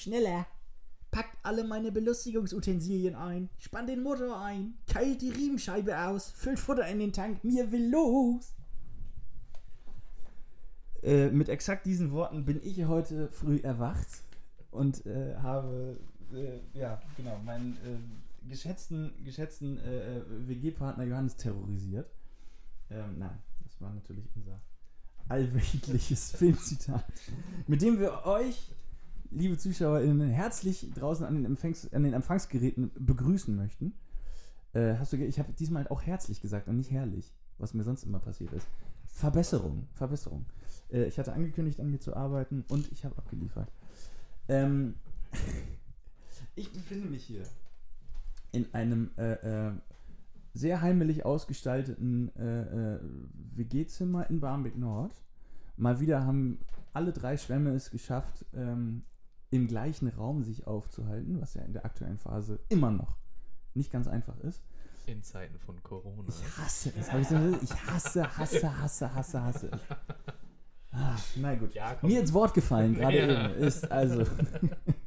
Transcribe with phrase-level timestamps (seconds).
[0.00, 0.46] Schneller!
[1.10, 6.86] Packt alle meine Belustigungsutensilien ein, spannt den Motor ein, keilt die Riemenscheibe aus, füllt Futter
[6.86, 8.54] in den Tank, mir will los!
[11.02, 14.06] Äh, mit exakt diesen Worten bin ich heute früh erwacht
[14.70, 15.98] und äh, habe,
[16.32, 22.10] äh, ja, genau, meinen äh, geschätzten, geschätzten äh, äh, WG-Partner Johannes terrorisiert.
[22.90, 24.60] Ähm, nein, das war natürlich unser
[25.28, 27.04] allwöchentliches Filmzitat,
[27.66, 28.72] mit dem wir euch,
[29.30, 33.94] liebe ZuschauerInnen, herzlich draußen an den, Empfangs, an den Empfangsgeräten begrüßen möchten.
[34.72, 38.04] Äh, hast du, ich habe diesmal auch herzlich gesagt und nicht herrlich, was mir sonst
[38.04, 38.66] immer passiert ist.
[39.06, 40.46] Verbesserung, Verbesserung.
[40.90, 43.70] Äh, ich hatte angekündigt, an mir zu arbeiten und ich habe abgeliefert.
[44.48, 44.94] Ähm,
[46.56, 47.42] ich befinde mich hier
[48.52, 49.72] in einem äh, äh,
[50.54, 53.00] sehr heimelig ausgestalteten äh, äh,
[53.54, 55.12] WG-Zimmer in Barmbek Nord.
[55.76, 56.58] Mal wieder haben
[56.92, 59.02] alle drei Schwämme es geschafft, ähm,
[59.50, 63.16] im gleichen Raum sich aufzuhalten, was ja in der aktuellen Phase immer noch
[63.74, 64.62] nicht ganz einfach ist.
[65.06, 66.28] In Zeiten von Corona.
[66.28, 67.10] Ich hasse es.
[67.12, 69.70] Hab ich, so, ich hasse, hasse, hasse, hasse, hasse.
[70.92, 71.74] Ah, na gut.
[71.74, 71.98] Ja.
[72.02, 73.50] Mir ins Wort gefallen, gerade Ja.
[73.50, 74.24] eben, ist also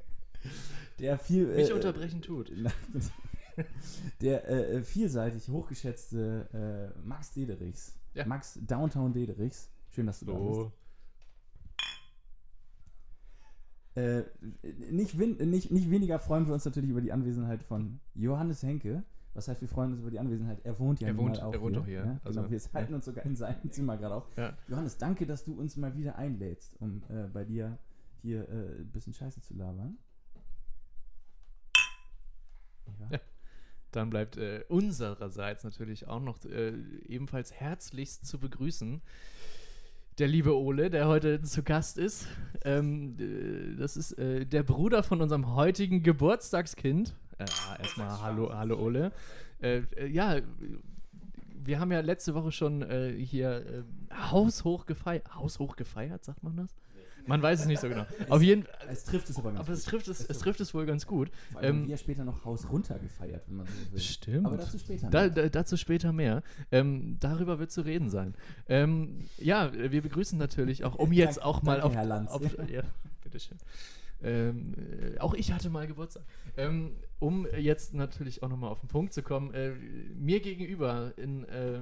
[0.99, 1.47] der viel.
[1.47, 2.51] Mich äh, unterbrechen tut.
[4.21, 7.95] der äh, vielseitig hochgeschätzte äh, Max Dederichs.
[8.13, 8.25] Ja.
[8.25, 9.69] Max Downtown Dederichs.
[9.89, 10.53] Schön, dass du da bist.
[10.55, 10.71] So.
[13.95, 14.23] Äh,
[14.91, 19.03] nicht, nicht, nicht weniger freuen wir uns natürlich über die Anwesenheit von Johannes Henke.
[19.35, 20.59] Was heißt, wir freuen uns über die Anwesenheit?
[20.63, 21.81] Er wohnt ja Er wohnt- auch er wohnt hier.
[21.81, 22.19] auch hier, Ja?
[22.23, 22.95] also, genau, wir halten ja.
[22.95, 24.27] uns sogar in seinem Zimmer gerade auf.
[24.37, 24.55] Ja.
[24.67, 27.77] Johannes, danke, dass du uns mal wieder einlädst, um äh, bei dir
[28.21, 29.97] hier äh, ein bisschen Scheiße zu labern.
[33.11, 33.19] Ja.
[33.91, 36.73] Dann bleibt äh, unsererseits natürlich auch noch äh,
[37.07, 39.01] ebenfalls herzlichst zu begrüßen
[40.17, 42.27] der liebe Ole, der heute zu Gast ist.
[42.63, 47.15] Ähm, äh, das ist äh, der Bruder von unserem heutigen Geburtstagskind.
[47.37, 47.45] Äh,
[47.79, 49.11] erstmal hallo, hallo Ole.
[49.61, 50.39] Äh, äh, ja,
[51.65, 53.83] wir haben ja letzte Woche schon äh, hier äh,
[54.13, 55.35] haushoch gefeiert.
[55.35, 56.75] Haushoch gefeiert, sagt man das?
[57.25, 58.05] Man weiß es nicht so genau.
[58.29, 58.65] Auf jeden.
[58.89, 59.89] Es trifft es aber ganz Aber es gut.
[59.91, 61.31] trifft es, es trifft es wohl ganz gut.
[61.51, 63.99] Vor allem Ähm, wir später noch Haus runter gefeiert, wenn man so will.
[63.99, 64.45] Stimmt.
[64.45, 65.09] Aber dazu später.
[65.09, 65.29] Da, mehr.
[65.29, 66.43] da, dazu später mehr.
[66.71, 68.35] Ähm, darüber wird zu reden sein.
[68.67, 71.95] Ähm, ja, wir begrüßen natürlich auch, um jetzt Danke- auch mal danke, auf.
[71.95, 72.31] Herr Lanz.
[72.31, 72.83] auf ja,
[73.21, 73.57] bitteschön.
[74.21, 74.73] Ähm,
[75.15, 76.23] äh, auch ich hatte mal Geburtstag.
[76.55, 79.71] Ähm, um jetzt natürlich auch nochmal auf den Punkt zu kommen, äh,
[80.15, 81.81] mir gegenüber in äh,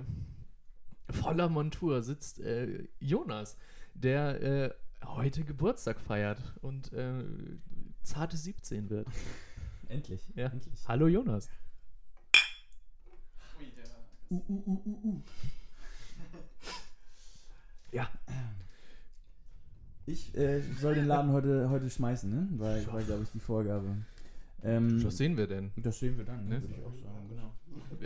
[1.10, 3.58] voller Montur sitzt äh, Jonas,
[3.94, 4.70] der äh,
[5.06, 7.24] heute Geburtstag feiert und äh,
[8.04, 9.08] zarte 17 wird.
[9.90, 10.22] Endlich.
[10.36, 10.48] Ja.
[10.48, 10.88] Endlich.
[10.88, 11.50] Hallo Jonas.
[14.30, 15.22] Uh, uh, uh, uh, uh.
[17.92, 18.10] Ja.
[20.06, 22.48] Ich äh, soll den Laden heute, heute schmeißen, ne?
[22.52, 23.98] Weil, war, glaube ich, die Vorgabe.
[24.64, 25.72] Ähm, Was sehen wir denn?
[25.76, 26.56] das sehen wir dann, ne?
[26.56, 26.62] Ne?
[26.62, 27.28] würde ich auch sagen.
[27.30, 27.52] Genau.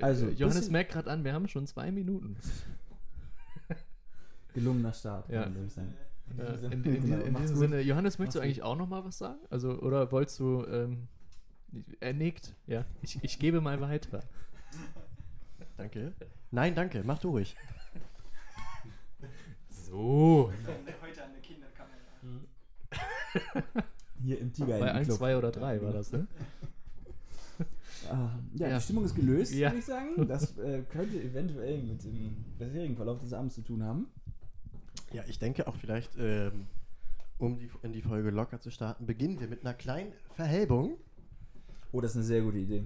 [0.02, 2.36] Also, Johannes merkt gerade an, wir haben schon zwei Minuten.
[4.54, 5.44] Gelungener Start, Ja.
[5.44, 5.54] kann
[6.38, 6.72] sagen.
[6.72, 7.58] Äh, in, in, Genau, in diesem gut.
[7.58, 9.40] Sinne, Johannes, möchtest du Macht's eigentlich auch noch mal was sagen?
[9.50, 11.08] Also, oder wolltest du, ähm,
[12.00, 12.86] er nickt, ja.
[13.02, 14.24] Ich, ich gebe mal weiter.
[15.78, 16.14] Danke.
[16.52, 17.04] Nein, danke.
[17.06, 17.56] Mach du ruhig.
[19.70, 20.52] So.
[21.02, 21.96] Heute an der Kinderkamera.
[24.24, 25.18] Hier im Tiger Bei 1, Club.
[25.18, 26.28] 2 oder 3 war das, ne?
[28.12, 28.78] Ah, ja, Ja.
[28.78, 29.70] die Stimmung ist gelöst, Ja.
[29.70, 30.28] würde ich sagen.
[30.28, 34.08] Das äh, könnte eventuell mit dem bisherigen Verlauf des Abends zu tun haben.
[35.16, 36.68] Ja, ich denke auch vielleicht, ähm,
[37.40, 40.98] um die, in die Folge locker zu starten, beginnen wir mit einer kleinen Verhelbung.
[41.94, 42.84] Oh, das ist eine sehr gute Idee.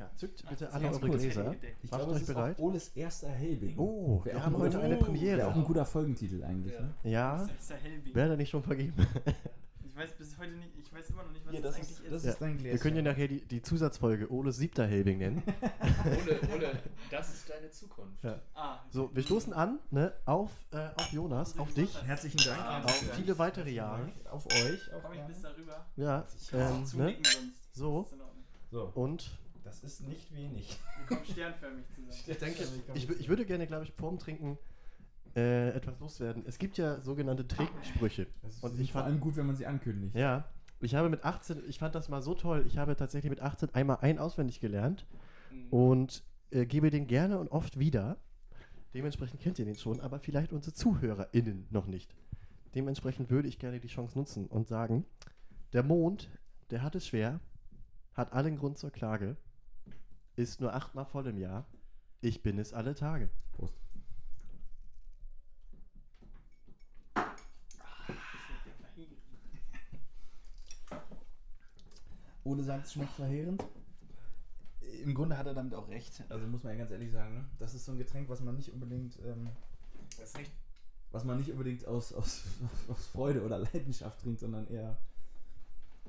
[0.00, 1.00] Ja, zückt bitte alle eure.
[1.00, 1.54] Gläser.
[1.82, 2.56] Ich Macht glaube, euch es ist bereit.
[2.58, 3.76] auch Oles erster Helbing.
[3.76, 5.46] Oh, wir haben heute eine Wäre Premiere.
[5.46, 6.94] auch ein guter Folgentitel eigentlich, ne?
[7.02, 8.14] Ja, ist der Helbing.
[8.14, 8.94] wäre da nicht schon vergeben.
[9.96, 11.90] Ich weiß bis heute nicht, ich weiß immer noch nicht, was Hier, das, das eigentlich
[11.98, 12.12] ist, ist.
[12.12, 12.72] das Ja, ist dein Gläschen.
[12.72, 15.42] Wir können ja nachher die, die Zusatzfolge Oles siebter Helbing nennen.
[16.04, 16.78] Ole, Ole,
[17.12, 18.24] das ist deine Zukunft.
[18.24, 18.40] Ja.
[18.54, 22.60] ah, So, wir stoßen an ne, auf, äh, auf Jonas, auf dich, Herzlichen Dank.
[22.60, 24.10] Ah, auf viele weitere Jahre.
[24.30, 24.92] Auf euch.
[24.92, 25.86] Auf Komm ich bis darüber?
[25.94, 27.16] Ja, Ich kann ähm, auch ne?
[27.22, 27.74] sonst.
[27.74, 28.08] So.
[28.72, 29.30] So, Und
[29.62, 30.76] das ist nicht wenig.
[30.98, 32.24] Wir kommen sternförmig zusammen.
[32.26, 32.64] ich denke,
[32.94, 34.58] ich, ich würde gerne, glaube ich, vorm Trinken
[35.36, 36.44] äh, etwas loswerden.
[36.46, 38.26] Es gibt ja sogenannte Trinksprüche.
[38.42, 40.14] Das ist Und ich vor fand, allem gut, wenn man sie ankündigt.
[40.14, 40.48] ja,
[40.80, 43.74] ich habe mit 18, ich fand das mal so toll, ich habe tatsächlich mit 18
[43.74, 45.06] einmal ein auswendig gelernt
[45.70, 48.18] und äh, gebe den gerne und oft wieder.
[48.92, 52.14] Dementsprechend kennt ihr den schon, aber vielleicht unsere ZuhörerInnen noch nicht.
[52.74, 55.04] Dementsprechend würde ich gerne die Chance nutzen und sagen,
[55.72, 56.28] der Mond,
[56.70, 57.40] der hat es schwer,
[58.14, 59.36] hat allen Grund zur Klage,
[60.36, 61.66] ist nur achtmal voll im Jahr,
[62.20, 63.30] ich bin es alle Tage.
[63.52, 63.74] Prost.
[72.44, 73.64] Ole sagt, es schmeckt verheerend.
[75.02, 76.22] Im Grunde hat er damit auch recht.
[76.28, 77.44] Also muss man ja ganz ehrlich sagen, ne?
[77.58, 79.48] das ist so ein Getränk, was man nicht unbedingt, ähm,
[81.10, 82.42] was man nicht unbedingt aus, aus,
[82.88, 84.96] aus Freude oder Leidenschaft trinkt, sondern eher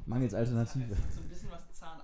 [0.05, 0.95] mangels Es Alternative.
[0.95, 1.94] hat so ein bisschen was Zahnarztiges.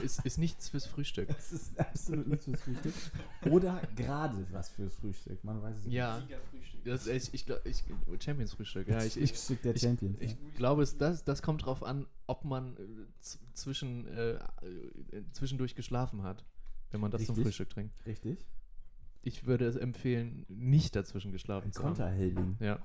[0.00, 1.28] Ist, ist nichts fürs Frühstück.
[1.28, 2.94] Das ist absolut nichts fürs Frühstück.
[3.50, 5.42] Oder gerade was fürs Frühstück.
[5.42, 5.94] Man weiß es nicht.
[5.94, 6.22] Ja,
[6.84, 7.84] das, ich, ich, ich,
[8.22, 8.86] Champions Frühstück.
[8.88, 10.16] Ja, ich, ich, Frühstück der ich- Champions.
[10.20, 12.80] ich glaube, es, das, das kommt drauf an, ob man äh,
[13.54, 14.38] zwischen, äh, äh,
[15.32, 16.44] zwischendurch geschlafen hat,
[16.92, 17.44] wenn man das zum Richtig.
[17.46, 18.06] Frühstück trinkt.
[18.06, 18.46] Richtig.
[19.22, 21.88] Ich würde es empfehlen, nicht dazwischen geschlafen Ein zu haben.
[21.88, 22.56] Konterhelding.
[22.60, 22.78] Ja.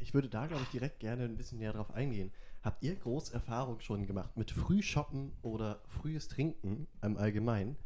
[0.00, 2.30] Ich würde da, glaube ich, direkt gerne ein bisschen näher drauf eingehen.
[2.62, 7.76] Habt ihr groß Erfahrung schon gemacht mit Frühshoppen oder frühes Trinken im Allgemeinen?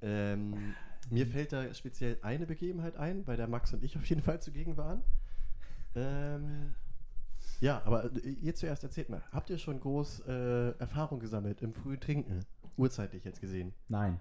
[0.00, 0.74] Ähm,
[1.10, 4.40] mir fällt da speziell eine Begebenheit ein, bei der Max und ich auf jeden Fall
[4.40, 5.02] zugegen waren.
[5.96, 6.74] Ähm,
[7.60, 12.00] ja, aber ihr zuerst erzählt mal, habt ihr schon groß äh, Erfahrung gesammelt im frühen
[12.00, 12.44] Trinken?
[12.76, 13.74] Urzeitlich jetzt gesehen.
[13.88, 14.20] Nein.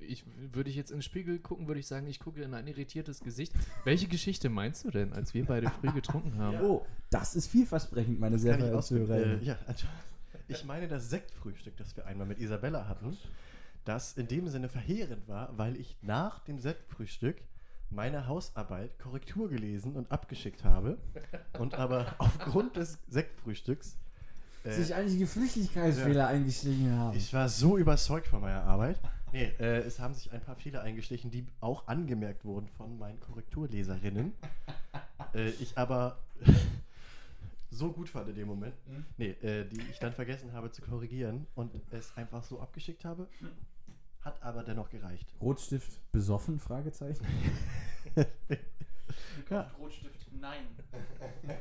[0.00, 2.66] Ich, würde ich jetzt in den Spiegel gucken, würde ich sagen, ich gucke in ein
[2.66, 3.52] irritiertes Gesicht.
[3.84, 6.60] Welche Geschichte meinst du denn, als wir beide früh getrunken haben?
[6.60, 9.42] Oh, das ist vielversprechend, meine sehr Kann ich verehrten.
[9.42, 9.86] Äh, ja, also,
[10.48, 13.16] ich meine das Sektfrühstück, das wir einmal mit Isabella hatten,
[13.84, 17.36] das in dem Sinne verheerend war, weil ich nach dem Sektfrühstück
[17.90, 20.98] meine Hausarbeit Korrektur gelesen und abgeschickt habe
[21.58, 23.96] und aber aufgrund des Sektfrühstücks
[24.64, 27.16] äh, sich einige Flüchtigkeitsfehler eingestiegen haben.
[27.16, 28.98] ich war so überzeugt von meiner Arbeit.
[29.36, 33.20] Nee, äh, es haben sich ein paar Fehler eingeschlichen, die auch angemerkt wurden von meinen
[33.20, 34.32] Korrekturleserinnen.
[35.34, 36.18] äh, ich aber
[37.70, 39.04] so gut fand in dem Moment, Mhm.
[39.18, 43.28] nee, äh, die ich dann vergessen habe zu korrigieren und es einfach so abgeschickt habe.
[44.22, 45.28] Hat aber dennoch gereicht.
[45.38, 46.58] Rotstift besoffen?
[46.58, 47.26] Fragezeichen.
[49.50, 49.70] Ja.
[49.78, 50.64] Rotstift, nein.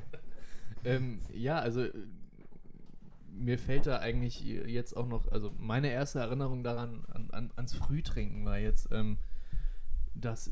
[0.86, 1.92] Ähm, ja, also äh,
[3.38, 7.74] mir fällt da eigentlich jetzt auch noch, also meine erste Erinnerung daran, an, an, ans
[7.74, 9.18] Frühtrinken war jetzt, ähm,
[10.14, 10.52] das äh,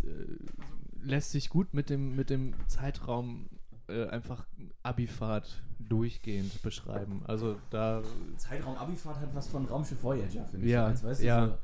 [1.02, 3.50] lässt sich gut mit dem, mit dem Zeitraum
[3.88, 4.46] äh, einfach
[4.84, 7.22] Abifahrt durchgehend beschreiben.
[7.26, 8.02] Also da,
[8.38, 11.48] Zeitraum Abifahrt hat was von Raumschiff Voyager, finde Ja, Als, weißt du, ja.
[11.48, 11.58] so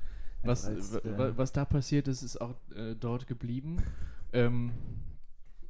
[0.44, 3.78] was, als, äh, wa- was da passiert ist, ist auch äh, dort geblieben.
[4.32, 4.72] Ähm,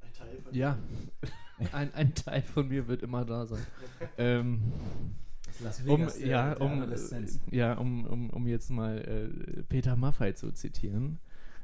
[0.01, 0.77] Ein Teil von ja,
[1.71, 3.65] ein, ein Teil von mir wird immer da sein.
[4.17, 4.61] ähm,
[5.61, 6.95] Las um, Vegas der- ja, der um,
[7.51, 11.19] ja, um, um, um jetzt mal äh, Peter Maffei zu zitieren.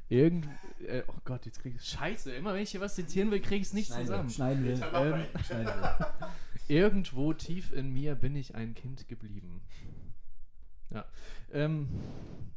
[0.08, 0.48] Irgend,
[0.88, 2.32] äh, oh Gott, jetzt krieg ich Scheiße.
[2.32, 4.30] Immer wenn ich hier was zitieren will, krieg ich es nicht Schneiden wir, zusammen.
[4.30, 4.72] Schneiden wir.
[4.94, 6.14] Ähm, Schneiden wir.
[6.68, 9.62] Irgendwo tief in mir bin ich ein Kind geblieben.
[10.92, 11.06] Ja.
[11.52, 11.88] Ähm,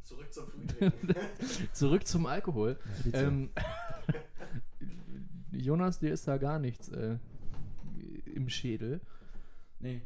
[0.03, 0.45] Zurück zum
[1.73, 2.79] zurück zum Alkohol.
[3.13, 3.21] Ja.
[3.23, 3.51] Ähm,
[5.53, 7.19] Jonas, dir ist da gar nichts äh,
[8.35, 9.01] im Schädel.
[9.81, 10.03] Nee,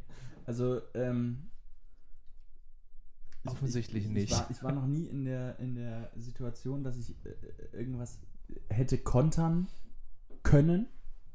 [0.53, 1.49] also, ähm.
[3.45, 4.31] ich- Offensichtlich ich, ich, nicht.
[4.33, 8.19] Ich war, ich war noch nie in der, in der Situation, dass ich äh, irgendwas
[8.69, 9.67] hätte kontern
[10.43, 10.87] können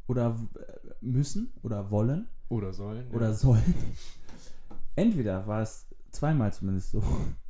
[0.07, 3.09] oder äh, müssen oder wollen Oder sollen.
[3.11, 3.73] oder sollen.
[4.95, 7.03] Entweder war es zweimal zumindest so,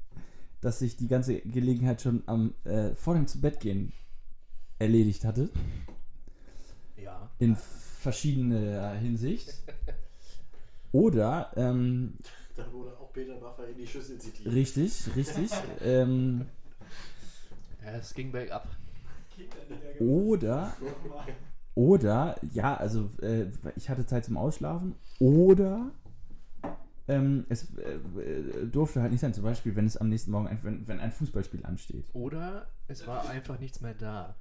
[0.62, 3.92] dass sich die ganze Gelegenheit schon am äh, vor dem zu Bett gehen
[4.80, 5.50] erledigt hatte,
[6.96, 7.30] Ja.
[7.40, 9.54] in verschiedener Hinsicht.
[10.92, 12.18] Oder ähm,
[12.56, 14.54] Da wurde auch Peter Baffer in die Schüssel zitiert.
[14.54, 15.52] Richtig, richtig.
[15.84, 16.46] ähm,
[17.84, 18.68] Ja, es ging bergab.
[20.00, 20.76] oder,
[21.76, 24.96] oder, ja, also äh, ich hatte Zeit zum Ausschlafen.
[25.20, 25.92] Oder
[27.08, 30.48] ähm, es äh, äh, durfte halt nicht sein, zum Beispiel, wenn es am nächsten Morgen,
[30.48, 32.06] ein, wenn, wenn ein Fußballspiel ansteht.
[32.14, 34.36] Oder es war einfach nichts mehr da.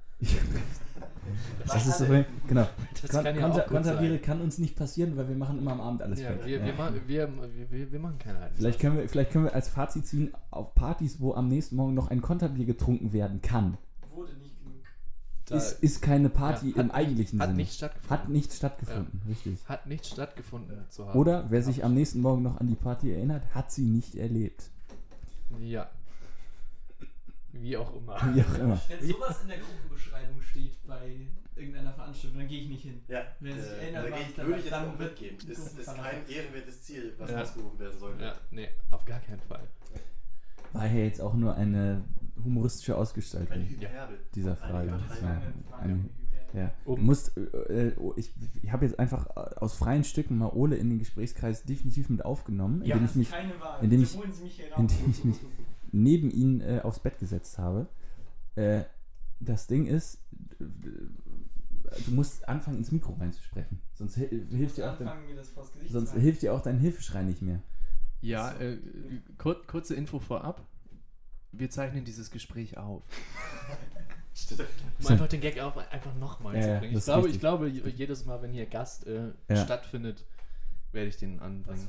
[1.67, 2.05] Das ist so,
[2.47, 2.67] genau.
[3.01, 4.21] Das Kon kann ja Konter auch gut Konterbiere sein.
[4.21, 6.73] kann uns nicht passieren, weil wir machen immer am Abend alles Ja, wir, wir, Ja.
[6.75, 7.29] machen, wir,
[7.69, 8.57] wir, wir machen keine Halbzeit.
[8.57, 11.93] Vielleicht können, wir, vielleicht können wir als Fazit ziehen, auf Partys, wo am nächsten Morgen
[11.93, 13.77] noch ein Konterbier getrunken werden kann,
[14.15, 15.61] Wurde nicht genug.
[15.61, 17.57] Ist, ist keine Party Ja, hat im eigentlichen hat Sinne.
[17.57, 18.17] nicht stattgefunden.
[18.17, 19.59] Hat nicht stattgefunden, richtig.
[19.65, 21.19] Hat nicht stattgefunden zu haben.
[21.19, 24.69] Oder wer sich am nächsten Morgen noch an die Party erinnert, hat sie nicht erlebt.
[25.59, 25.89] Ja.
[27.53, 28.15] Wie auch immer.
[28.35, 28.79] Wie auch immer.
[28.87, 33.01] Wenn sowas in der Gruppenbeschreibung steht bei irgendeiner Veranstaltung, dann gehe ich nicht hin.
[33.07, 35.37] Ja, Wer sich äh, erinnert, da war geh ich würde ich jetzt dann auch mitgehen.
[35.41, 37.41] die Ist, kein ehrenwertes Ziel, was Ja.
[37.41, 38.23] ausgerufen werden sollte.
[38.23, 39.63] Ja, nee, auf gar keinen Fall.
[40.73, 42.03] War ja jetzt auch nur eine
[42.43, 44.19] humoristische Ausgestaltung Eine Hyperbel.
[44.35, 44.87] dieser Eine Frage.
[44.89, 45.07] Übertreibung.
[45.09, 45.93] Das Das war eine
[46.53, 46.71] eine, ja.
[46.85, 50.49] Um- musst, äh, äh, oh, ich, ich habe jetzt einfach äh, aus freien Stücken mal
[50.53, 53.79] Ole in den Gesprächskreis definitiv mit aufgenommen, Ja, indem ich mich keine Wahl.
[53.83, 54.79] indem Sie ich- holen Sie mich hier raus.
[54.79, 55.37] indem ich mich
[56.03, 57.87] neben ihn äh, aufs Bett gesetzt habe.
[58.55, 58.83] Äh,
[59.39, 60.19] das Ding ist,
[60.59, 60.63] äh,
[62.05, 63.79] du musst anfangen, ins Mikro reinzusprechen.
[63.93, 67.41] Sonst hil hilft dir auch dein, anfangen, Gesicht sonst hilft dir auch dein Hilfeschrei nicht
[67.41, 67.61] mehr.
[68.21, 68.77] Ja, äh,
[69.37, 70.65] kur kurze Info vorab.
[71.51, 73.03] Wir zeichnen dieses Gespräch auf.
[74.51, 74.65] Um
[74.99, 75.09] So.
[75.13, 76.95] einfach den Gag auf, einfach nochmal Ja, zu bringen.
[76.97, 79.55] Ich glaube, ich glaube, je- jedes Mal, wenn hier Gast äh, Ja.
[79.63, 80.23] stattfindet,
[80.91, 81.87] werde ich den anbringen.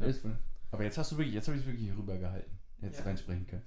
[0.00, 0.20] Das.
[0.24, 0.30] Ja.
[0.72, 2.52] Aber jetzt hast du wirklich, jetzt habe ich es wirklich rübergehalten.
[2.80, 3.04] Jetzt Ja.
[3.06, 3.62] reinsprechen können.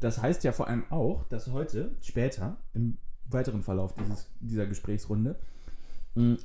[0.00, 5.38] Das heißt ja vor allem auch, dass heute, später, im weiteren Verlauf dieses, dieser Gesprächsrunde,
[6.14, 6.36] mh,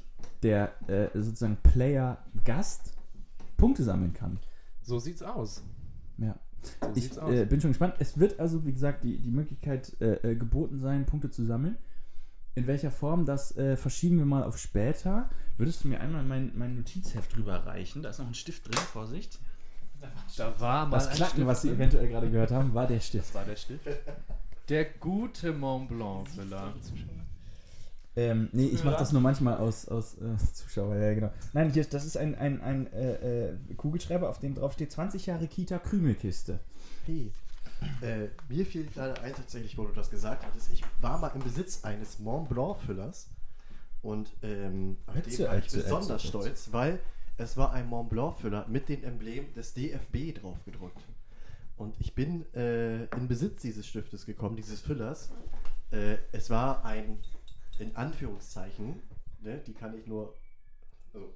[0.43, 2.93] der äh, sozusagen Player-Gast
[3.57, 4.39] Punkte sammeln kann.
[4.83, 5.63] So sieht's aus.
[6.17, 6.37] Ja.
[6.81, 7.31] So Ich sieht's aus.
[7.33, 7.95] äh, bin schon gespannt.
[7.99, 11.77] Es wird also, wie gesagt, die, die Möglichkeit äh, äh, geboten sein, Punkte zu sammeln.
[12.55, 15.29] In welcher Form, das äh, verschieben wir mal auf später.
[15.57, 18.01] Würdest du mir einmal mein, mein Notizheft drüber reichen?
[18.03, 19.39] Da ist noch ein Stift drin, Vorsicht.
[20.37, 23.29] Da war mal Das Klacken, was Sie eventuell gerade gehört haben, war der Stift.
[23.29, 23.87] Das war der Stift.
[24.69, 26.73] Der gute Mont Blanc Füller.
[28.17, 31.31] Ähm, nee, ich mache das nur manchmal aus, aus äh, Zuschauer, ja genau.
[31.53, 35.27] Nein, hier, das ist ein, ein, ein äh, äh, Kugelschreiber, auf dem drauf steht 20
[35.27, 36.59] Jahre Kita Krümelkiste.
[37.05, 37.31] Hey,
[38.01, 40.71] äh, mir fiel gerade ein tatsächlich, wo du das gesagt hattest.
[40.71, 43.29] Ich war mal im Besitz eines Mont Blanc Füllers
[44.01, 46.99] und ähm, auf den war ich Ätze, besonders stolz, weil
[47.37, 51.01] es war ein Mont Blanc Füller mit dem Emblem des DFB drauf gedruckt.
[51.77, 55.31] Und ich bin äh, in Besitz dieses Stiftes gekommen, dieses Füllers.
[55.91, 57.19] Äh, es war ein,
[57.77, 59.01] in Anführungszeichen,
[59.41, 60.33] ne, die kann ich nur,
[61.13, 61.27] also,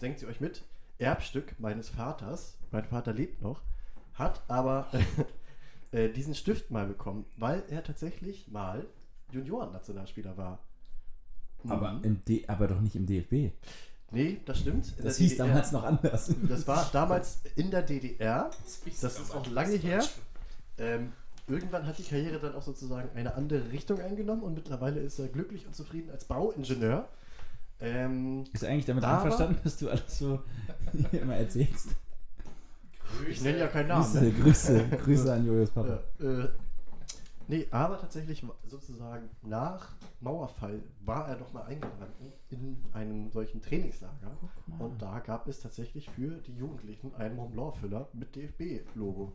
[0.00, 0.64] denkt sie euch mit,
[0.98, 2.58] Erbstück meines Vaters.
[2.72, 3.62] Mein Vater lebt noch,
[4.14, 4.88] hat aber
[5.92, 8.84] äh, diesen Stift mal bekommen, weil er tatsächlich mal
[9.30, 10.58] Junioren-Nationalspieler war.
[11.68, 12.04] Aber, Mhm.
[12.04, 13.52] im D aber doch nicht im DFB.
[14.10, 14.92] Nee, das stimmt.
[14.98, 15.46] In Das hieß DDR.
[15.48, 16.32] damals noch anders.
[16.48, 18.50] Das war damals in der DDR.
[19.02, 20.04] Das ist auch lange her.
[20.78, 21.12] Ähm,
[21.48, 25.28] irgendwann hat die Karriere dann auch sozusagen eine andere Richtung eingenommen und mittlerweile ist er
[25.28, 27.08] glücklich und zufrieden als Bauingenieur.
[27.80, 30.40] Ähm, Ist er eigentlich damit Aber- einverstanden, dass du alles so
[31.12, 31.88] immer erzählst?
[33.28, 34.04] ich nenne ja keinen Namen.
[34.04, 34.32] Grüße, Ne?
[34.32, 36.00] Grüße, Grüße an Julius Papa.
[36.20, 36.48] Ja, äh,
[37.48, 44.30] nee, aber tatsächlich sozusagen nach Mauerfall war er nochmal eingeladen in einem solchen Trainingslager.
[44.78, 49.32] Und da gab es tatsächlich für die Jugendlichen einen Mont Blanc-Füller mit DFB-Logo.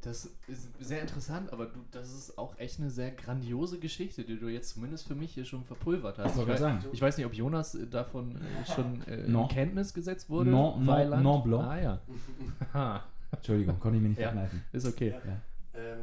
[0.00, 4.36] Das ist sehr interessant, aber du, das ist auch echt eine sehr grandiose Geschichte, die
[4.36, 6.32] du jetzt zumindest für mich hier schon verpulvert hast.
[6.32, 6.92] Ich wollte Ich, gerade wei- sagen.
[6.92, 9.42] ich weiß nicht, ob Jonas davon äh, schon äh, Non.
[9.44, 10.50] in Kenntnis gesetzt wurde.
[10.50, 11.64] Non- non- non blanc.
[11.64, 11.80] Ah
[12.74, 13.04] ja.
[13.30, 14.30] Entschuldigung, konnte ich mir nicht Ja.
[14.30, 14.64] verkneifen.
[14.72, 15.14] ist okay.
[15.24, 15.80] Ja.
[15.80, 15.98] Ähm,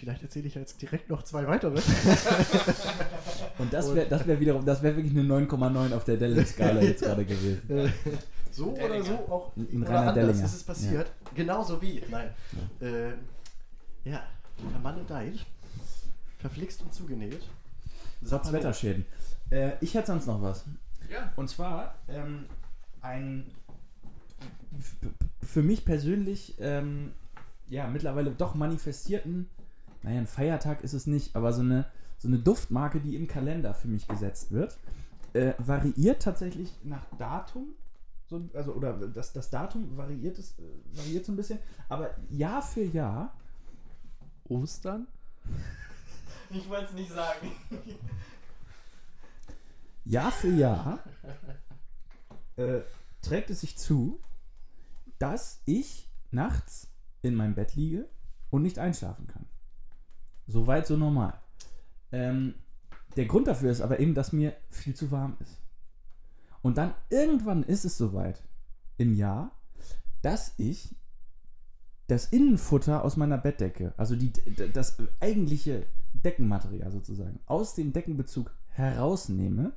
[0.00, 1.74] vielleicht erzähle ich jetzt direkt noch zwei weitere.
[3.58, 7.02] Und das wäre das wär wiederum, das wäre wirklich eine 9,9 auf der Delling-Skala jetzt
[7.02, 7.60] gerade gewesen.
[7.70, 7.90] Äh,
[8.52, 8.94] so Dellinger.
[8.94, 10.44] oder so auch ein oder reiner anders Dellinger.
[10.44, 11.12] ist es passiert.
[11.34, 12.30] Genauso wie, nein.
[12.80, 13.12] Ja,
[14.04, 14.22] ja
[14.72, 15.46] vermaledeit,
[16.38, 17.42] verflixt und zugenäht.
[18.22, 19.06] Satz Wetterschäden.
[19.50, 20.64] Äh, ich hätte sonst noch was.
[21.08, 21.32] Ja.
[21.36, 22.46] Und zwar ähm,
[23.02, 23.52] ein
[25.42, 27.12] für mich persönlich ähm,
[27.68, 29.48] ja mittlerweile doch manifestierten,
[30.02, 31.86] naja, ein Feiertag ist es nicht, aber so eine,
[32.18, 34.78] so eine Duftmarke, die im Kalender für mich gesetzt wird,
[35.32, 37.74] äh, variiert tatsächlich nach Datum.
[38.26, 42.62] So, also, oder das, das Datum variiert, es, äh, variiert so ein bisschen, aber Jahr
[42.62, 43.34] für Jahr
[44.48, 45.06] Ostern?
[46.52, 47.52] Ich wollte es nicht sagen.
[50.04, 50.98] Jahr für Jahr
[52.56, 52.80] äh,
[53.22, 54.18] trägt es sich zu,
[55.20, 56.88] dass ich nachts
[57.22, 58.08] in meinem Bett liege
[58.50, 59.46] und nicht einschlafen kann.
[60.50, 61.34] Soweit so normal.
[62.12, 62.54] Ähm,
[63.16, 65.58] der Grund dafür ist aber eben, dass mir viel zu warm ist.
[66.62, 68.42] Und dann irgendwann ist es soweit
[68.98, 69.52] im Jahr,
[70.22, 70.94] dass ich
[72.06, 74.32] das Innenfutter aus meiner Bettdecke, also die,
[74.72, 79.72] das eigentliche Deckenmaterial sozusagen, aus dem Deckenbezug herausnehme,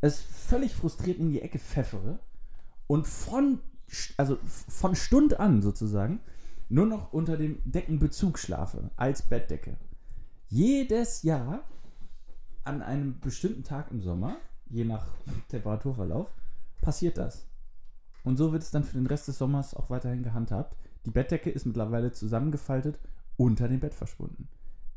[0.00, 2.20] es völlig frustriert in die Ecke pfeffere
[2.86, 3.58] und von,
[4.16, 6.20] also von Stund an sozusagen
[6.68, 9.76] nur noch unter dem Deckenbezug schlafe, als Bettdecke.
[10.52, 11.64] Jedes Jahr
[12.62, 14.36] an einem bestimmten Tag im Sommer,
[14.68, 15.06] je nach
[15.48, 16.28] Temperaturverlauf,
[16.82, 17.46] passiert das.
[18.22, 20.76] Und so wird es dann für den Rest des Sommers auch weiterhin gehandhabt.
[21.06, 22.98] Die Bettdecke ist mittlerweile zusammengefaltet
[23.38, 24.46] unter dem Bett verschwunden.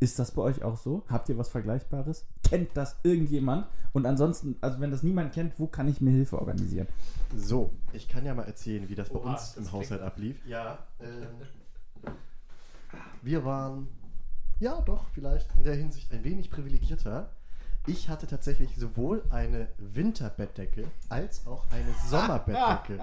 [0.02, 1.04] Ist das bei euch auch so?
[1.08, 2.26] Habt ihr was Vergleichbares?
[2.44, 3.66] Kennt das irgendjemand?
[3.94, 6.88] Und ansonsten, also wenn das niemand kennt, wo kann ich mir Hilfe organisieren?
[7.34, 10.02] So, ich kann ja mal erzählen, wie das bei Oha, uns das im klingt- Haushalt
[10.02, 10.46] ablief.
[10.46, 12.14] Ja, ähm,
[13.22, 13.88] wir waren,
[14.60, 17.30] ja doch, vielleicht in der Hinsicht ein wenig privilegierter.
[17.88, 23.00] Ich hatte tatsächlich sowohl eine Winterbettdecke als auch eine Sommerbettdecke.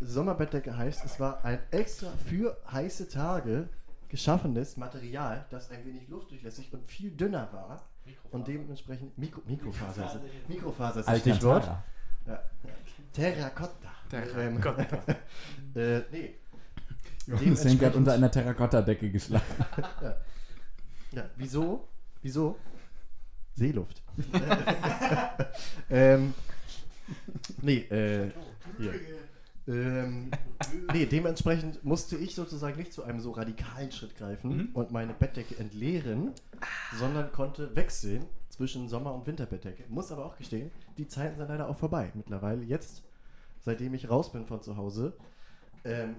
[0.00, 3.68] Sommerbettdecke heißt, es war ein extra für heiße Tage
[4.08, 7.82] geschaffenes Material, das ein wenig luftdurchlässig und viel dünner war
[8.30, 10.20] und dementsprechend Mikro, Mikrofaser.
[10.48, 11.64] Mikrofaser ist das Stichwort.
[12.26, 12.42] Ja.
[13.12, 13.90] Terracotta.
[14.10, 15.14] Terracotta.
[15.74, 16.34] Ähm, äh, nee.
[17.28, 19.44] Johannes Henk hat unter einer Terrakotta-Decke geschlagen.
[21.10, 21.88] Ja, wieso?
[22.20, 22.58] Wieso?
[23.54, 24.02] Seeluft.
[25.90, 26.34] ähm,
[27.62, 28.30] nee, äh,
[28.78, 28.94] hier.
[29.66, 30.30] Ähm,
[30.92, 34.68] nee, dementsprechend musste ich sozusagen nicht zu einem so radikalen Schritt greifen Mhm.
[34.74, 36.32] und meine Bettdecke entleeren,
[36.98, 39.84] sondern konnte wechseln zwischen Sommer- und Winterbettdecke.
[39.88, 42.10] Muss aber auch gestehen, die Zeiten sind leider auch vorbei.
[42.14, 43.02] Mittlerweile, jetzt,
[43.62, 45.14] seitdem ich raus bin von zu Hause,
[45.84, 46.16] ähm,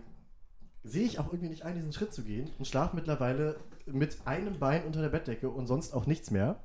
[0.84, 4.60] sehe ich auch irgendwie nicht ein, diesen Schritt zu gehen und schlafe mittlerweile mit einem
[4.60, 6.58] Bein unter der Bettdecke und sonst auch nichts mehr.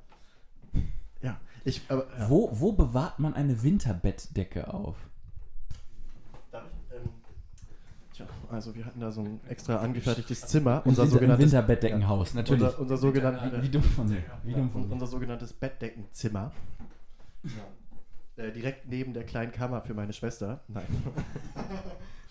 [1.21, 2.29] Ja, ich, aber, ja.
[2.29, 4.95] Wo, wo bewahrt man eine Winterbettdecke auf?
[6.51, 7.09] Darf ich, ähm,
[8.13, 12.63] tja, also wir hatten da so ein extra angefertigtes Zimmer, Unser Winter, sogenanntes, Winterbetdeckenhaus, natürlich.
[12.63, 14.23] unser, unser, sogenannten, wie, wie dumm von mir.
[14.43, 14.93] Wie ja, dumm von mir.
[14.93, 16.51] unser sogenanntes Bettdeckenzimmer.
[18.37, 20.61] Äh, direkt neben der kleinen Kammer für meine Schwester.
[20.67, 20.85] Nein.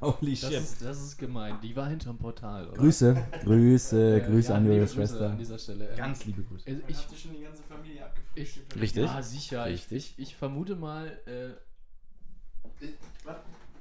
[0.00, 0.52] Holy Das shit.
[0.60, 1.58] ist, das ist gemein.
[1.62, 2.78] Die war hinterm Portal, oder?
[2.78, 5.30] Grüße, Grüße, Äh, Grüße ja, an ihre Schwester.
[5.30, 5.88] An dieser Stelle.
[5.90, 6.68] Ähm, Ganz liebe Grüße.
[6.70, 8.80] äh, Ich ihr schon die ganze Familie abgefrühstückt.
[8.80, 9.04] Richtig.
[9.04, 9.64] ja, sicher.
[9.66, 10.14] Richtig.
[10.16, 12.86] Ich, ich vermute mal, äh,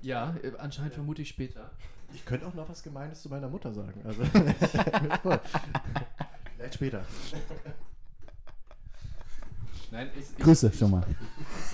[0.01, 1.71] ja, anscheinend vermute ich später.
[2.13, 4.01] Ich könnte auch noch was Gemeines zu meiner Mutter sagen.
[4.05, 4.23] Also.
[6.57, 7.05] Vielleicht später.
[9.91, 11.03] Nein, ich, ich, Grüße schon mal.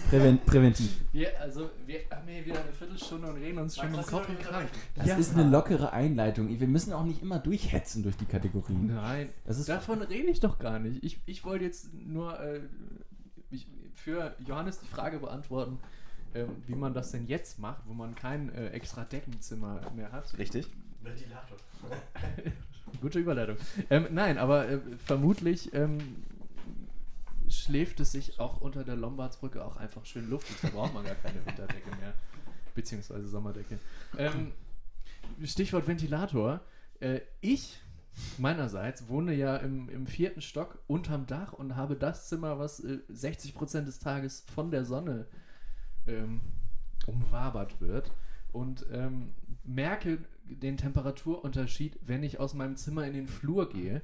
[0.10, 1.01] Präven präventiv.
[1.12, 4.39] Wir, also, wir haben hier wieder eine Viertelstunde und reden uns schon um Kopf und
[4.39, 4.67] Kragen.
[4.95, 5.17] Das Ja.
[5.17, 6.48] ist eine lockere Einleitung.
[6.60, 8.93] Wir müssen auch nicht immer durchhetzen durch die Kategorien.
[8.95, 11.03] Nein, Das ist davon rede ich doch gar nicht.
[11.03, 12.62] Ich, ich wollte jetzt nur äh,
[13.51, 15.79] ich, für Johannes die Frage beantworten,
[16.34, 20.38] ähm, wie man das denn jetzt macht, wo man kein äh, extra Deckenzimmer mehr hat.
[20.38, 20.67] richtig.
[21.01, 21.57] Ventilator.
[23.01, 23.57] Gute Überleitung.
[23.89, 25.98] Ähm, nein, aber äh, vermutlich ähm,
[27.55, 30.58] schläft es sich auch unter der Lombardsbrücke auch einfach schön luftig.
[30.62, 32.13] Da braucht man gar keine Winterdecke mehr.
[32.73, 33.80] Beziehungsweise Sommerdecke.
[34.17, 34.51] Ähm,
[35.43, 36.62] Stichwort Ventilator.
[36.99, 37.80] Äh, ich
[38.38, 42.99] meinerseits wohne ja im, im vierten Stock unterm Dach und habe das Zimmer, was äh,
[43.12, 45.25] 60% des Tages von der Sonne
[46.08, 46.41] ähm,
[47.06, 48.12] umwabert wird.
[48.51, 49.34] Und ähm,
[49.65, 54.01] merke den Temperaturunterschied, wenn ich aus meinem Zimmer in den Flur gehe.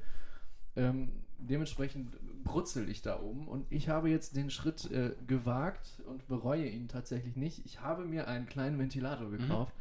[0.75, 6.27] Ähm, dementsprechend brutzel ich da oben und ich habe jetzt den Schritt äh, gewagt und
[6.27, 7.65] bereue ihn tatsächlich nicht.
[7.65, 9.73] Ich habe mir einen kleinen Ventilator gekauft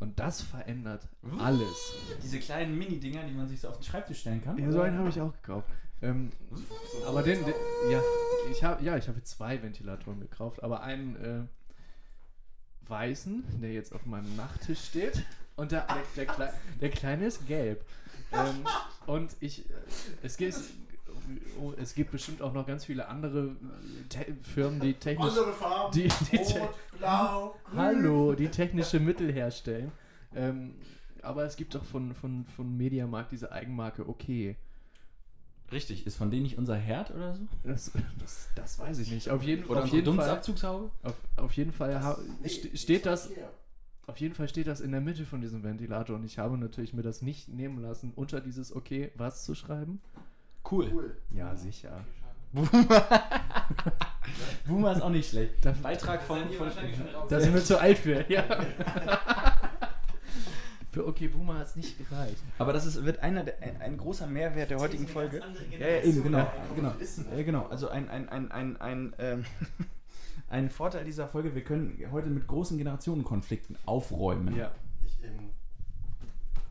[0.00, 1.94] und das verändert alles.
[2.22, 4.58] Diese kleinen Mini-Dinger, die man sich so auf den Schreibtisch stellen kann.
[4.58, 5.68] Ja, so einen habe ich auch gekauft.
[6.00, 6.30] Ähm,
[7.06, 7.54] aber den, den
[7.90, 8.00] ja,
[8.50, 11.40] ich habe ja, ich habe zwei Ventilatoren gekauft, aber einen äh,
[12.88, 15.24] weißen, der jetzt auf meinem Nachttisch steht,
[15.56, 17.84] und der, der, der, der kleine ist gelb.
[18.32, 18.64] Ähm,
[19.06, 19.72] und ich, äh,
[20.22, 20.56] es gibt,
[21.60, 25.92] oh, es gibt bestimmt auch noch ganz viele andere äh, te Firmen, die technisch, Farben.
[25.92, 29.92] die, die te blau, Hallo, die technische Mittel herstellen.
[30.34, 30.74] Ähm,
[31.22, 34.56] aber es gibt doch von, von, von Mediamarkt diese Eigenmarke Okay.
[35.70, 36.06] Richtig.
[36.06, 37.42] Ist von denen nicht unser Herd oder so?
[37.62, 39.28] Das, das, das weiß ich nicht.
[39.28, 40.40] Auf jeden, Oder auf jeden Fall,
[41.02, 43.28] auf, auf jeden Fall ha, ste- steht das,
[44.06, 46.94] auf jeden Fall steht das in der Mitte von diesem Ventilator und ich habe natürlich
[46.94, 50.00] mir das nicht nehmen lassen, unter dieses Okay was zu schreiben.
[50.70, 50.90] Cool.
[50.92, 51.16] Cool.
[51.30, 52.04] Ja, sicher.
[54.66, 55.64] Boomer ist auch nicht schlecht.
[55.64, 56.70] Da, Beitrag von, von
[57.28, 58.24] da sind wir zu alt für.
[58.30, 58.42] Ja.
[60.90, 62.42] für Okay Boomer hat es nicht gereicht.
[62.58, 65.42] Aber das ist, wird einer der, ein, ein großer Mehrwert der heutigen Folge.
[65.78, 66.50] Ja, ja, eben, genau.
[66.74, 66.94] genau.
[67.36, 67.66] Ja, genau.
[67.66, 69.44] Also ein, ein, ein, ein, ein, ähm,
[70.48, 74.56] ein Vorteil dieser Folge, wir können heute mit großen Generationenkonflikten aufräumen.
[74.56, 74.72] Ja.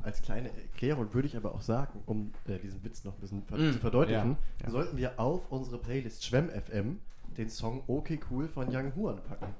[0.03, 3.43] Als kleine Erklärung würde ich aber auch sagen, um äh, diesen Witz noch ein bisschen
[3.43, 4.69] ver Mm, zu verdeutlichen, ja, ja.
[4.71, 6.99] sollten wir auf unsere Playlist Schwemm FM
[7.37, 9.53] den Song Okay Cool von Young Huan packen.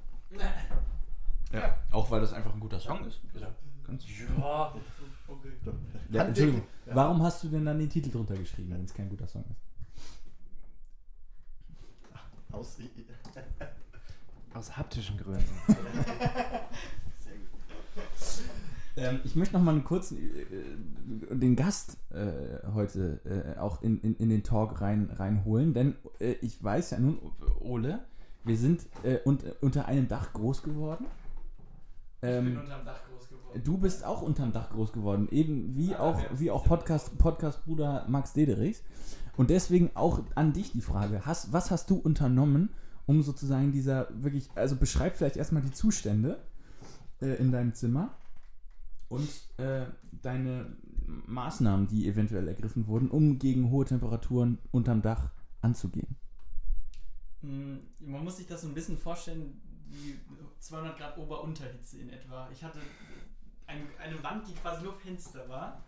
[1.52, 1.76] Ja.
[1.92, 3.20] Auch weil das einfach ein guter Song ist.
[3.34, 3.48] Ja.
[3.86, 4.04] Ganz
[4.38, 4.74] Ja.
[6.12, 6.96] ja, Entschuldigung, Ja.
[6.96, 9.62] warum hast du denn dann den Titel drunter geschrieben, wenn es kein guter Song ist?
[12.54, 12.78] Aus,
[14.54, 15.44] Aus haptischen Gründen.
[18.98, 23.20] Ähm, ich möchte noch mal einen kurzen, äh, den Gast äh, heute
[23.56, 27.20] äh, auch in, in, in den Talk rein, reinholen, denn äh, ich weiß ja nun,
[27.60, 28.00] Ole,
[28.44, 31.06] wir sind äh, und, unter einem Dach groß geworden.
[32.16, 33.62] Ich bin Ähm, unterm Dach groß geworden.
[33.64, 38.06] du bist auch unterm Dach groß geworden, eben wie Ah, auch, wie auch Podcast, Podcast-Bruder
[38.08, 38.84] Max Dederichs.
[39.38, 42.70] Und deswegen auch an dich die Frage, hast, was hast du unternommen,
[43.06, 46.40] um sozusagen dieser wirklich, also beschreib vielleicht erstmal die Zustände
[47.22, 48.16] äh, in deinem Zimmer
[49.10, 49.86] und äh,
[50.22, 56.18] deine, Maßnahmen, die eventuell ergriffen wurden, um gegen hohe Temperaturen unterm Dach anzugehen?
[57.42, 60.20] Mm, Man muss sich das so ein bisschen vorstellen, wie
[60.60, 62.50] 200 Grad Ober-Unterhitze in etwa.
[62.52, 62.80] Ich hatte
[63.68, 65.84] ein, eine Wand, die quasi nur Fenster war.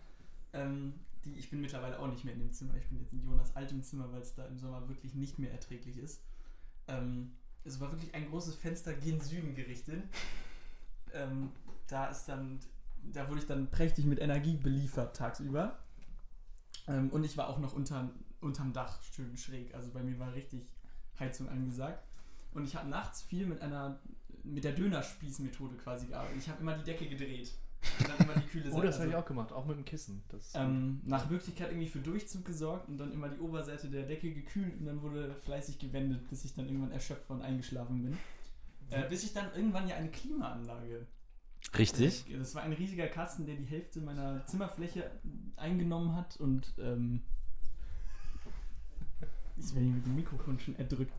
[0.52, 2.74] Ähm, die, ich bin mittlerweile auch nicht mehr in dem Zimmer.
[2.76, 5.52] Ich bin jetzt in Jonas altem Zimmer, weil es da im Sommer wirklich nicht mehr
[5.52, 6.22] erträglich ist.
[6.88, 7.32] Ähm,
[7.64, 10.02] es war wirklich ein großes Fenster gen Süden gerichtet.
[11.12, 11.50] Ähm,
[11.88, 12.58] da ist dann,
[13.02, 15.78] da wurde ich dann prächtig mit Energie beliefert tagsüber.
[16.86, 18.10] Ähm, und ich war auch noch unter,
[18.40, 19.74] unterm Dach schön schräg.
[19.74, 20.68] Also bei mir war richtig
[21.18, 22.04] Heizung angesagt.
[22.52, 24.00] Und ich habe nachts viel mit einer
[24.42, 26.38] mit der Dönerspießmethode quasi gearbeitet.
[26.38, 27.52] Ich habe immer die Decke gedreht.
[27.98, 30.22] Und dann immer die kühle Oh, das habe ich auch gemacht, auch mit dem Kissen.
[30.28, 34.32] Das ähm, nach Möglichkeit irgendwie für Durchzug gesorgt und dann immer die Oberseite der Decke
[34.32, 38.18] gekühlt und dann wurde fleißig gewendet, bis ich dann irgendwann erschöpft und eingeschlafen bin.
[38.90, 41.06] Äh, bis ich dann irgendwann ja eine Klimaanlage.
[41.78, 42.24] Richtig.
[42.30, 45.10] Äh, Das war ein riesiger Kasten, der die Hälfte meiner Zimmerfläche
[45.56, 47.22] eingenommen hat und ähm,
[49.56, 51.12] ich werde mit dem Mikrofon schon erdrückt.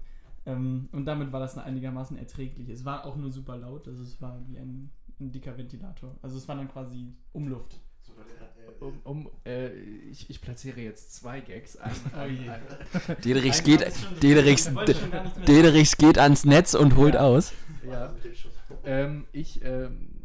[0.46, 2.68] Ähm, und damit war das dann einigermaßen erträglich.
[2.70, 6.16] Es war auch nur super laut, also es war wie ein, ein dicker Ventilator.
[6.24, 7.80] Also es war dann quasi Umluft.
[8.80, 9.70] um, um äh,
[10.10, 11.78] ich, ich platziere jetzt zwei Gags.
[11.78, 11.92] Ein,
[13.08, 13.86] Oh Dederichs Ein- geht,
[14.24, 14.72] Dederichs,
[15.48, 17.22] Dederichs geht ans Netz und holt Ja.
[17.22, 17.54] aus.
[17.88, 18.14] ja.
[18.84, 20.21] Ähm, ich ähm,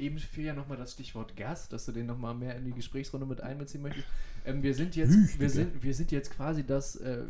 [0.00, 3.26] eben fiel ja nochmal das Stichwort Gas, dass du den nochmal mehr in die Gesprächsrunde
[3.26, 4.06] mit einbeziehen möchtest.
[4.44, 7.24] Ähm, wir sind jetzt, wir sind, wir sind jetzt quasi das, äh,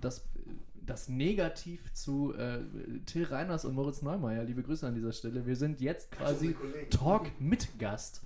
[0.00, 0.22] das,
[0.86, 2.58] das Negativ zu äh,
[3.06, 4.44] Till Reiners und Moritz Neumeier.
[4.44, 5.46] Liebe Grüße an dieser Stelle.
[5.46, 6.54] Wir sind jetzt quasi
[6.90, 8.22] Talk mit Gast.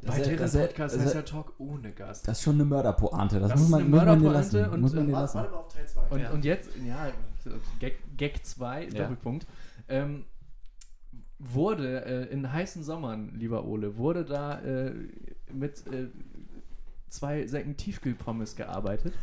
[0.00, 2.26] Das Bei ist ja- deren ist Podcast das ist heißt ja- Talk ohne Gast.
[2.26, 3.38] Das ist schon eine Mörderpointe.
[3.38, 4.72] Das, Das muss ist man, eine man dir Mörderpointe lassen.
[4.74, 5.44] und, muss man äh, lassen.
[5.72, 6.00] Teil 2.
[6.08, 7.12] Und, und jetzt, ja,
[8.16, 8.90] Gag 2, Ja.
[9.02, 9.46] Doppelpunkt.
[9.88, 10.24] Ähm,
[11.50, 14.92] wurde äh, in heißen Sommern, lieber Ole, wurde da äh,
[15.52, 16.08] mit äh,
[17.08, 19.14] zwei Säcken Tiefkühlpommes gearbeitet?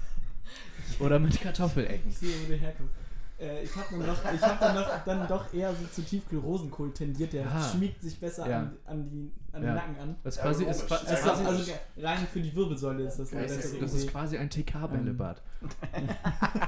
[1.00, 2.10] Oder mit Kartoffelecken?
[2.10, 2.90] Ich sehe, wo der herkommt.
[3.40, 6.92] Äh, ich habe dann, doch- ich hab dann, doch, dann doch eher so zu Tiefkühl-Rosenkohl
[6.94, 7.34] tendiert.
[7.34, 7.62] Der Ah.
[7.64, 8.60] schmiegt sich besser Ja.
[8.60, 9.70] an, an, die, an Ja.
[9.70, 10.16] den Nacken an.
[10.24, 11.72] Das ist quasi, ist, qua- ist Also, quasi, also
[12.02, 13.30] rein für die Wirbelsäule ist das.
[13.32, 15.42] das, ist, das ist quasi ein TK-Bällebad.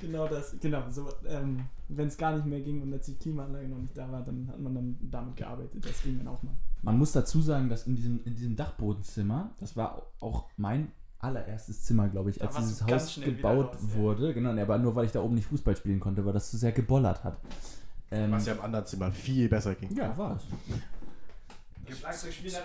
[0.00, 0.82] genau das, genau.
[0.90, 4.22] So, ähm, Wenn es gar nicht mehr ging und die Klimaanlage noch nicht da war,
[4.22, 5.84] dann hat man dann damit gearbeitet.
[5.84, 6.54] Das ging dann auch mal.
[6.82, 10.90] Man muss dazu sagen, dass in diesem, in diesem Dachbodenzimmer, das war auch mein
[11.22, 13.94] allererstes Zimmer, glaube ich, Da als dieses Haus gebaut raus, ja.
[14.00, 14.34] wurde.
[14.34, 16.72] Genau, aber nur weil ich da oben nicht Fußball spielen konnte, weil das zu sehr
[16.72, 17.38] gebollert hat.
[18.10, 19.94] Ähm, Was ja im anderen Zimmer viel besser ging.
[19.96, 20.42] ja, war es.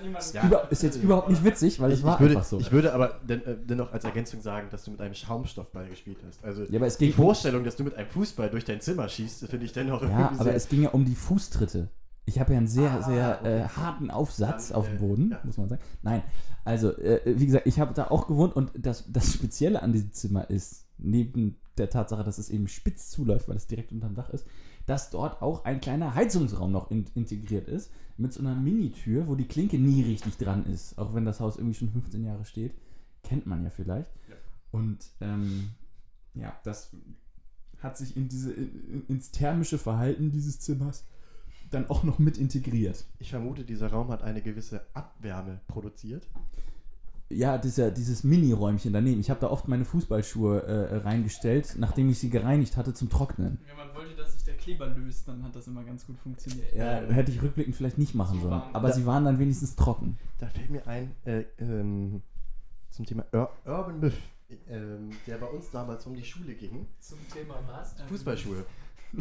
[0.03, 0.33] Niemand.
[0.33, 0.45] Ja.
[0.45, 2.59] Über, ist jetzt überhaupt nicht witzig, weil es Ich, war ich, würde, einfach so.
[2.59, 6.17] ich würde aber den, äh, dennoch als Ergänzung sagen, dass du mit einem Schaumstoffball gespielt
[6.25, 6.43] hast.
[6.45, 9.09] Also ja, aber es die ging, Vorstellung, dass du mit einem Fußball durch dein Zimmer
[9.09, 11.89] schießt, finde ich dennoch ja, irgendwie aber sehr- es ging ja um die Fußtritte.
[12.27, 13.59] Ich habe ja einen sehr, Ah, sehr okay.
[13.61, 15.39] äh, harten Aufsatz auf dem Boden, ja.
[15.43, 15.81] muss man sagen.
[16.03, 16.23] Nein,
[16.65, 20.11] also, äh, wie gesagt, ich habe da auch gewohnt und das, das Spezielle an diesem
[20.11, 24.29] Zimmer ist, neben der Tatsache, dass es eben spitz zuläuft, weil es direkt unterm Dach
[24.31, 24.45] ist,
[24.85, 29.35] dass dort auch ein kleiner Heizungsraum noch in, integriert ist, mit so einer Minitür, wo
[29.35, 32.73] die Klinke nie richtig dran ist, auch wenn das Haus irgendwie schon 15 Jahre steht.
[33.23, 34.09] Kennt man ja vielleicht.
[34.27, 34.35] Ja.
[34.71, 35.69] Und ähm,
[36.33, 36.91] ja, das
[37.79, 41.05] hat sich in diese, in, ins thermische Verhalten dieses Zimmers
[41.69, 43.05] dann auch noch mit integriert.
[43.19, 46.27] Ich vermute, dieser Raum hat eine gewisse Abwärme produziert.
[47.29, 49.19] Ja, dieser, dieses Mini-Räumchen daneben.
[49.19, 53.59] Ich habe da oft meine Fußballschuhe äh, reingestellt, nachdem ich sie gereinigt hatte zum Trocknen.
[53.67, 56.73] Wenn man wollte, dass sich der Kleber löst, dann hat das immer ganz gut funktioniert.
[56.73, 58.61] Ja, hätte ich rückblickend vielleicht nicht machen So sollen.
[58.71, 60.17] Aber Da- sie waren dann wenigstens trocken.
[60.37, 62.21] Da fällt mir ein, äh, ähm,
[62.91, 64.13] zum Thema Ur Urban Myth,
[64.69, 66.87] ähm, der bei uns damals um die Schule ging.
[67.01, 67.93] Zum Thema was?
[68.07, 68.65] Fußballschuhe.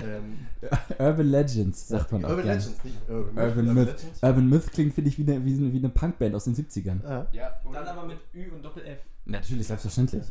[0.00, 0.46] Ähm,
[0.98, 2.60] Urban Legends, sagt man auch Urban gerne.
[2.60, 3.44] Legends, nicht Urban Myth.
[3.44, 3.86] Urban Myth.
[3.86, 4.22] Legends.
[4.22, 7.04] Urban Myth klingt, finde ich, wie eine, wie, eine, wie eine Punkband aus den 70ern.
[7.04, 8.98] Ah, Ja, Dann aber mit Ü und Doppel-F.
[9.24, 10.24] Natürlich, selbstverständlich.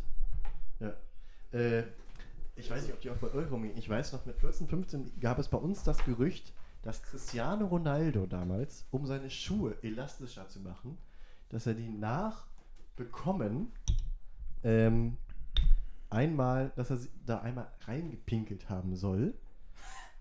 [1.52, 1.84] äh,
[2.58, 3.78] ich weiß nicht, ob die auch bei euch rumgehen.
[3.78, 8.26] Ich weiß noch, mit 14, 15 gab es bei uns das Gerücht, dass Cristiano Ronaldo
[8.28, 10.98] damals, um seine Schuhe elastischer zu machen,
[11.50, 13.72] dass er die nachbekommen,
[14.63, 15.18] ähm,
[16.10, 19.34] einmal, dass er sie da einmal reingepinkelt haben soll,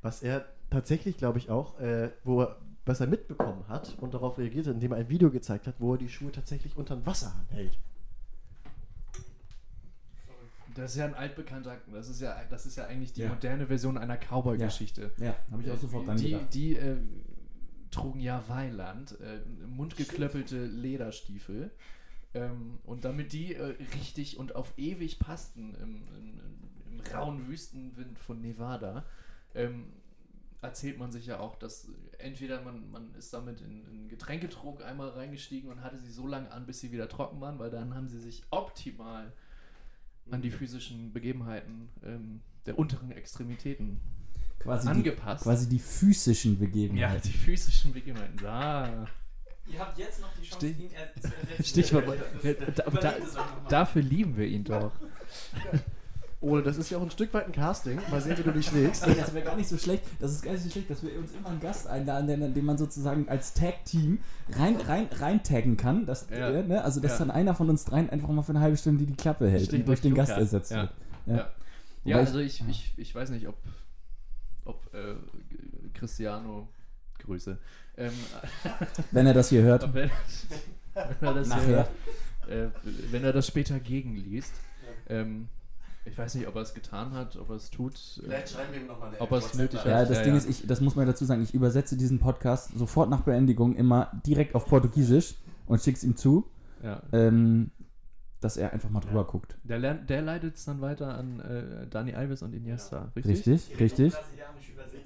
[0.04, 4.36] was er tatsächlich, glaube ich, auch, äh, wo er, was er mitbekommen hat und darauf
[4.36, 7.06] reagiert hat, indem er ein Video gezeigt hat, wo er die Schuhe tatsächlich unter den
[7.06, 7.78] Wasserhahn hält.
[10.74, 13.28] Das ist ja ein altbekannter, das ist ja, das ist ja eigentlich die Ja.
[13.30, 15.12] moderne Version einer Cowboy-Geschichte.
[15.18, 16.52] Ja, habe ich auch sofort dran die, gedacht.
[16.52, 16.96] Die äh,
[17.90, 21.70] trugen ja Weiland, äh, mundgeklöppelte Lederstiefel.
[22.34, 26.40] Ähm, und damit die äh, richtig und auf ewig passten im, im,
[26.88, 29.04] im, im rauen Wüstenwind von Nevada,
[29.54, 29.92] ähm,
[30.62, 31.88] erzählt man sich ja auch, dass
[32.18, 36.50] entweder man, man ist damit in, in Getränketrog einmal reingestiegen und hatte sie so lange
[36.50, 39.32] an, bis sie wieder trocken waren, weil dann haben sie sich optimal
[40.30, 44.00] an die physischen Begebenheiten ähm, der unteren Extremitäten
[44.58, 45.42] Quasi die, angepasst.
[45.44, 47.22] quasi die physischen ja, Begebenheiten.
[47.30, 48.38] die physischen Begebenheiten.
[48.38, 49.06] Da.
[49.66, 51.64] Ihr habt jetzt noch die Chance, Stich- ihn er zu ersetzen.
[51.64, 52.06] Stichwort.
[52.42, 53.14] Das- Da, da,
[53.68, 54.92] dafür lieben wir ihn doch.
[56.44, 57.98] Ole, das ist ja auch ein Stück weit ein Casting.
[58.11, 59.07] Mal sehen, wie du dich schlägst.
[59.07, 60.04] Ey, das wäre gar nicht so schlecht.
[60.20, 62.64] Das ist gar nicht so schlecht, dass wir uns immer einen Gast einladen, den, den
[62.64, 64.18] man sozusagen als Tag-Team
[64.52, 66.04] rein, rein, rein taggen kann.
[66.04, 66.50] Dass, Ja.
[66.50, 66.85] äh, ne?
[66.85, 67.18] Also, dass Ja.
[67.20, 69.66] dann einer von uns dreien einfach mal für eine halbe Stunde die Klappe hält und
[69.68, 70.83] Stichwort durch den Gast ersetzt Ja.
[70.83, 70.90] wird.
[71.38, 71.50] Ja,
[72.04, 72.16] Ja.
[72.18, 73.57] also ich, ich, ich weiß nicht, ob,
[74.66, 75.14] ob äh,
[75.94, 76.68] Cristiano,
[77.20, 77.57] Grüße,
[77.96, 78.12] ähm,
[79.12, 79.83] Wenn er das hier hört.
[79.85, 80.11] er, wenn,
[81.22, 81.88] er das Nachher.
[82.46, 82.68] hier, äh,
[83.11, 84.52] wenn er das später gegenliest.
[85.09, 85.48] Ähm,
[86.06, 87.94] ich weiß nicht, ob er es getan hat, ob er es tut.
[88.28, 90.10] äh, schreiben wir ihm nochmal eine Ob er es nötig Ja, hat.
[90.10, 90.38] das Ja, Ding ja.
[90.38, 94.10] ist, ich, das muss man dazu sagen, ich übersetze diesen Podcast sofort nach Beendigung immer
[94.26, 95.34] direkt auf Portugiesisch
[95.66, 96.44] und schick's ihm zu,
[96.82, 97.02] Ja.
[97.12, 97.70] ähm,
[98.40, 99.56] dass er einfach mal drüber guckt.
[99.64, 103.46] Der, lernt- der leitet es dann weiter an äh, Dani Alves und Iniesta, richtig?
[103.46, 104.12] Richtig, richtig.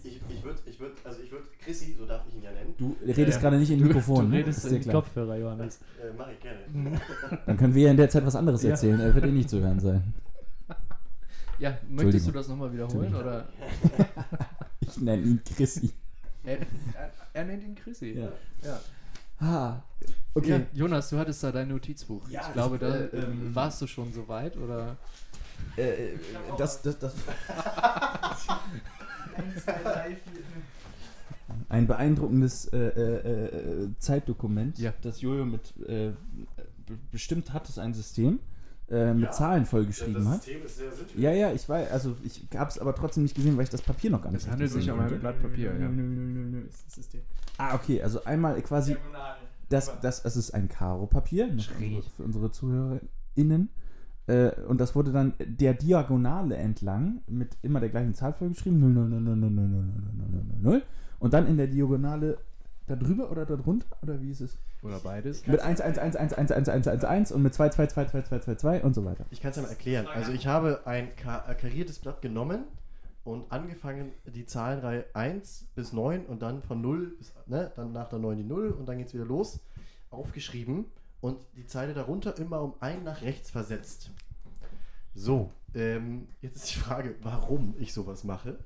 [0.05, 2.75] Ich, ich würde, ich würd, also ich würde, Chrissy, so darf ich ihn ja nennen,
[2.79, 3.41] Du redest Ja.
[3.43, 4.25] gerade nicht in Mikrofon.
[4.27, 4.39] du ne?
[4.39, 4.95] redest Ist in klar.
[5.03, 5.81] Kopfhörer, Johannes.
[6.03, 7.01] äh, mache ich gerne.
[7.47, 8.71] Dann können wir ja in der Zeit was anderes Ja.
[8.71, 8.99] erzählen.
[9.01, 10.15] Er wird eh nicht zu hören sein.
[11.59, 13.15] Ja, möchtest du das nochmal wiederholen?
[13.15, 13.49] Oder?
[14.81, 15.93] Ich nenne ihn Chrissy.
[16.45, 16.67] Er, er,
[17.35, 18.13] er nennt ihn Chrissy.
[18.19, 18.29] Ja.
[18.65, 18.81] ja.
[19.41, 19.83] Ah,
[20.35, 20.55] Okay.
[20.55, 20.67] okay.
[20.73, 22.27] Jonas, du hattest da dein Notizbuch.
[22.31, 24.97] Ja, ich glaube, ich, da äh, ähm, warst du schon so weit, oder?
[25.77, 26.17] Äh,
[26.57, 28.59] das, das, das, vier.
[31.69, 34.93] ein beeindruckendes äh, äh, äh, Zeitdokument, Ja.
[35.03, 36.13] das Jojo mit äh,
[36.87, 38.39] be- bestimmt hat es ein System
[38.91, 39.31] äh, mit Ja.
[39.31, 40.43] Zahlen vollgeschrieben hat.
[40.43, 41.21] System ist sehr simpel.
[41.21, 43.83] Ja, ja, ich weiß, also ich habe es aber trotzdem nicht gesehen, weil ich das
[43.83, 45.21] Papier noch gar nicht Es handelt sich um ein.
[45.21, 45.89] Blatt Papier, ja.
[45.89, 47.21] Nö, nö, nö, nö, ist das System.
[47.59, 49.37] Ah, okay, also einmal quasi Diagonal.
[49.69, 51.97] Das, das, das ist ein Karo-Papier ne, für Schräg.
[51.97, 53.69] unsere, für unsere ZuhörerInnen.
[54.27, 58.81] Äh, und das wurde dann der Diagonale entlang mit immer der gleichen Zahl vollgeschrieben.
[58.81, 60.83] 0, 0, 0, 0, 0, 0, 0, 0, 0, 0, 0, 0.
[61.19, 62.39] Und dann in der Diagonale
[62.89, 63.87] da drüber oder da drunter?
[64.03, 64.59] Oder wie ist es?
[64.83, 65.47] Oder beides?
[65.47, 68.05] Mit 1, 1, 1, 1, 1, 1, 1, 1, 1 und mit 2, 2, 2,
[68.07, 69.25] 2, 2, 2, 2 und so weiter.
[69.31, 70.07] Ich kann es ja mal erklären.
[70.07, 72.65] Also ich habe ein äh, kariertes Blatt genommen
[73.25, 78.09] und angefangen die Zahlenreihe 1 bis 9 und dann von 0 bis, ne, dann nach
[78.09, 79.61] der 9 die 0 und dann geht es wieder los,
[80.11, 80.87] aufgeschrieben
[81.21, 84.11] und die Zeile darunter immer um ein nach rechts versetzt.
[85.15, 88.59] So, ähm, jetzt ist die Frage, warum ich sowas mache.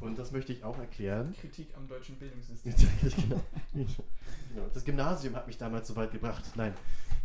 [0.00, 1.34] Und das möchte ich auch erklären.
[1.40, 2.74] Kritik am deutschen Bildungssystem.
[3.16, 3.42] Genau.
[3.72, 4.68] genau.
[4.72, 6.44] Das Gymnasium hat mich damals so weit gebracht.
[6.54, 6.74] Nein.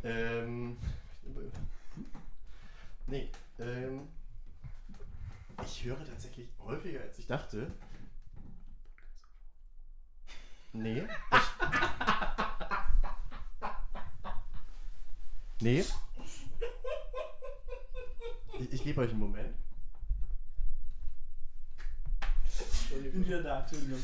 [0.04, 0.78] Ähm,
[3.08, 3.30] nee.
[3.60, 4.08] Ähm,
[5.66, 7.72] ich höre tatsächlich häufiger, als ich dachte.
[10.74, 11.04] Nee.
[15.60, 15.86] Nee.
[18.60, 19.56] Ich, ich gebe euch einen Moment.
[22.48, 22.81] Ich
[23.14, 24.00] bin wieder da, Entschuldigung.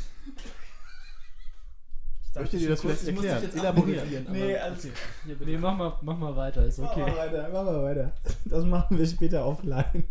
[2.26, 3.54] Ich dachte Möchtet ihr das kurz, vielleicht ich muss dich erklären?
[3.54, 4.28] jetzt Elaborieren.
[4.32, 5.36] Nee, alles okay.
[5.46, 7.02] Nee, mach mal, mach mal weiter, ist Mach okay.
[7.02, 8.12] mal weiter, mach mal weiter.
[8.46, 10.04] Das machen wir später offline.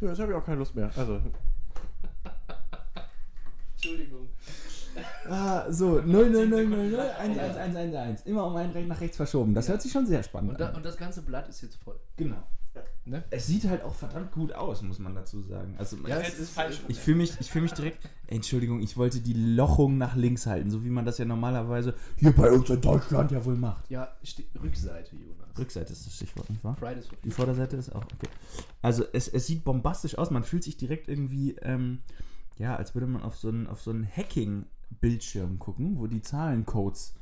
[0.00, 0.90] Ja, jetzt habe ich auch keine Lust mehr.
[0.96, 1.20] Also,
[3.76, 4.28] Entschuldigung.
[5.28, 8.22] Ah, so, 0, 0, 0, 0, 0, 1, 1, 1, 1, 1.
[8.26, 9.54] Immer um einen nach rechts verschoben.
[9.54, 9.72] Das Ja.
[9.72, 10.76] hört sich schon sehr spannend Und, da, an.
[10.76, 11.98] und das ganze Blatt ist jetzt voll.
[12.16, 12.42] Genau.
[13.08, 13.22] Ne?
[13.30, 15.76] Es sieht halt auch verdammt gut aus, muss man dazu sagen.
[15.78, 16.80] Also Ja, ich, es ist falsch.
[16.88, 18.08] ich fühle mich, ich fühl mich direkt.
[18.26, 22.32] Entschuldigung, ich wollte die Lochung nach links halten, so wie man das ja normalerweise hier
[22.32, 23.88] bei uns in Deutschland ja wohl macht.
[23.88, 24.08] Ja,
[24.60, 25.56] Rückseite, Jonas.
[25.56, 26.76] Rückseite ist das Stichwort, nicht wahr?
[26.76, 27.30] Fridays for Die.
[27.30, 28.28] Vorderseite ist auch okay.
[28.82, 30.30] Also es, es sieht bombastisch aus.
[30.32, 32.00] Man fühlt sich direkt irgendwie, ähm,
[32.58, 37.14] ja, als würde man auf so einen auf so einen Hacking-Bildschirm gucken, wo die Zahlencodes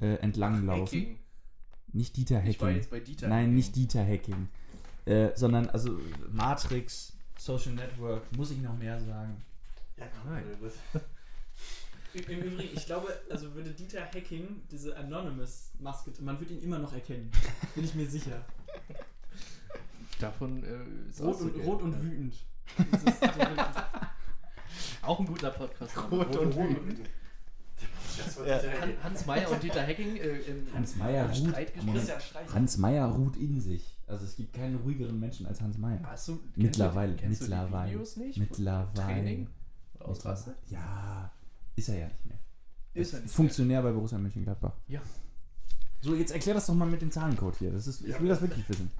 [0.00, 0.82] äh, entlang laufen.
[0.82, 1.18] Hacking.
[1.94, 2.80] Nicht Dieter Ich war Hacking.
[2.82, 3.28] jetzt bei Dieter.
[3.28, 3.54] Nein, Hacking.
[3.54, 4.48] nicht Dieter Hacking.
[5.04, 5.98] Äh, sondern also
[6.30, 9.42] Matrix, Social Network, muss ich noch mehr sagen.
[9.96, 10.44] ja, komm, Nein.
[12.14, 16.92] Im Übrigen, ich glaube, also würde Dieter Hacking diese Anonymous-Maske, man würde ihn immer noch
[16.92, 17.30] erkennen.
[17.74, 18.44] Bin ich mir sicher.
[20.20, 22.34] Davon äh, ist Rot und, rot und wütend.
[22.78, 23.22] Ist,
[25.02, 25.96] Auch ein guter Podcast.
[26.10, 27.08] Rot und wütend.
[28.18, 28.60] Das war Ja.
[29.02, 32.54] Hans Meyer und Dieter Hacking äh, im Hans Meyer ruht, Streicher.
[32.54, 33.96] Hans Meyer ruht in sich.
[34.12, 36.00] Also es gibt keinen ruhigeren Menschen als Hans Meyer.
[36.04, 38.38] Hast du, kennst Mittlerweile, du, kennst mittlerweile, Du die Videos nicht?
[38.38, 38.92] Mittlerweile.
[38.94, 39.48] Training?
[40.00, 40.54] Ausrastet?
[40.68, 41.30] Ja,
[41.76, 42.38] ist er ja nicht mehr.
[42.94, 44.74] Ist er nicht Funktionär bei Borussia Mönchengladbach.
[44.88, 45.00] Ja.
[46.02, 47.70] So, jetzt erklär das doch mal mit dem Zahlencode hier.
[47.72, 48.20] Das ist, ich Ja.
[48.20, 48.90] will das wirklich wissen.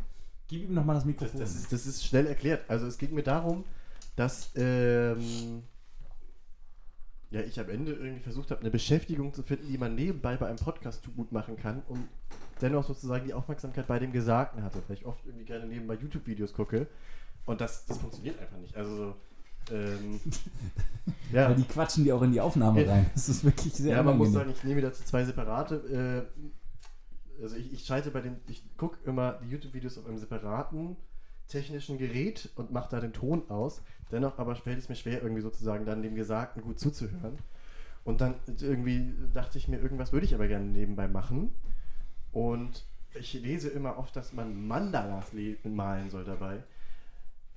[0.48, 1.40] Gib ihm noch mal das Das, Mikrofon.
[1.40, 2.68] das, ist, das ist schnell erklärt.
[2.70, 3.64] Also es ging mir darum,
[4.16, 5.62] dass ähm,
[7.33, 10.47] ja, ich am Ende irgendwie versucht habe, eine Beschäftigung zu finden, die man nebenbei bei
[10.47, 12.07] einem Podcast gut machen kann und
[12.61, 16.53] dennoch sozusagen die Aufmerksamkeit bei dem Gesagten hatte, weil ich oft irgendwie gerne nebenbei YouTube-Videos
[16.53, 16.87] gucke
[17.47, 18.77] und das, das funktioniert einfach nicht.
[18.77, 19.14] Also so,
[19.71, 20.21] ähm,
[21.33, 21.49] ja.
[21.49, 23.11] Weil die quatschen die auch in die Aufnahme rein.
[23.14, 26.29] Das ist wirklich sehr Ja, man muss sagen, ich nehme dazu zwei separate.
[26.29, 30.97] Äh, also ich, ich schalte bei den, ich gucke immer die YouTube-Videos auf einem separaten
[31.53, 33.83] technischen Gerät und mache da den Ton aus.
[34.11, 37.38] Dennoch aber fällt es mir schwer, irgendwie sozusagen dann dem Gesagten gut zuzuhören.
[38.05, 41.53] Und dann irgendwie dachte ich mir, irgendwas würde ich aber gerne nebenbei machen.
[42.33, 42.85] Und
[43.15, 46.62] ich lese immer oft, dass man Mandalas le- malen soll dabei.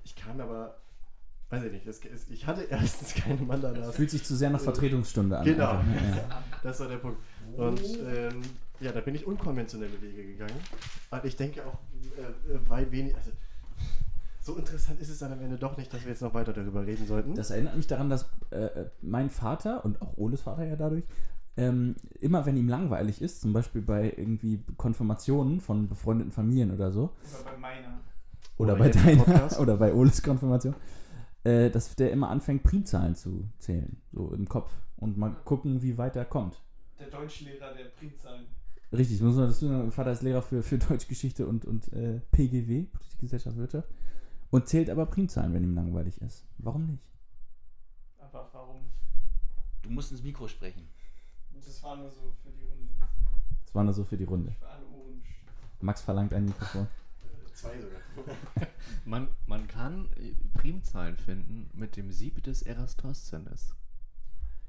[0.04, 0.76] Ich kam aber,
[1.50, 3.96] weiß ich nicht, es, es, ich hatte erstens keine Mandalas.
[3.96, 5.44] Fühlt sich zu sehr nach Vertretungsstunde an.
[5.44, 5.70] Genau.
[5.70, 6.24] einfach, ne?
[6.28, 6.44] Ja.
[6.62, 7.18] Das war der Punkt.
[7.56, 8.42] Und ähm,
[8.80, 10.60] ja, da bin ich unkonventionelle Wege gegangen.
[11.10, 11.78] Und ich denke auch,
[12.18, 13.16] äh, äh, weil wenig.
[13.16, 13.30] Also,
[14.46, 16.86] so interessant ist es dann am Ende doch nicht, dass wir jetzt noch weiter darüber
[16.86, 17.34] reden sollten.
[17.34, 21.02] Das erinnert mich daran, dass äh, mein Vater und auch Oles Vater ja dadurch,
[21.56, 26.92] ähm, immer wenn ihm langweilig ist, zum Beispiel bei irgendwie Konfirmationen von befreundeten Familien oder
[26.92, 28.00] so, Oder bei meiner.
[28.56, 29.58] oder, Oder bei deiner, Podcast.
[29.58, 30.76] oder bei Oles Konfirmation,
[31.42, 35.98] äh, dass der immer anfängt, Primzahlen zu zählen, so im Kopf und mal gucken, wie
[35.98, 36.60] weit er kommt.
[37.00, 38.46] Der Deutschlehrer der Primzahlen.
[38.92, 42.20] Richtig, muss man dazu sagen, mein Vater ist Lehrer für, für Deutschgeschichte und, und äh,
[42.30, 43.88] PGW, Politik, Gesellschaft, Wirtschaft,
[44.50, 46.44] und zählt aber Primzahlen, wenn ihm langweilig ist.
[46.58, 47.02] Warum nicht?
[48.18, 48.90] Aber warum?
[49.82, 50.88] Du musst ins Mikro sprechen.
[51.52, 52.94] Das war nur so für die Runde.
[53.64, 54.52] Das war nur so für die Runde.
[54.52, 55.22] Für alle Ohren.
[55.80, 56.86] Max verlangt ein Mikrofon.
[57.54, 58.00] Zwei sogar.
[59.04, 63.74] Man, man kann äh, Primzahlen finden mit dem Sieb des Eratosthenes.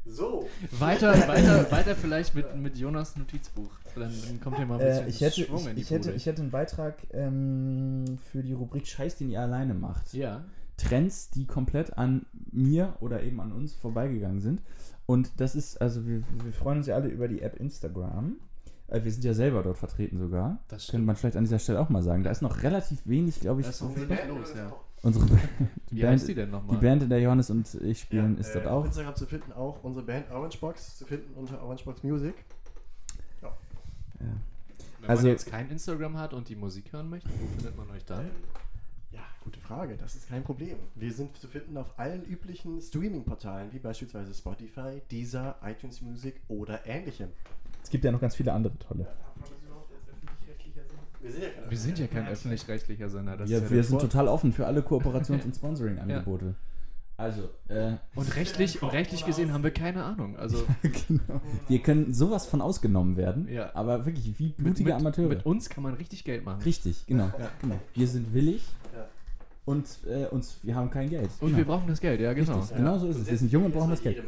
[0.09, 0.47] So.
[0.71, 3.69] Weiter, weiter, weiter vielleicht mit, mit Jonas Notizbuch.
[3.95, 5.91] Dann, dann kommt hier mal ein bisschen Äh, ich, hätte, Schwung ich, in die ich,
[5.91, 10.13] hätte, ich hätte einen Beitrag ähm, für die Rubrik Scheiß, den ihr alleine macht.
[10.13, 10.43] ja.
[10.77, 14.61] Trends, die komplett an mir oder eben an uns vorbeigegangen sind.
[15.07, 18.35] Und das ist, also wir, wir freuen uns ja alle über die App Instagram.
[18.87, 20.59] Äh, wir sind ja selber dort vertreten sogar.
[20.67, 22.23] Das Könnte man vielleicht an dieser Stelle auch mal sagen.
[22.23, 23.67] Da ist noch relativ wenig, glaube ich.
[23.67, 24.71] Da ist noch wenig los, ja.
[25.07, 25.41] Unsere Band,
[25.89, 26.77] die, Wie Band, heißt die denn die nochmal?
[26.77, 28.85] Band, in der Johannes und ich spielen, Ja, ist äh, dort Auf auch.
[28.85, 32.35] Instagram zu finden auch unsere Band Orangebox, zu finden unter Orangebox Music.
[33.41, 33.55] Ja.
[34.99, 37.89] Wenn Also- man jetzt kein Instagram hat und die Musik hören möchte, wo findet man
[37.91, 38.25] euch dann?
[38.25, 38.31] Ähm,
[39.11, 40.75] Ja, gute Frage, das ist kein Problem.
[40.95, 46.85] Wir sind zu finden auf allen üblichen Streaming-Portalen, wie beispielsweise Spotify, Deezer, iTunes Music oder
[46.85, 47.29] ähnlichem.
[47.81, 49.05] Es gibt ja noch ganz viele andere tolle.
[49.05, 50.99] Darf man das überhaupt als öffentlich-rechtlicher Sinn?
[51.21, 53.37] Wir sind ja keine Wir sind ja kein öffentlich-rechtlicher Sender.
[53.37, 56.55] Das Wir, ist ja wir sind Vor- total offen für alle Kooperations- und Sponsoring-Angebote.
[57.19, 60.37] Also, äh, Und rechtlich, und rechtlich gesehen haben wir keine Ahnung.
[60.37, 60.63] Also
[61.07, 61.41] genau.
[61.67, 63.71] Wir können sowas von ausgenommen werden, Ja.
[63.73, 65.27] aber wirklich wie mit, blutige mit, Amateure.
[65.29, 66.61] mit uns kann man richtig Geld machen.
[66.61, 67.31] Richtig, genau.
[67.59, 67.79] genau.
[67.95, 68.63] Wir sind willig
[68.95, 69.07] Ja.
[69.65, 71.31] und äh, uns, wir haben kein Geld.
[71.39, 71.57] Und genau.
[71.57, 72.59] wir brauchen das Geld, ja genau.
[72.59, 73.27] Richtig, genau so ist es.
[73.31, 74.23] Wir sind jung und brauchen das Geld.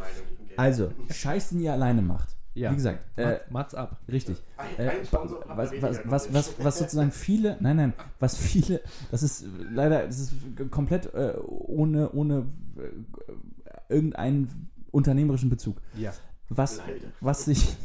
[0.58, 2.36] Also, Scheiß, den ihr alleine macht.
[2.60, 2.72] Ja.
[2.72, 3.98] Wie gesagt, äh, Mat- Mats ab.
[4.10, 4.38] richtig.
[4.58, 8.82] Ein- Äh, ein Sponsor was, was, was, was, was sozusagen viele, nein, nein, was viele,
[9.12, 10.34] das ist leider, das ist
[10.69, 15.78] komplett äh, ohne, ohne äh, irgendeinen unternehmerischen Bezug.
[15.98, 16.13] Ja.
[16.50, 17.08] Was, Leider.
[17.22, 17.76] was, sich,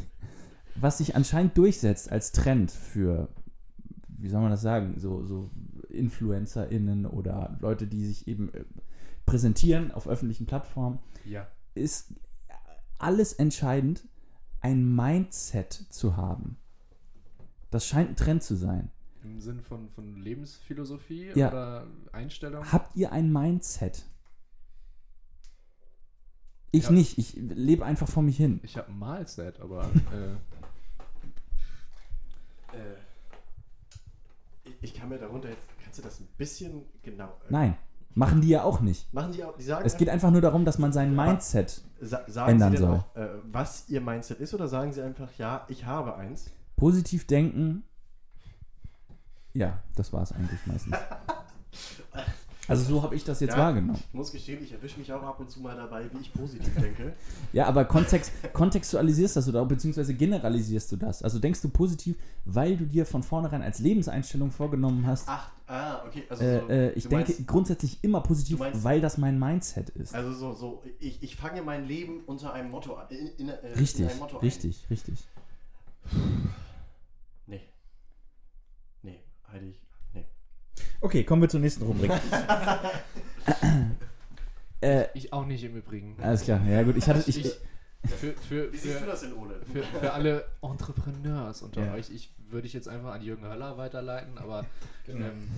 [0.75, 3.29] was sich anscheinend durchsetzt als Trend für,
[4.17, 5.49] wie soll man das sagen, so, so
[5.89, 8.63] InfluencerInnen oder Leute, die sich eben äh,
[9.25, 11.47] präsentieren auf öffentlichen Plattformen, Ja.
[11.75, 12.13] ist
[12.97, 14.03] alles entscheidend,
[14.61, 16.57] ein Mindset zu haben.
[17.71, 18.89] Das scheint ein Trend zu sein.
[19.23, 21.49] Im Sinn von, von Lebensphilosophie Ja.
[21.49, 22.71] oder Einstellung?
[22.71, 24.03] Habt ihr ein Mindset?
[26.71, 26.91] Ich Ja.
[26.91, 27.17] nicht.
[27.17, 28.59] Ich lebe einfach vor mich hin.
[28.63, 30.35] Ich habe ein Malset, aber äh,
[32.77, 32.95] Äh,
[34.81, 37.33] ich- kann mir darunter jetzt, kannst du das ein bisschen genau.
[37.49, 37.77] Nein,
[38.15, 39.13] machen die ja auch nicht.
[39.13, 42.21] Machen die auch, die sagen Es geht einfach nur darum, dass man sein Mindset Sa
[42.27, 42.97] sagen ändern Sie denn soll.
[42.97, 46.49] auch, äh, was Ihr Mindset ist, oder sagen Sie einfach, ja, ich habe eins?
[46.77, 47.83] positiv denken.
[49.53, 50.97] Ja, das war es eigentlich meistens.
[52.67, 53.59] Also so habe ich das jetzt Ja.
[53.59, 53.99] wahrgenommen.
[54.07, 56.73] Ich muss gestehen, ich erwische mich auch ab und zu mal dabei, wie ich positiv
[56.75, 57.13] denke.
[57.53, 61.21] Ja, aber kontext, kontextualisierst das oder beziehungsweise generalisierst du das?
[61.23, 66.03] Also denkst du positiv, weil du dir von vornherein als Lebenseinstellung vorgenommen hast, Ach, ah,
[66.05, 66.23] okay.
[66.29, 69.89] Also so, äh, äh, ich denke meinst- grundsätzlich immer positiv, meinst- weil das mein Mindset
[69.91, 70.13] ist.
[70.15, 73.07] Also so, so ich, ich fange mein Leben unter einem Motto an.
[73.09, 75.19] In, in, äh, richtig, in einem Motto richtig, richtig.
[76.11, 76.49] Ein.
[77.47, 77.61] Nee.
[79.01, 79.19] Nee,
[79.51, 79.84] halte ich.
[81.01, 82.11] Okay, kommen wir zur nächsten Rubrik.
[84.81, 86.15] äh, ich auch nicht im Übrigen.
[86.21, 87.57] alles klar, ja gut, ich hatte, ich, Ich-
[88.07, 89.55] Für, für, Wie siehst du für, das denn, Ole?
[89.71, 91.93] für, für alle Entrepreneurs unter Ja.
[91.93, 94.65] euch, ich würde ich jetzt einfach an Jürgen Höller weiterleiten, aber
[95.05, 95.25] Genau.
[95.25, 95.49] ähm,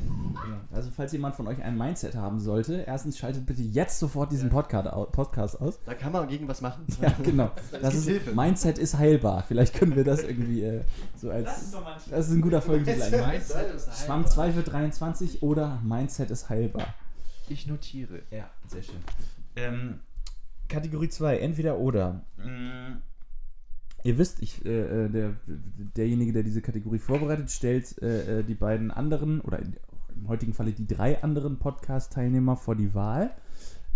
[0.71, 4.49] Also falls jemand von euch ein Mindset haben sollte, erstens schaltet bitte jetzt sofort diesen
[4.49, 5.79] Podcast, Podcast aus.
[5.85, 6.85] Da kann man gegen was machen.
[7.01, 7.51] Ja, genau.
[7.71, 8.31] Das Das ist, Hilfe.
[8.33, 9.43] Mindset ist heilbar.
[9.47, 10.81] Vielleicht können wir das irgendwie äh,
[11.15, 11.61] so Das als.
[11.63, 13.25] ist doch mal ein Das ist ein guter Folgentitel.
[13.25, 16.93] Mindset ist Schwamm 2 für 23 oder Mindset ist heilbar.
[17.49, 18.21] ich notiere.
[18.31, 18.95] Ja, sehr schön.
[19.55, 19.99] Ähm,
[20.67, 22.21] Kategorie 2, entweder oder.
[22.37, 23.01] Mm,
[24.03, 25.33] Ihr wisst, ich, äh, äh, der,
[25.97, 29.75] derjenige, der diese Kategorie vorbereitet, stellt äh, äh, die beiden anderen, oder in,
[30.15, 33.31] im heutigen Falle die drei anderen Podcast-Teilnehmer vor die Wahl.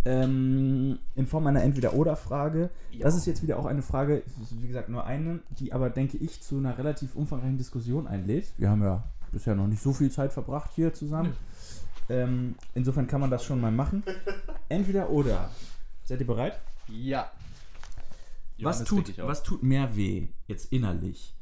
[0.04, 2.72] Ähm, in Form einer Entweder-Oder-Frage.
[3.00, 4.24] Das ist jetzt wieder auch eine Frage,
[4.60, 8.52] wie gesagt nur eine, die aber, denke ich, zu einer relativ umfangreichen Diskussion einlädt.
[8.58, 11.34] Wir haben ja bisher noch nicht so viel Zeit verbracht hier zusammen.
[12.10, 14.04] Ähm, insofern kann man das schon mal machen.
[14.70, 15.52] Entweder oder.
[16.12, 16.60] Seid ihr bereit?
[16.90, 17.32] Ja.
[18.62, 21.34] Was tut, was tut mehr weh jetzt innerlich?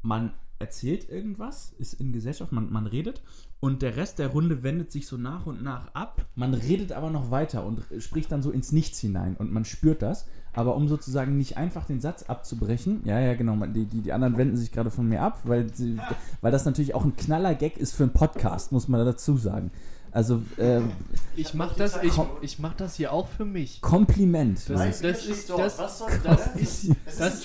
[0.00, 3.20] Man erzählt irgendwas, ist in Gesellschaft, man, man redet
[3.60, 6.24] und der Rest der Runde wendet sich so nach und nach ab.
[6.34, 10.00] Man redet aber noch weiter und spricht dann so ins Nichts hinein und man spürt
[10.00, 10.26] das.
[10.54, 14.38] Aber um sozusagen nicht einfach den Satz abzubrechen, ja, ja, genau, die, die, die anderen
[14.38, 15.98] wenden sich gerade von mir ab, weil, sie,
[16.40, 19.72] weil das natürlich auch ein knaller Gag ist für einen Podcast, muss man dazu sagen.
[20.16, 20.92] Also, ähm,
[21.36, 23.82] Ich mach das, ich, ich mach das hier auch für mich.
[23.82, 24.58] Kompliment.
[24.60, 24.88] Das Leute.
[24.88, 26.46] ist- das ist- das- das das?
[26.56, 26.88] ist-
[27.18, 27.44] das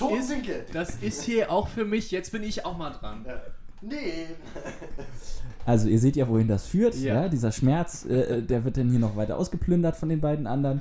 [0.72, 2.10] Das ist hier auch für mich.
[2.10, 3.26] Jetzt bin ich auch mal dran.
[3.28, 3.34] Ja.
[3.82, 4.26] Nee.
[5.66, 6.94] Also ihr seht ja, wohin das führt.
[6.94, 7.22] Ja.
[7.24, 7.28] Ja.
[7.28, 10.80] dieser Schmerz, äh, äh, der wird dann hier noch weiter ausgeplündert von den beiden anderen.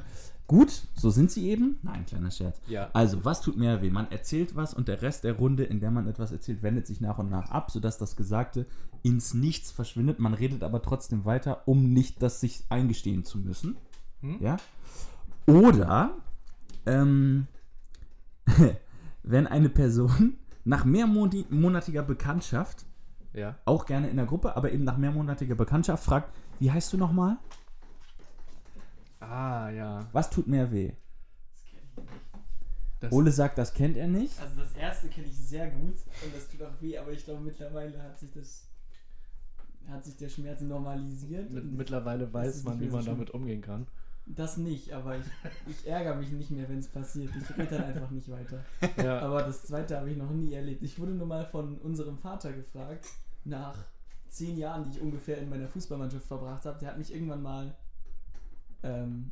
[0.51, 1.77] Gut, so sind sie eben.
[1.81, 2.59] Nein, kleiner Scherz.
[2.67, 2.89] Ja.
[2.91, 3.89] Also, was tut mehr weh?
[3.89, 6.99] Man erzählt was und der Rest der Runde, in der man etwas erzählt, wendet sich
[6.99, 8.65] nach und nach ab, sodass das Gesagte
[9.01, 10.19] ins Nichts verschwindet.
[10.19, 13.77] Man redet aber trotzdem weiter, um nicht das sich eingestehen zu müssen.
[14.19, 14.41] Hm?
[14.41, 14.57] Ja?
[15.45, 16.17] Oder
[16.85, 17.47] ähm,
[19.23, 20.33] wenn eine Person
[20.65, 22.85] nach mehrmonatiger Bekanntschaft
[23.33, 23.55] Ja.
[23.63, 27.37] auch gerne in der Gruppe, aber eben nach mehrmonatiger Bekanntschaft fragt, wie heißt du nochmal?
[29.21, 30.07] Ah, ja.
[30.11, 30.91] Was tut mehr weh?
[32.99, 34.39] Das, Ole sagt, das kennt er nicht.
[34.39, 37.41] Also das erste kenne ich sehr gut und das tut auch weh, aber ich glaube
[37.41, 38.67] mittlerweile hat sich das
[39.89, 41.49] hat sich der Schmerz normalisiert.
[41.49, 43.15] mit, und mittlerweile weiß man, nicht wie so man schlimm.
[43.15, 43.87] damit umgehen kann.
[44.27, 45.25] das nicht, aber ich,
[45.67, 47.31] ich ärgere mich nicht mehr, wenn es passiert.
[47.35, 48.63] Ich rede dann einfach nicht weiter.
[49.03, 49.19] Ja.
[49.19, 50.83] Aber das zweite habe ich noch nie erlebt.
[50.83, 53.07] Ich wurde nur mal von unserem Vater gefragt,
[53.43, 53.77] nach
[54.29, 56.77] zehn Jahren, die ich ungefähr in meiner Fußballmannschaft verbracht habe.
[56.79, 57.75] Der hat mich irgendwann mal,
[58.83, 59.31] ähm,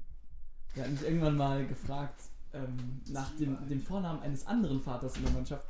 [0.76, 2.22] der hat mich irgendwann mal gefragt
[2.54, 5.68] ähm, nach dem, dem Vornamen eines anderen Vaters in der Mannschaft,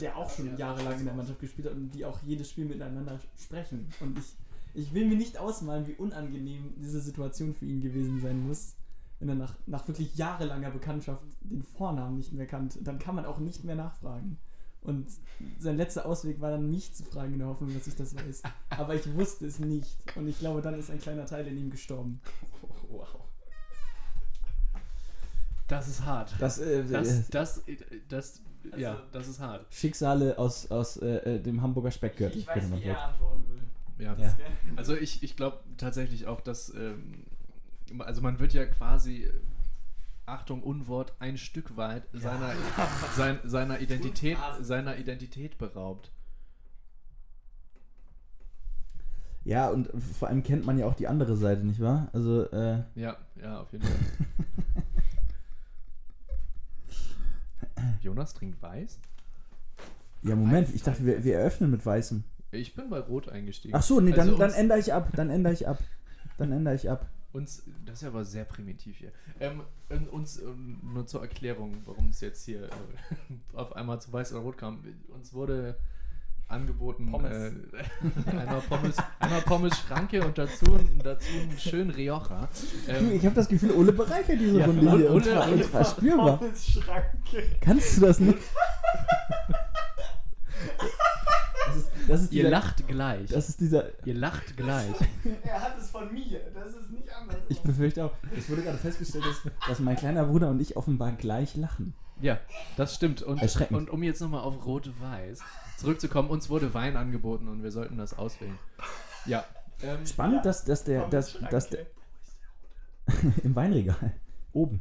[0.00, 3.18] der auch schon jahrelang in der Mannschaft gespielt hat und die auch jedes Spiel miteinander
[3.38, 3.88] sprechen.
[4.00, 4.36] Und ich,
[4.74, 8.74] ich will mir nicht ausmalen, wie unangenehm diese Situation für ihn gewesen sein muss,
[9.20, 12.82] wenn er nach, nach wirklich jahrelanger Bekanntschaft den Vornamen nicht mehr kannte.
[12.82, 14.38] Dann kann man auch nicht mehr nachfragen.
[14.82, 15.08] Und
[15.58, 18.42] sein letzter Ausweg war dann, mich zu fragen, in der Hoffnung, dass ich das weiß.
[18.70, 19.96] Aber ich wusste es nicht.
[20.14, 22.20] Und ich glaube, dann ist ein kleiner Teil in ihm gestorben.
[22.88, 23.22] Wow.
[25.68, 26.32] Das ist hart.
[26.38, 27.62] Das, äh, Das, äh, das,
[28.08, 28.40] das,
[28.76, 29.66] ja, Also- das ist hart.
[29.72, 32.38] Schicksale aus, aus äh, äh, dem Hamburger Speckgürtel.
[32.38, 33.62] Ich weiß, wie er antworten will.
[34.04, 34.14] Ja.
[34.16, 34.36] Ja.
[34.76, 37.24] Also ich, ich glaube tatsächlich auch, dass, ähm,
[37.98, 39.32] also man wird ja quasi, äh,
[40.26, 42.52] Achtung, Unwort, ein Stück weit seiner,
[43.16, 46.10] sein, seiner, Identität, seiner Identität beraubt.
[49.46, 49.88] Ja, und
[50.18, 52.08] vor allem kennt man ja auch die andere Seite, nicht wahr?
[52.12, 53.96] Also, äh, Ja, ja, auf jeden Fall.
[58.02, 58.98] Jonas trinkt weiß?
[60.22, 62.24] ja, Moment, ich dachte, wir, wir eröffnen mit Weißem.
[62.50, 63.76] Ich bin bei Rot eingestiegen.
[63.76, 65.78] Ach so, nee, dann, Also dann ändere ich ab, dann ändere ich ab.
[66.38, 67.08] Dann ändere ich ab.
[67.32, 69.12] Uns, das ist ja aber sehr primitiv hier.
[69.38, 72.70] Ähm, ähm, uns, ähm, nur zur Erklärung, warum es jetzt hier äh,
[73.56, 74.82] auf einmal zu Weiß oder Rot kam.
[75.14, 75.78] Uns wurde
[76.48, 77.32] angeboten, Pommes.
[77.32, 80.64] Äh, einmal Pommes, einmal Pommes Schranke und dazu,
[81.02, 82.48] dazu einen schönen Rioja.
[82.86, 85.10] Du, Ähm, ich habe das Gefühl, Ole bereichert diese Ja, Runde Ole- hier.
[85.10, 86.40] Ole- und zwar spürbar.
[86.56, 87.42] Schranke.
[87.60, 88.38] Kannst du das nicht?
[91.66, 93.28] Das ist, das ist ihr dieser, lacht gleich.
[93.30, 93.84] Das ist dieser.
[94.06, 94.94] ihr lacht gleich.
[95.44, 96.40] Er hat es von mir.
[96.54, 97.36] Das ist nicht anders.
[97.48, 98.12] Ich befürchte auch.
[98.36, 101.94] Es wurde gerade festgestellt, dass, dass mein kleiner Bruder und ich offenbar gleich lachen.
[102.20, 102.38] Ja,
[102.76, 103.22] das stimmt.
[103.22, 103.42] Und,
[103.72, 105.40] und um jetzt nochmal auf Rot-Weiß
[105.76, 108.58] zurückzukommen, uns wurde Wein angeboten und wir sollten das auswählen.
[109.26, 109.44] Ja.
[109.82, 111.08] Ähm, Spannend, dass, dass der.
[111.08, 111.86] Dass, dass der
[113.44, 114.14] Im Weinregal.
[114.52, 114.80] Oben.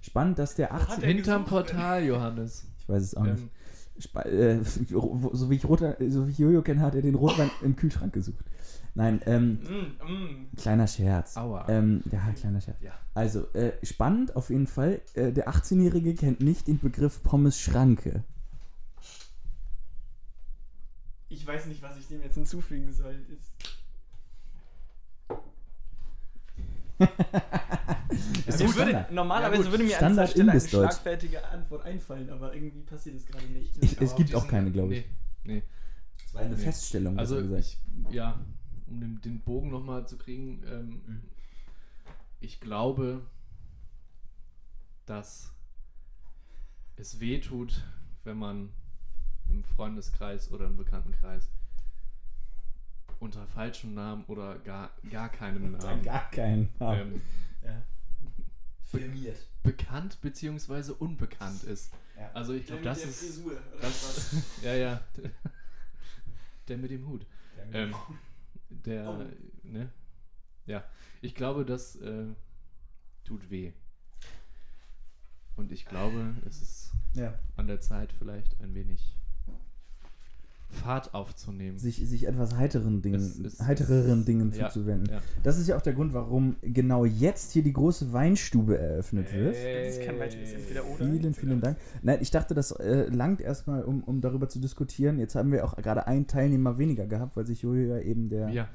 [0.00, 1.02] Spannend, dass der 18.
[1.02, 2.66] hinterm Portal, Johannes.
[2.78, 3.42] Ich weiß es auch nicht.
[3.42, 3.50] Ähm,
[3.98, 7.50] Spe äh, so wie ich roter, so wie ich Jojo kenne, hat er den Rotwein
[7.62, 8.44] im Kühlschrank gesucht.
[8.96, 10.56] Nein, ähm, Mm, mm.
[10.56, 11.36] kleiner Scherz.
[11.36, 11.66] Aua.
[11.68, 12.80] Ähm, ja, kleiner Scherz.
[12.80, 12.92] Ja.
[13.14, 15.00] Also, äh, spannend auf jeden Fall.
[15.14, 18.24] Äh, der 18-Jährige kennt nicht den Begriff Pommes Schranke.
[21.34, 23.14] Ich weiß nicht, was ich dem jetzt hinzufügen soll.
[26.98, 27.06] Mir
[28.46, 29.10] doch würde, Standard.
[29.12, 33.16] normalerweise Ja, gut, würde mir an dieser Stelle eine schlagfertige Antwort einfallen, aber irgendwie passiert
[33.16, 33.76] es gerade nicht.
[33.82, 35.04] Ich- es gibt auch keine, glaube ich.
[35.44, 35.62] Nee, nee.
[36.22, 36.62] Das war eine Nee.
[36.62, 37.78] Feststellung, Also ich,
[38.10, 38.40] ja,
[38.86, 41.22] um den, den Bogen nochmal zu kriegen, ähm, Mhm.
[42.40, 43.22] ich glaube,
[45.06, 45.52] dass
[46.96, 47.82] es weh tut,
[48.22, 48.68] wenn man
[49.54, 51.48] im Freundeskreis oder im Bekanntenkreis
[53.20, 56.68] unter falschem Namen oder gar, gar keinem Namen Gar keinen.
[56.80, 57.22] ähm,
[58.90, 59.38] Filmiert.
[59.62, 60.92] bekannt bzw.
[60.98, 61.92] unbekannt ist.
[62.18, 62.30] Ja.
[62.34, 63.20] Also ich glaube, das ist...
[63.20, 65.00] Frisur, oder Das, ja, ja.
[66.68, 67.26] Der mit dem Hut.
[67.72, 67.94] Ähm,
[68.68, 69.24] der, Oh.
[69.62, 69.90] ne?
[70.66, 70.84] Ja,
[71.22, 72.26] ich glaube, das äh,
[73.24, 73.72] tut weh.
[75.56, 77.38] Und ich glaube, es ist ja.
[77.56, 79.16] an der Zeit vielleicht ein wenig
[80.74, 81.78] Fahrt aufzunehmen.
[81.78, 85.12] sich, sich etwas heiteren Dingen, Es ist- heitereren es- Dingen ja, zuzuwenden.
[85.14, 85.20] ja.
[85.42, 89.54] Das ist ja auch der Grund, warum genau jetzt hier die große Weinstube eröffnet wird.
[89.54, 91.04] Das ist kein weiteres Entweder oder.
[91.06, 91.76] Vielen, vielen Dank.
[92.02, 95.18] Nein, ich dachte, das äh, langt erstmal, um, um darüber zu diskutieren.
[95.18, 98.48] Jetzt haben wir auch gerade einen Teilnehmer weniger gehabt, weil sich Jojo ja eben der,
[98.50, 98.68] Ja,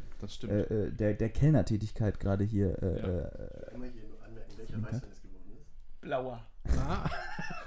[0.43, 2.81] äh, äh, der, der Kellnertätigkeit gerade hier.
[2.81, 3.07] Äh, Ja.
[3.07, 4.81] äh, Immer hier nur anmerken, welcher.
[4.81, 6.01] Weißwein es geworden ist.
[6.01, 6.41] Blauer.
[6.87, 7.09] ah,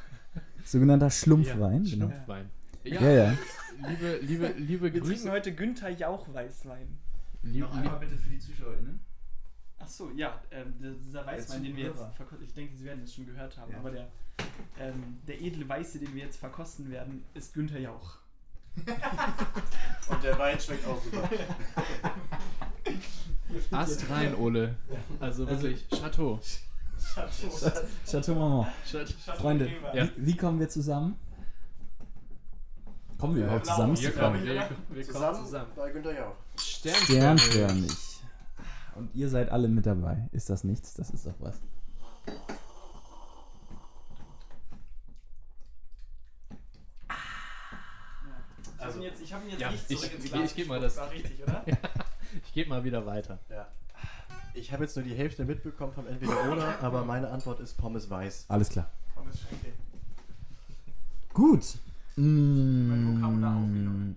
[0.64, 1.84] sogenannter Schlumpfwein.
[1.84, 2.06] ja, genau.
[2.10, 2.46] Schlumpfwein.
[2.84, 3.34] Ja, ja.
[3.88, 5.30] Liebe, liebe, liebe Wir trinken Grüße.
[5.30, 6.98] heute Günther Jauch Weißwein.
[7.42, 9.00] Lieb, Noch einmal bitte für die ZuschauerInnen.
[9.78, 10.74] Ach so, ja, ähm,
[11.04, 13.78] dieser Weißwein, den wir jetzt verkosten, ich denke, Sie werden es schon gehört haben, Ja.
[13.78, 14.08] aber der,
[14.78, 18.18] ähm, der edle Weiße, den wir jetzt verkosten werden, ist Günther Jauch.
[18.76, 21.28] Und der Wein schmeckt auch super.
[23.76, 24.76] Ast rein, Ole.
[25.20, 26.40] Also wirklich, Chateau.
[28.06, 28.72] Chateau Maman.
[28.88, 29.12] Chateau.
[29.36, 30.08] Freunde, Ja.
[30.16, 31.16] wie, wie kommen wir zusammen?
[33.22, 33.96] Kommen wir Äh, überhaupt zusammen?
[34.00, 35.68] Wir kommen, wir, wir kommen Zusammen, zusammen.
[35.76, 36.34] bei Günther Jauch.
[36.58, 37.92] Sternförmig.
[38.96, 40.28] Und ihr seid alle mit dabei.
[40.32, 40.94] Ist das nichts?
[40.94, 41.54] Das ist doch was.
[48.78, 50.44] Ich habe ihn jetzt, ich hab ihn jetzt Ja, nicht ich- zurück ins ich- Glas
[50.50, 51.64] ich geb mal das- War richtig, oder?
[52.46, 53.38] Ich gebe mal wieder weiter.
[53.50, 53.68] Ja.
[54.54, 58.08] Ich habe jetzt nur die Hälfte mitbekommen vom Entweder oder, aber meine Antwort ist Pommes
[58.08, 58.46] weiß.
[58.48, 58.88] Alles klar.
[59.14, 59.66] Pommes Schenke.
[61.34, 61.76] Gut.
[62.16, 64.14] Mm,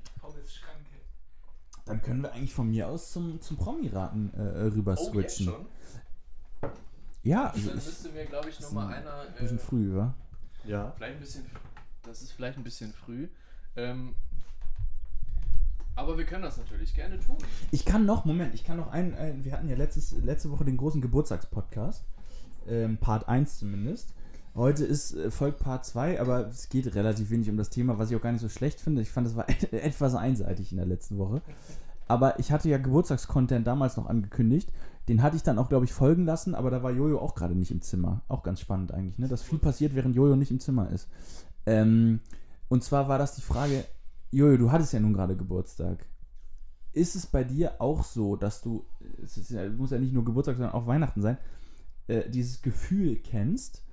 [0.47, 0.89] Schranke.
[1.85, 5.53] dann können wir eigentlich von mir aus zum, zum Promi-Raten äh, rüber Oh, switchen.
[7.23, 9.23] Ja, also Dann ich, müsste mir, glaube ich, ist nochmal ein einer.
[9.35, 10.13] Äh, bisschen früh, wa?
[10.65, 10.91] Ja.
[10.95, 11.45] Vielleicht ein bisschen.
[12.03, 13.27] Das ist vielleicht ein bisschen früh.
[13.75, 14.15] Ähm,
[15.95, 17.37] aber wir können das natürlich gerne tun.
[17.71, 20.65] Ich kann noch, Moment, ich kann noch einen, ein, wir hatten ja letztes, letzte Woche
[20.65, 22.03] den großen Geburtstagspodcast,
[22.67, 24.13] ähm, Part 1 zumindest.
[24.55, 28.09] Heute ist äh, folgt Part 2, aber es geht relativ wenig um das Thema, was
[28.09, 29.01] ich auch gar nicht so schlecht finde.
[29.01, 31.41] Ich fand, es war etwas einseitig in der letzten Woche.
[32.07, 34.71] Aber ich hatte ja Geburtstagscontent damals noch angekündigt.
[35.09, 37.55] Den hatte ich dann auch, glaube ich, folgen lassen, aber da war Jojo auch gerade
[37.55, 38.21] nicht im Zimmer.
[38.27, 39.27] Auch ganz spannend eigentlich, ne?
[39.27, 41.09] Dass viel passiert, während Jojo nicht im Zimmer ist.
[41.65, 42.21] Ähm,
[42.69, 43.83] und zwar war das die Frage,
[44.31, 46.05] Jojo, du hattest ja nun gerade Geburtstag.
[46.93, 48.85] Ist es bei dir auch so, dass du,
[49.21, 51.37] es ist muss ja nicht nur Geburtstag, sondern auch Weihnachten sein,
[52.07, 53.84] äh, dieses Gefühl kennst,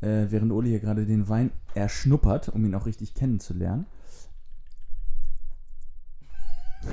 [0.00, 3.86] äh, während Uli hier gerade den Wein erschnuppert, um ihn auch richtig kennenzulernen.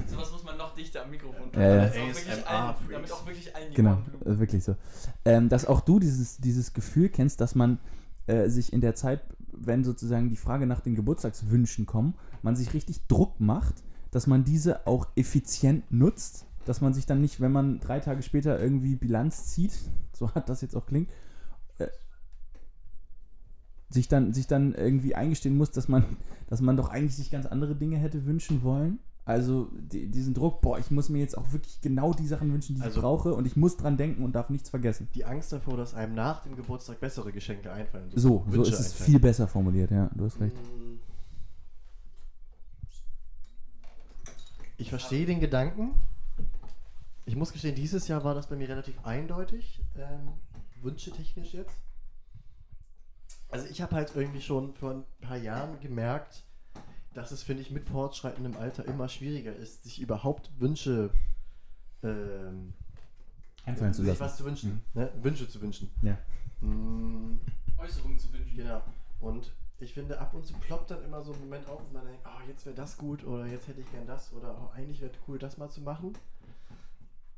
[0.08, 1.88] Sowas muss man noch dichter am Mikrofon Ja, ja.
[1.88, 2.76] Damit auch allen-.
[2.92, 4.76] Damit auch wirklich allen die Genau, äh, wirklich so.
[5.24, 7.80] Ähm, dass auch du dieses, dieses Gefühl kennst, dass man
[8.28, 12.74] äh, sich in der Zeit, wenn sozusagen die Frage nach den Geburtstagswünschen kommt, man sich
[12.74, 17.52] richtig Druck macht, dass man diese auch effizient nutzt, dass man sich dann nicht, wenn
[17.52, 19.74] man drei Tage später irgendwie Bilanz zieht,
[20.14, 21.12] so hat das jetzt auch klingt,
[21.78, 21.88] äh,
[23.96, 26.06] sich dann, sich dann irgendwie eingestehen muss, dass man,
[26.48, 29.00] dass man doch eigentlich sich ganz andere Dinge hätte wünschen wollen.
[29.28, 32.76] Also die, diesen Druck, boah, ich muss mir jetzt auch wirklich genau die Sachen wünschen,
[32.76, 35.08] die ich Also- brauche und ich muss dran denken und darf nichts vergessen.
[35.16, 38.12] Die Angst davor, dass einem nach dem Geburtstag bessere Geschenke einfallen.
[38.14, 39.06] So, so Wünsche ist es einfallen.
[39.12, 40.56] viel besser formuliert, ja, du hast recht.
[44.78, 45.92] Ich verstehe den Gedanken.
[47.26, 50.28] Ich muss gestehen, dieses Jahr war das bei mir relativ eindeutig, ähm,
[50.84, 51.76] wünschetechnisch jetzt.
[53.56, 56.44] Also ich habe halt irgendwie schon vor ein paar Jahren gemerkt,
[57.14, 61.10] dass es, finde ich, mit fortschreitendem Alter immer schwieriger ist, sich überhaupt Wünsche
[62.04, 62.74] ähm,
[63.66, 64.20] Einfallen zu sich lassen.
[64.20, 65.10] was zu wünschen, ne?
[65.22, 65.90] Wünsche zu wünschen.
[66.02, 66.18] Ja.
[66.60, 67.40] Mm,
[67.78, 68.58] Äußerungen zu wünschen.
[68.58, 68.82] Genau.
[69.22, 72.06] Und ich finde, ab und zu ploppt dann immer so ein Moment auf und man
[72.06, 75.00] denkt, oh, jetzt wäre das gut oder jetzt hätte ich gern das oder oh, eigentlich
[75.00, 76.14] wäre cool, das mal zu machen.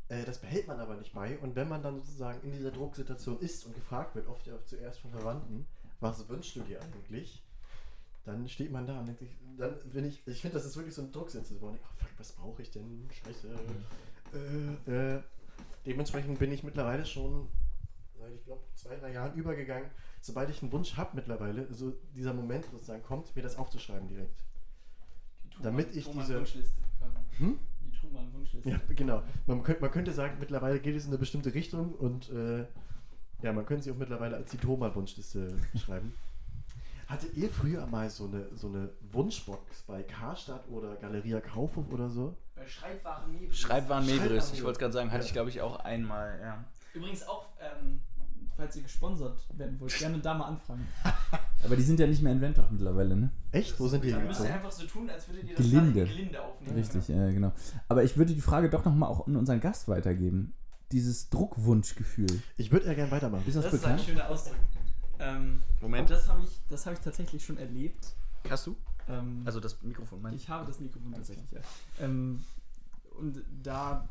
[0.10, 1.38] Äh, das behält man aber nicht bei.
[1.38, 4.66] Und wenn man dann sozusagen in dieser Drucksituation ist und gefragt wird, oft ja auch
[4.66, 5.68] zuerst von Verwandten,
[6.00, 7.44] was wünschst du dir eigentlich?
[8.26, 10.94] Dann steht man da und denkt sich, dann bin ich, ich finde, das ist wirklich
[10.94, 13.10] so wo man denkt, oh fuck, was brauche ich denn?
[13.24, 13.48] Scheiße.
[14.88, 15.24] Äh, äh.
[15.86, 17.48] Dementsprechend bin ich mittlerweile schon,
[18.20, 19.90] seit ich glaube, zwei, drei Jahren übergegangen,
[20.20, 24.44] sobald ich einen Wunsch habe mittlerweile, so dieser Moment sozusagen kommt, mir das aufzuschreiben direkt.
[25.58, 27.16] Die Damit ich diese- Wunschliste quasi.
[27.38, 27.60] Hm?
[27.82, 28.70] Die Truman-Wunschliste.
[28.70, 29.24] Ja, genau.
[29.46, 32.66] Man könnte, man könnte sagen, mittlerweile geht es in eine bestimmte Richtung und äh,
[33.42, 36.14] ja, man könnte sie auch mittlerweile als die Thoma-Wunschliste schreiben.
[37.08, 42.10] Hattet ihr früher mal so eine, so eine Wunschbox bei Karstadt oder Galeria Kaufhof oder
[42.10, 42.36] so?
[42.56, 43.58] Bei Schreibwaren Nebris.
[43.58, 45.26] Schreibwaren Mebris, ich wollte es gerade sagen, hatte Ja.
[45.28, 46.66] ich glaube ich auch einmal, ja.
[46.94, 48.02] Übrigens auch, ähm,
[48.58, 50.86] falls ihr gesponsert werden wollt, gerne da mal anfragen.
[51.64, 53.30] Aber die sind ja nicht mehr in Wendorf mittlerweile, ne?
[53.54, 53.80] Echt?
[53.80, 56.06] Wo sind die Dann müsst ihr einfach so tun, als würdet ihr das Gelinde.
[56.06, 56.76] Gelinde aufnehmen.
[56.76, 57.54] Richtig, äh, genau.
[57.88, 60.54] Aber ich würde die Frage doch nochmal auch an unseren Gast weitergeben.
[60.92, 62.42] Dieses Druckwunschgefühl.
[62.58, 63.44] Ich würde ja gerne weitermachen.
[63.48, 64.08] Ist das, Das ist ein bekannt?
[64.10, 64.56] schöner Ausdruck.
[65.20, 66.10] Ähm, Moment.
[66.10, 68.16] Das habe ich, das hab ich tatsächlich schon erlebt.
[68.50, 68.76] Hast du?
[69.10, 71.60] Ähm, Also das Mikrofon meinst Ich habe das Mikrofon tatsächlich, ja.
[72.00, 72.44] Ähm,
[73.20, 74.08] und da,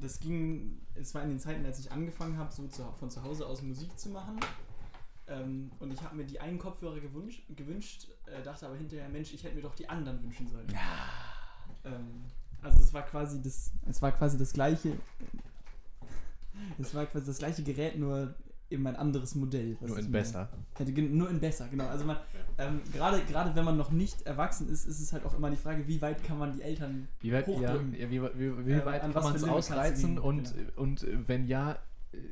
[0.00, 3.22] das ging, es war in den Zeiten, als ich angefangen habe, so zu, von zu
[3.22, 4.38] Hause aus Musik zu machen.
[5.28, 9.32] Ähm, und ich habe mir die einen Kopfhörer gewünscht, gewünscht äh, dachte aber hinterher, Mensch,
[9.32, 10.68] ich hätte mir doch die anderen wünschen sollen.
[11.84, 12.24] Ähm,
[12.62, 14.92] also es war quasi das, es war quasi das gleiche,
[16.78, 18.34] es war quasi das gleiche Gerät, nur
[18.68, 19.76] eben ein anderes Modell.
[19.80, 20.48] was Nur in besser.
[20.74, 21.86] Hätte, nur in besser, genau.
[21.86, 22.16] Also man,
[22.58, 25.56] ähm, gerade, gerade wenn man noch nicht erwachsen ist, ist es halt auch immer die
[25.56, 27.94] Frage, wie weit kann man die Eltern Wie weit, ja, hochdrücken.
[27.94, 30.70] ja, wie, wie, wie Äh, weit an kann man es ausreizen und, genau.
[30.82, 31.78] und äh, wenn ja,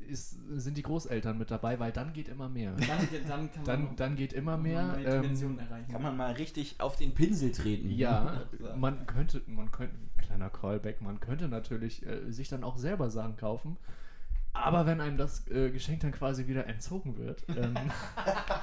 [0.08, 2.72] ist, sind die Großeltern mit dabei, weil dann geht immer mehr.
[2.72, 2.88] Dann,
[3.28, 4.86] dann kann man Dann, noch- dann geht immer mehr.
[4.88, 5.92] neue Ähm, Dimensionen erreichen.
[5.92, 7.90] Kann man mal richtig auf den Pinsel treten.
[7.90, 8.42] ja,
[8.76, 13.36] man könnte, man könnte, kleiner Callback, man könnte natürlich äh, sich dann auch selber Sachen
[13.36, 13.76] kaufen.
[14.54, 17.74] Aber wenn einem das äh, Geschenk dann quasi wieder entzogen wird, ähm,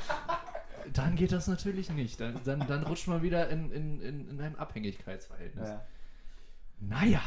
[0.93, 2.19] dann geht das natürlich nicht.
[2.19, 5.67] Dann, dann, dann rutscht man wieder in, in, in, in ein Abhängigkeitsverhältnis.
[5.67, 5.85] Ja.
[6.79, 7.21] Naja,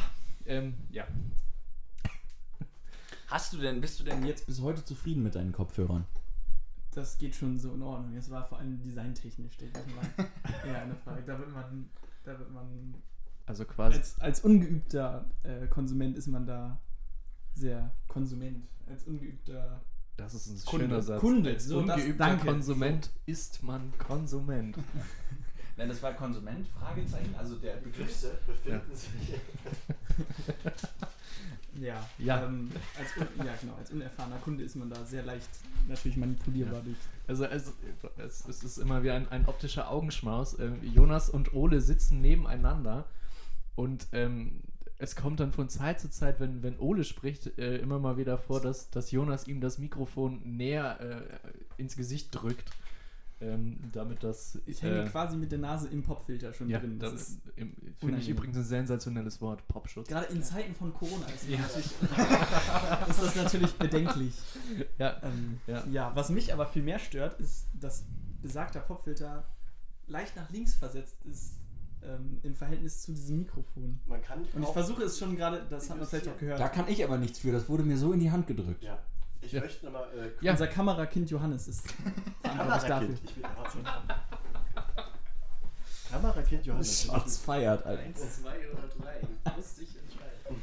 [0.46, 1.06] ähm, ja.
[3.28, 6.06] Hast du denn, bist du denn jetzt bis heute zufrieden mit deinen Kopfhörern.
[6.92, 8.16] Das geht schon so in Ordnung.
[8.16, 10.06] Es war vor allem designtechnisch, denke ich mal.
[10.66, 11.22] ja, eine Frage.
[11.26, 11.90] Da wird man,
[12.24, 12.94] da wird man
[13.46, 13.98] Also quasi.
[13.98, 16.80] als, als ungeübter äh, Konsument ist man da
[17.55, 18.66] sehr Konsument.
[18.88, 19.80] Als ungeübter
[20.16, 20.86] Das ist ein Kunde.
[20.86, 21.20] schöner Satz.
[21.20, 22.46] Kunde, Als so, das- ungeübter danke.
[22.46, 24.76] Konsument ist man Konsument.
[25.76, 26.68] Nein, das war Konsument?
[26.68, 27.34] Fragezeichen.
[27.36, 27.96] Also der Begriff.
[28.22, 29.11] Begriffe befinden sich.
[31.80, 32.44] Ja, Ja.
[32.44, 35.48] Ähm, als, un, ja, genau, als unerfahrener Kunde ist man da sehr leicht
[35.88, 36.96] natürlich manipulierbar durch.
[37.26, 37.72] Also, also
[38.18, 40.57] es, es ist immer wie ein, ein optischer Augenschmaus.
[40.61, 43.07] Ähm, Jonas und Ole sitzen nebeneinander
[43.74, 44.61] und ähm,
[45.05, 48.38] es kommt dann von Zeit zu Zeit, wenn, wenn Ole spricht, äh, immer mal wieder
[48.38, 52.70] vor, dass, dass Jonas ihm das Mikrofon näher äh, ins Gesicht drückt,
[53.40, 54.59] ähm, damit das...
[54.64, 56.98] Ich hänge äh, quasi mit der Nase im Popfilter schon ja, drin.
[56.98, 57.38] Das das ist,
[57.98, 60.09] finde ich übrigens ein sensationelles Wort, Popschutz.
[60.09, 61.59] gerade in Zeiten von Corona ist, Ja.
[61.59, 61.86] natürlich,
[63.11, 64.34] ist das natürlich bedenklich.
[64.98, 65.86] Ja, Ähm, Ja.
[65.86, 66.12] ja.
[66.16, 68.05] was mich aber viel mehr stört, ist, dass
[68.40, 69.44] besagter Popfilter
[70.07, 71.57] leicht nach links versetzt ist
[72.07, 74.00] ähm, im Verhältnis zu diesem Mikrofon.
[74.07, 76.61] Man kann Und ich versuche es schon gerade, das hat man vielleicht auch gehört.
[76.61, 78.82] Da kann ich aber nichts für, das wurde mir so in die Hand gedrückt.
[78.82, 78.98] Ja.
[79.40, 79.61] Ich Ja.
[79.61, 80.07] möchte nochmal.
[80.16, 80.52] Äh, Ja.
[80.52, 81.82] Unser Kamerakind Johannes ist
[82.42, 83.09] verantwortlich dafür.
[83.09, 83.20] Kamerakind.
[83.26, 83.44] Ich bin
[86.11, 87.02] Kamerakind Johannes.
[87.05, 88.14] Schatz feiert, Alter.
[88.14, 89.20] zwei oder drei.
[89.57, 90.62] Musst dich entscheiden.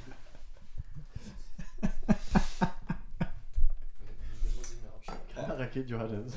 [5.36, 6.34] Kamerakind Johannes.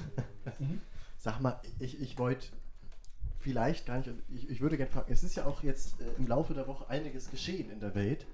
[1.19, 2.49] Sag mal, ich, ich wollte
[3.45, 6.27] vielleicht gar nicht, ich, ich würde gerne fragen, es ist ja auch jetzt äh, im
[6.27, 8.27] Laufe der Woche einiges geschehen in der Welt.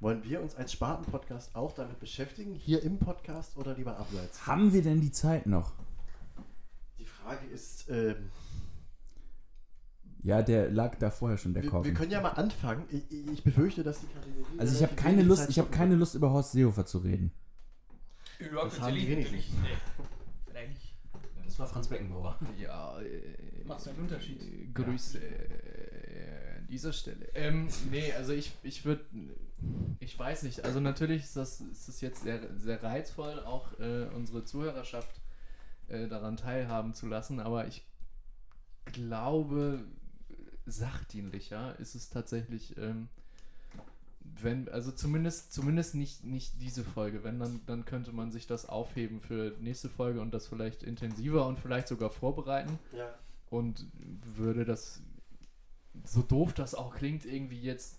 [0.00, 4.46] Wollen wir uns als Sparten-Podcast auch damit beschäftigen, hier im Podcast oder lieber abseits?
[4.46, 5.72] Haben wir denn die Zeit noch?
[6.98, 8.30] Die Frage ist, ähm,
[10.22, 11.84] Ja, der lag da vorher schon, der Korken.
[11.90, 12.84] wir können ja mal anfangen.
[12.90, 14.58] Ich, ich befürchte, dass die Kategorie.
[14.58, 15.94] Also ich habe keine Lust, ich habe stoppen keine.
[15.96, 17.30] Lust über Horst Seehofer zu reden.
[18.38, 19.44] Das haben die wenigstens.
[21.50, 22.38] Das war Franz Beckenbauer.
[22.60, 24.40] Ja, äh, Macht einen Unterschied.
[24.40, 27.26] äh, Grüße äh, an dieser Stelle.
[27.34, 29.04] Ähm, nee, also ich, ich würde,
[29.98, 34.04] ich weiß nicht, also natürlich ist das, ist das jetzt sehr, sehr reizvoll, auch äh,
[34.14, 35.20] unsere Zuhörerschaft
[35.88, 37.84] äh, daran teilhaben zu lassen, aber ich
[38.84, 39.82] glaube,
[40.66, 43.08] sachdienlicher ist es tatsächlich, ähm,
[44.40, 47.24] Wenn, also zumindest, zumindest nicht, nicht diese Folge.
[47.24, 51.46] Wenn, dann, dann könnte man sich das aufheben für nächste Folge und das vielleicht intensiver
[51.46, 52.78] und vielleicht sogar vorbereiten.
[52.96, 53.14] Ja.
[53.50, 53.86] Und
[54.36, 55.02] würde das,
[56.04, 57.98] so doof das auch klingt, irgendwie jetzt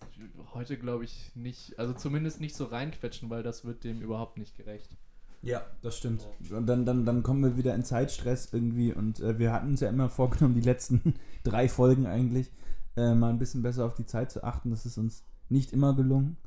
[0.54, 4.56] heute, glaube ich, nicht, also zumindest nicht so reinquetschen, weil das wird dem überhaupt nicht
[4.56, 4.96] gerecht.
[5.44, 6.28] Ja, das stimmt.
[6.52, 9.80] Und dann, dann, dann kommen wir wieder in Zeitstress irgendwie und äh, wir hatten uns
[9.80, 12.52] ja immer vorgenommen, die letzten drei Folgen eigentlich
[12.96, 14.70] äh, mal ein bisschen besser auf die Zeit zu achten.
[14.70, 16.38] Das ist uns nicht immer gelungen.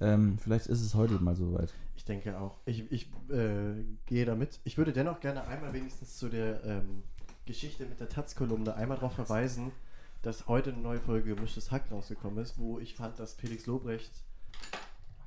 [0.00, 1.74] Ähm, vielleicht ist es heute mal soweit.
[1.96, 2.58] Ich denke auch.
[2.66, 4.60] Ich, ich äh, gehe damit.
[4.64, 7.02] Ich würde dennoch gerne einmal wenigstens zu der ähm,
[7.46, 9.72] Geschichte mit der Taz-Kolumne einmal darauf verweisen,
[10.22, 14.12] dass heute eine neue Folge Gemischtes Hack rausgekommen ist, wo ich fand, dass Felix Lobrecht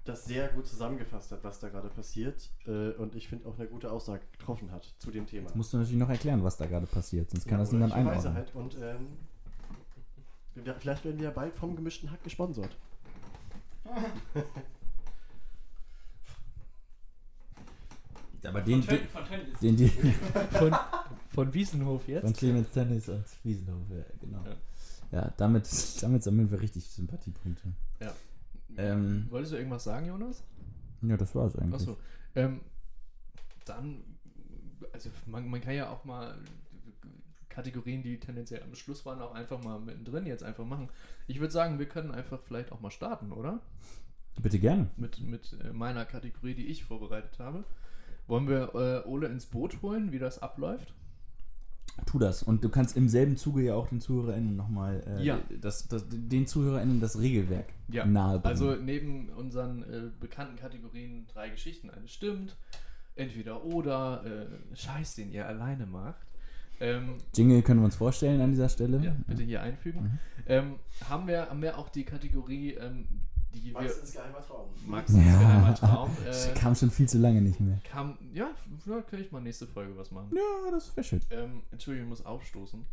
[0.05, 2.49] das sehr gut zusammengefasst hat, was da gerade passiert.
[2.65, 5.47] Äh, und ich finde auch eine gute Aussage getroffen hat zu dem Thema.
[5.47, 7.93] Jetzt musst du natürlich noch erklären, was da gerade passiert, sonst kann Ja, das niemand
[7.93, 8.33] einordnen.
[8.33, 8.55] Halt.
[8.55, 9.07] Und ähm,
[10.79, 12.75] vielleicht werden wir ja bald vom gemischten Hack gesponsert.
[18.43, 19.59] Aber den, Von den, von Tönnies.
[19.59, 20.75] den, die, Von,
[21.29, 22.37] von Wiesenhof von jetzt?
[22.37, 24.43] Clemens Tennis und Wiesenhof, ja, genau.
[25.11, 25.69] Ja, damit,
[26.01, 27.73] damit sammeln wir richtig Sympathiepunkte.
[27.99, 28.13] Ja.
[28.77, 30.43] Ähm, Wolltest du irgendwas sagen, Jonas?
[31.01, 31.81] ja, das war's eigentlich.
[31.81, 31.97] Achso.
[32.35, 32.61] Ähm,
[33.65, 34.03] dann,
[34.93, 36.35] also man, man kann ja auch mal
[37.51, 40.89] Kategorien, die tendenziell am Schluss waren, auch einfach mal mittendrin jetzt einfach machen.
[41.27, 43.59] Ich würde sagen, wir können einfach vielleicht auch mal starten, oder?
[44.41, 44.89] Bitte gerne.
[44.97, 47.63] Mit, mit äh, meiner Kategorie, die ich vorbereitet habe.
[48.27, 50.93] Wollen wir äh, Ole ins Boot holen, wie das abläuft?
[52.05, 52.41] Tu das.
[52.41, 55.39] Und du kannst im selben Zuge ja auch den ZuhörerInnen nochmal äh, Ja.
[55.59, 58.05] das, das, den ZuhörerInnen das Regelwerk Ja.
[58.05, 58.45] nahebringen.
[58.45, 62.55] Also neben unseren äh, bekannten Kategorien drei Geschichten, eine stimmt,
[63.15, 66.25] entweder oder, äh, Scheiß, den ihr alleine macht.
[66.81, 68.99] Ähm, Jingle können wir uns vorstellen an dieser Stelle.
[69.03, 70.01] ja, bitte hier einfügen.
[70.03, 70.19] Mhm.
[70.47, 73.07] Ähm, haben, wir, haben wir auch die Kategorie, ähm,
[73.53, 73.81] die wir.
[73.81, 74.69] ins geheimer Traum.
[74.87, 75.19] Max Ja.
[75.19, 76.09] ins geheimer Traum.
[76.25, 77.77] Das Äh, kam schon viel zu lange nicht mehr.
[77.89, 78.49] kam, ja,
[78.83, 80.29] vielleicht kann ich mal nächste Folge was machen.
[80.33, 81.21] Ja, das wäre schön.
[81.29, 82.83] Ähm, Entschuldigung, ich muss aufstoßen.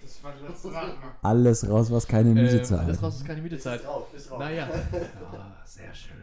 [0.00, 0.92] Das war die letzte Sache.
[1.22, 2.82] Alles raus, was keine Miete Ähm, zahlt.
[2.82, 3.80] alles raus ist keine Mietezeit.
[3.80, 4.38] Ist drauf, ist drauf.
[4.38, 6.14] Naja, ja, sehr schön.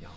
[0.00, 0.08] Ja.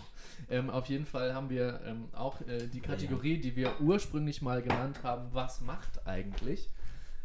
[0.51, 4.61] Ähm, auf jeden Fall haben wir ähm, auch äh, die Kategorie, die wir ursprünglich mal
[4.61, 6.69] genannt haben, was macht eigentlich,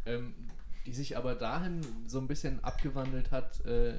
[0.05, 0.33] ähm,
[0.85, 3.93] die sich aber dahin so ein bisschen abgewandelt hat, äh,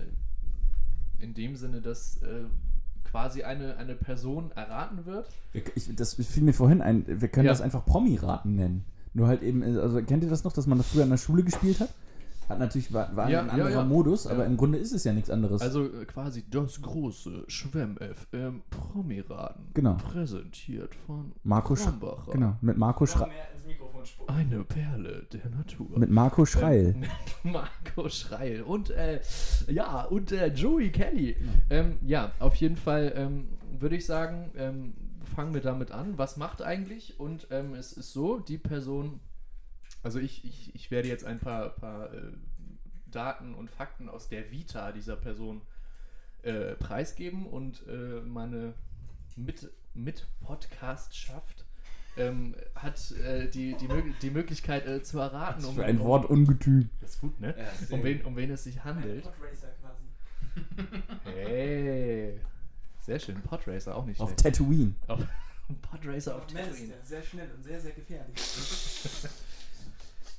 [1.18, 2.44] in dem Sinne, dass äh,
[3.04, 5.28] quasi eine, eine Person erraten wird.
[5.52, 7.04] Wir- Ich, das fiel mir vorhin ein.
[7.06, 7.52] Wir können Ja.
[7.52, 8.84] das einfach Promi-Raten nennen.
[9.14, 11.42] Nur halt eben, also kennt ihr das noch, dass man das früher in der Schule
[11.42, 11.90] gespielt hat?
[12.48, 13.84] Hat natürlich, war, war Ja, ein anderer ja.
[13.84, 14.30] Modus, Ja.
[14.32, 15.60] aber im Grunde ist es ja nichts anderes.
[15.60, 19.66] Also äh, quasi das große Schwemm-FM Promiraten.
[19.74, 19.94] Genau.
[19.94, 22.32] Präsentiert von Marco Sch Krombacher.
[22.32, 24.34] genau, mit Marco, Noch Schre mehr ins Mikrofon spucken.
[24.34, 25.98] Eine Perle der Natur.
[25.98, 26.94] mit Marco Schreil.
[27.44, 29.20] Ähm, Marco Schreil und äh,
[29.68, 31.36] ja, und äh, Joey Kelly.
[31.70, 34.94] Ähm, ja, auf jeden Fall ähm, würde ich sagen, ähm,
[35.36, 36.14] fangen wir damit an.
[36.18, 37.20] Was macht eigentlich?
[37.20, 39.20] Und ähm, es ist so, die Person,
[40.02, 42.32] also ich, ich, ich werde jetzt ein paar, paar äh,
[43.06, 45.62] Daten und Fakten aus der Vita dieser Person
[46.42, 48.74] äh, preisgeben und äh, meine
[49.36, 51.64] mit, mit Podcastschaft
[52.16, 55.62] ähm, hat äh, die, die, Mög die Möglichkeit äh, zu erraten.
[55.62, 56.90] Was für ein Wort ungetüm.
[57.00, 57.54] Das ist gut, ne?
[57.90, 59.22] um, wen, um wen es sich Ein handelt.
[59.22, 61.02] Podracer quasi.
[61.24, 62.40] Hey.
[63.00, 63.40] Sehr schön.
[63.42, 64.42] Podracer, auch nicht Auf schlecht.
[64.42, 64.94] Tatooine.
[65.06, 65.20] Auf
[65.82, 66.94] Podracer auf ist Tatooine.
[67.02, 68.34] sehr schnell und sehr, sehr gefährlich.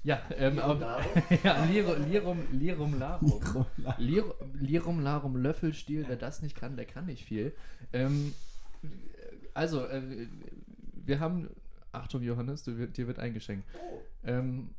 [0.04, 0.80] Ja, ähm, auf,
[1.43, 3.66] ja Lirum, Lirum, Lirum Larum.
[3.97, 7.54] Lirum, Lirum Larum Löffelstiel, wer das nicht kann, der kann nicht viel.
[7.91, 8.34] Ähm,
[9.54, 10.28] also, äh,
[10.93, 11.50] wir haben,
[11.91, 13.68] Achtung Johannes, du, dir wird eingeschenkt.
[14.24, 14.70] Ähm,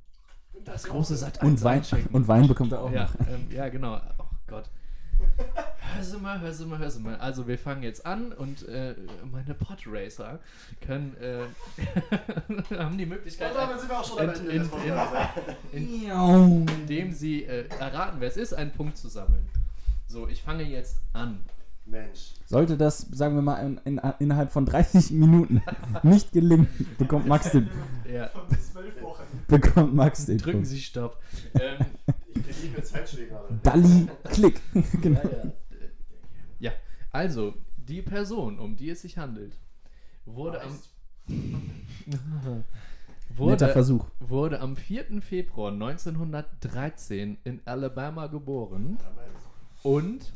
[0.64, 3.28] das große Sat Und Wein, und Wein bekommt er auch ja, noch.
[3.28, 4.00] ähm, ja, genau.
[4.18, 4.70] Oh Gott.
[5.94, 7.16] Hör sie mal, hör sie mal, hör sie mal.
[7.16, 8.94] Also wir fangen jetzt an und äh,
[9.30, 10.38] meine Podracer
[10.80, 11.44] können äh,
[12.78, 15.40] haben die Möglichkeit, damit sind wir auch schon in, in, Podcasts.
[15.72, 19.46] in, indem sie äh, erraten, wer es ist, einen Punkt zu sammeln.
[20.06, 21.40] So, ich fange jetzt an.
[21.86, 22.34] Mensch.
[22.46, 25.62] Sollte das, sagen wir mal, in, in, innerhalb von 30 Minuten
[26.02, 26.68] nicht gelingen,
[26.98, 27.68] bekommt Max den,
[28.12, 29.22] Ja, Von zwölf Wochen.
[29.48, 30.68] bekommt Max den drücken Punkt.
[30.68, 31.18] Sie Stopp.
[31.54, 31.86] Ähm,
[32.48, 33.58] Ich kriege Zeitschläge gerade.
[33.62, 34.60] Dalli, Klick.
[35.02, 35.20] genau.
[35.22, 35.52] ja, ja.
[37.12, 39.56] Also die Person, um die es sich handelt,
[40.24, 40.78] wurde am
[43.30, 44.06] wurde, Versuch.
[44.18, 45.22] wurde am 4.
[45.22, 48.98] Februar 1913 in Alabama geboren
[49.82, 50.32] und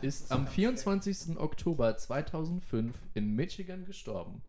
[0.00, 1.38] ist am 24.
[1.38, 4.42] Oktober 2005 in Michigan gestorben.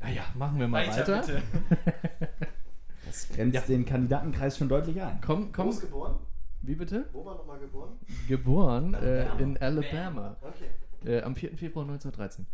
[0.00, 1.20] Naja, machen wir mal weiter.
[1.20, 1.42] bitte.
[3.06, 3.60] Das grenzt Ja.
[3.62, 5.20] den Kandidatenkreis schon deutlich ein.
[5.20, 5.78] Komm, komm.
[5.78, 6.16] geboren?
[6.62, 7.08] Wie bitte?
[7.12, 7.98] Wo war nochmal geboren?
[8.28, 9.40] Geboren äh, Alabama.
[9.40, 10.36] in Alabama.
[10.40, 10.70] Okay.
[11.04, 11.56] Äh, am 4.
[11.56, 12.46] Februar 1913.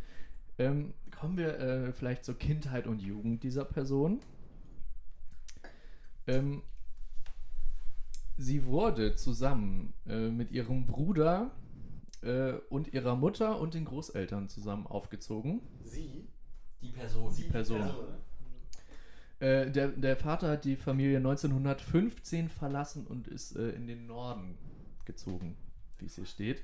[0.59, 4.21] Ähm, kommen wir äh, vielleicht zur Kindheit und Jugend dieser Person.
[6.27, 6.63] Ähm,
[8.39, 11.51] sie wurde zusammen äh, mit ihrem Bruder
[12.23, 15.61] äh, und ihrer Mutter und den Großeltern zusammen aufgezogen.
[15.85, 16.29] Sie?
[16.81, 17.35] Die Person.
[17.37, 17.81] Die Person.
[17.81, 18.05] Person.
[19.41, 24.59] Äh, der, der Vater hat die Familie 1915 verlassen und ist äh, in den Norden
[25.05, 25.57] gezogen,
[25.99, 26.63] wie es hier steht.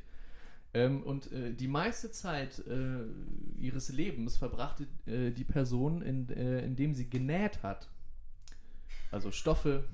[0.74, 3.04] Ähm, und äh, die meiste Zeit äh,
[3.60, 7.88] ihres Lebens verbrachte äh, die Person, in, indem sie genäht hat.
[9.12, 9.84] Also Stoffe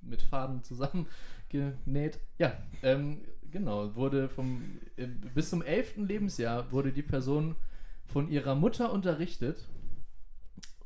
[0.00, 2.20] mit Faden zusammengenäht.
[2.38, 3.96] Ja, ähm, genau.
[3.96, 4.62] Wurde vom,
[5.34, 5.96] bis zum 11.
[5.96, 7.56] Lebensjahr wurde die Person
[8.06, 9.66] von ihrer Mutter unterrichtet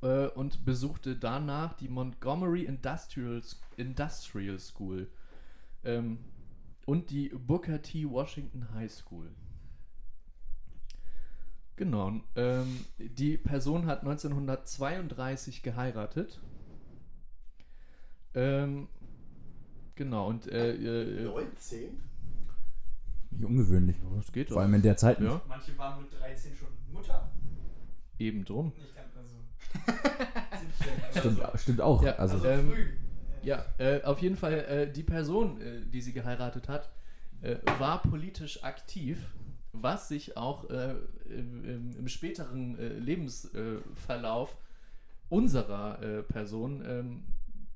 [0.02, 3.42] äh, und besuchte danach die Montgomery Industrial,
[3.76, 5.08] Industrial School
[5.84, 6.18] ähm,
[6.86, 8.08] und die Booker T.
[8.08, 9.30] Washington High School.
[11.76, 12.20] Genau.
[12.34, 16.40] Ähm, die Person hat 1932 geheiratet.
[18.34, 18.88] Ähm,
[19.94, 22.00] genau, und äh, äh, 19?
[23.30, 23.96] Nicht ungewöhnlich.
[24.14, 24.62] das geht Vor doch.
[24.62, 25.30] allem in der Zeit nicht.
[25.30, 27.30] Ja, Manche waren mit 13 schon Mutter.
[28.18, 28.72] eben drum.
[28.76, 29.55] Ich kann also 17 oder
[31.16, 31.58] Stimmt, so.
[31.58, 32.02] stimmt auch.
[32.02, 32.86] Ja, also, Also Ähm, früh.
[33.42, 36.90] Ja, äh, auf jeden Fall, äh, die Person, äh, die sie geheiratet hat,
[37.42, 39.18] äh, war politisch aktiv,
[39.72, 40.94] was sich auch äh,
[41.28, 44.56] im, im, späteren äh, Lebensverlauf
[45.28, 47.22] unserer äh, Person ähm,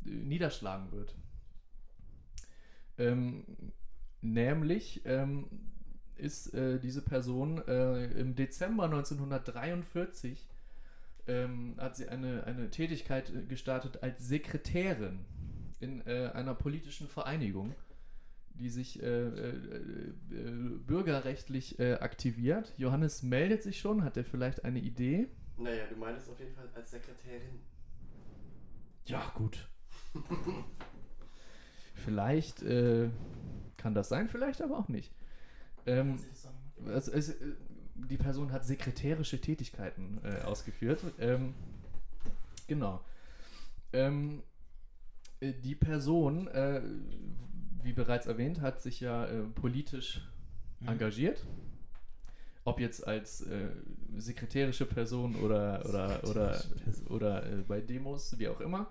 [0.03, 1.15] niederschlagen wird.
[2.99, 3.45] Ähm,
[4.23, 5.47] nämlich ähm,
[6.17, 10.47] ist äh, diese Person äh, im Dezember 1943
[11.27, 15.25] ähm, hat sie eine, eine Tätigkeit äh, gestartet als Sekretärin
[15.81, 17.75] in äh, einer politischen Vereinigung,
[18.55, 22.75] die sich äh, äh, äh, bürgerrechtlich äh, aktiviert.
[22.77, 25.29] Johannes meldet sich schon, hat er vielleicht eine Idee?
[25.57, 27.61] Naja, du meinst auf jeden Fall als Sekretärin.
[29.07, 29.69] Ja, gut.
[31.95, 33.11] vielleicht äh,
[33.77, 35.13] kann das sein, vielleicht aber auch nicht.
[35.87, 36.19] Ähm,
[36.87, 37.37] es, es,
[38.09, 41.01] die Person hat sekretärische Tätigkeiten äh, ausgeführt.
[41.19, 41.55] Ähm,
[42.67, 43.01] genau.
[43.93, 44.43] Ähm,
[45.41, 46.83] äh, die Person, äh,
[47.83, 50.21] wie bereits erwähnt, hat sich ja äh, politisch
[50.87, 51.45] engagiert.
[52.65, 53.71] Ob jetzt als äh,
[54.17, 56.65] sekretärische Person oder, oder, oder,
[57.09, 58.89] oder äh, bei Demos, wie auch immer.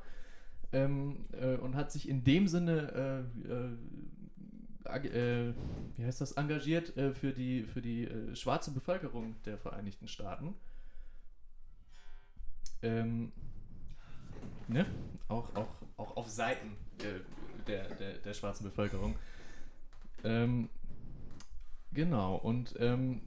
[0.72, 3.26] Ähm, äh, und hat sich in dem Sinne
[4.96, 5.54] äh,
[5.96, 10.56] wie heißt das, engagiert äh, für die, für die äh, schwarze Bevölkerung der Vereinigten Staaten.
[12.82, 13.32] Ähm,
[14.68, 14.86] ne?
[15.30, 15.68] auch, auch,
[15.98, 17.20] auch auf Seiten äh,
[17.68, 19.16] der, der, der schwarzen Bevölkerung.
[20.24, 20.70] Ähm,
[21.94, 23.22] genau, und ähm,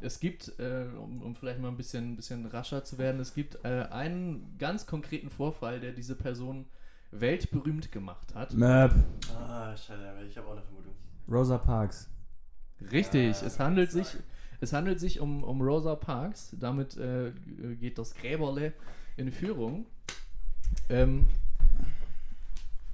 [0.00, 3.64] es gibt, äh, um, um vielleicht mal ein bisschen, bisschen rascher zu werden, es gibt
[3.64, 6.66] äh, einen ganz konkreten Vorfall, der diese Person
[7.10, 8.52] weltberühmt gemacht hat.
[8.54, 8.92] Möp.
[9.34, 10.87] Ah, schade, aber ich habe auch eine Vermutung.
[11.30, 12.08] Rosa Parks.
[12.92, 14.16] Richtig, Ja, es handelt ich sich,
[14.60, 16.54] es handelt sich um, um Rosa Parks.
[16.58, 17.32] Damit äh,
[17.80, 18.72] geht das Gräberle
[19.16, 19.86] in Führung.
[20.88, 21.26] Ähm,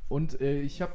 [0.08, 0.92] und äh, ich habe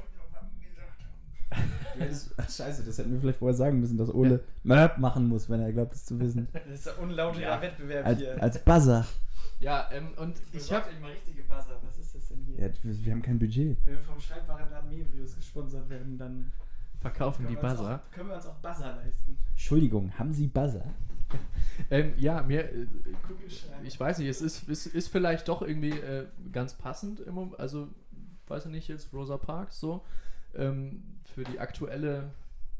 [2.47, 5.71] scheiße, das hätten wir vielleicht vorher sagen müssen, dass Ole Möp machen muss, wenn er
[5.73, 6.47] glaubt, es zu wissen.
[6.53, 7.61] Das ist ein unlautiger Ja.
[7.61, 8.41] Wettbewerb Als, hier.
[8.41, 9.05] als Buzzer.
[9.59, 11.79] ja ähm, und ich Besorgt habe mal richtige Buzzer.
[11.83, 12.67] Was ist das denn hier?
[12.67, 13.77] Ja, wir wir haben kein Budget.
[13.83, 16.51] Wenn wir vom Schreibwarenladen Mebrius gesponsert werden, dann
[16.99, 18.01] verkaufen die Buzzer.
[18.05, 19.37] Auch, können wir uns auch Buzzer leisten.
[19.51, 20.85] Entschuldigung, haben Sie Buzzer?
[21.89, 22.87] Ähm, ja, mir, äh,
[23.83, 27.57] ich weiß nicht, es ist, ist, ist vielleicht doch irgendwie äh, ganz passend im Moment,
[27.57, 27.87] also
[28.47, 30.03] weiß ich nicht jetzt, Rosa Parks so,
[30.55, 32.31] ähm, für die aktuelle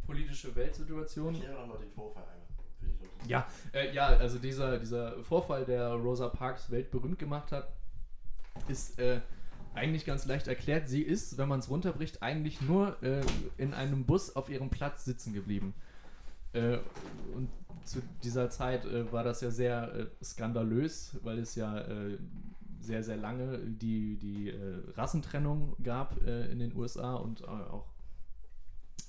[0.06, 1.36] politische Weltsituation.
[1.36, 2.26] Ich noch mal den Vorfall
[2.82, 3.30] Leute.
[3.30, 7.72] Ja, äh, ja, also dieser, dieser Vorfall, der Rosa Parks weltberühmt gemacht hat,
[8.68, 9.22] ist äh,
[9.74, 10.90] eigentlich ganz leicht erklärt.
[10.90, 13.22] Sie ist, wenn man es runterbricht, eigentlich nur äh,
[13.58, 15.74] in einem Bus auf ihrem Platz sitzen geblieben.
[16.54, 16.80] Äh,
[17.36, 17.50] und
[17.86, 22.18] zu dieser Zeit äh, war das ja sehr äh, skandalös, weil es ja äh,
[22.80, 27.88] sehr, sehr lange die, die äh, Rassentrennung gab in den USA und auch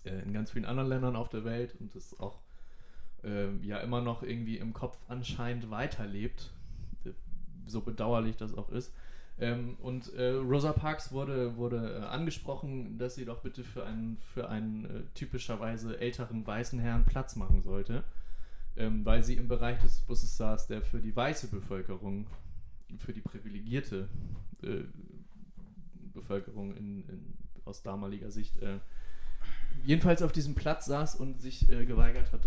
[0.05, 2.41] in ganz vielen anderen Ländern auf der Welt und es auch
[3.63, 6.51] ja immer noch irgendwie im Kopf anscheinend weiterlebt,
[7.67, 8.95] so bedauerlich das auch ist.
[9.41, 14.19] Ähm, und äh, Rosa Parks wurde, wurde äh, angesprochen, dass sie doch bitte für einen,
[14.35, 18.05] für einen äh, typischerweise älteren weißen Herrn Platz machen sollte,
[18.77, 22.27] ähm, weil sie im Bereich des Busses saß, der für die weiße Bevölkerung,
[22.99, 24.09] für die privilegierte
[24.63, 24.83] äh,
[26.13, 27.35] Bevölkerung in, in,
[27.65, 28.79] aus damaliger Sicht äh,
[29.85, 32.43] jedenfalls auf diesem Platz saß und sich äh, geweigert hat,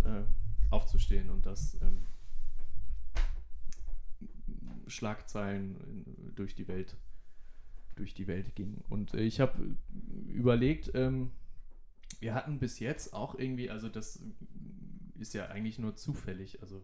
[0.69, 2.03] aufzustehen und das ähm,
[4.88, 6.97] Schlagzeilen durch die Welt
[7.95, 8.84] durch die Welt ging.
[8.89, 9.75] Und äh, ich habe
[10.27, 11.31] überlegt, ähm,
[12.19, 14.21] wir hatten bis jetzt auch irgendwie, also das
[15.19, 16.81] ist ja eigentlich nur zufällig, also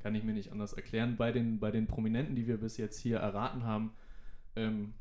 [0.00, 2.98] kann ich mir nicht anders erklären, bei den, bei den Prominenten, die wir bis jetzt
[2.98, 3.92] hier erraten haben,
[4.56, 4.94] ähm,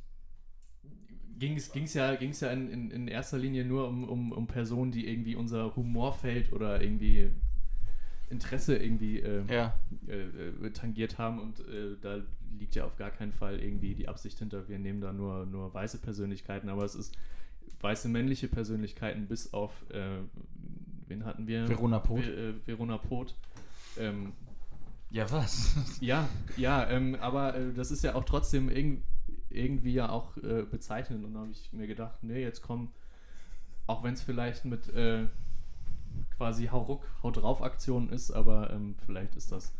[1.39, 4.91] ging es ja, ging's ja in, in, in erster Linie nur um, um, um Personen,
[4.91, 7.31] die irgendwie unser Humorfeld oder irgendwie
[8.29, 9.73] Interesse irgendwie äh, Ja.
[10.07, 12.19] äh, tangiert haben und äh, da
[12.57, 15.73] liegt ja auf gar keinen Fall irgendwie die Absicht hinter, wir nehmen da nur, nur
[15.73, 17.15] weiße Persönlichkeiten, aber es ist
[17.81, 20.17] weiße männliche Persönlichkeiten bis auf, äh,
[21.07, 21.67] wen hatten wir?
[21.67, 22.23] Verona Poth.
[22.25, 23.35] Ver, äh, Verona Poth.
[23.97, 24.33] Ähm,
[25.11, 25.75] Ja, was?
[26.01, 26.27] ja,
[26.57, 29.01] ja, ähm, aber das ist ja auch trotzdem irg
[29.51, 32.91] irgendwie ja auch äh, bezeichnend und da habe ich mir gedacht, nee, jetzt komm,
[33.87, 35.25] auch wenn es vielleicht mit äh,
[36.37, 39.73] quasi Hau ruck, Hau drauf Aktion ist, aber ähm, vielleicht ist das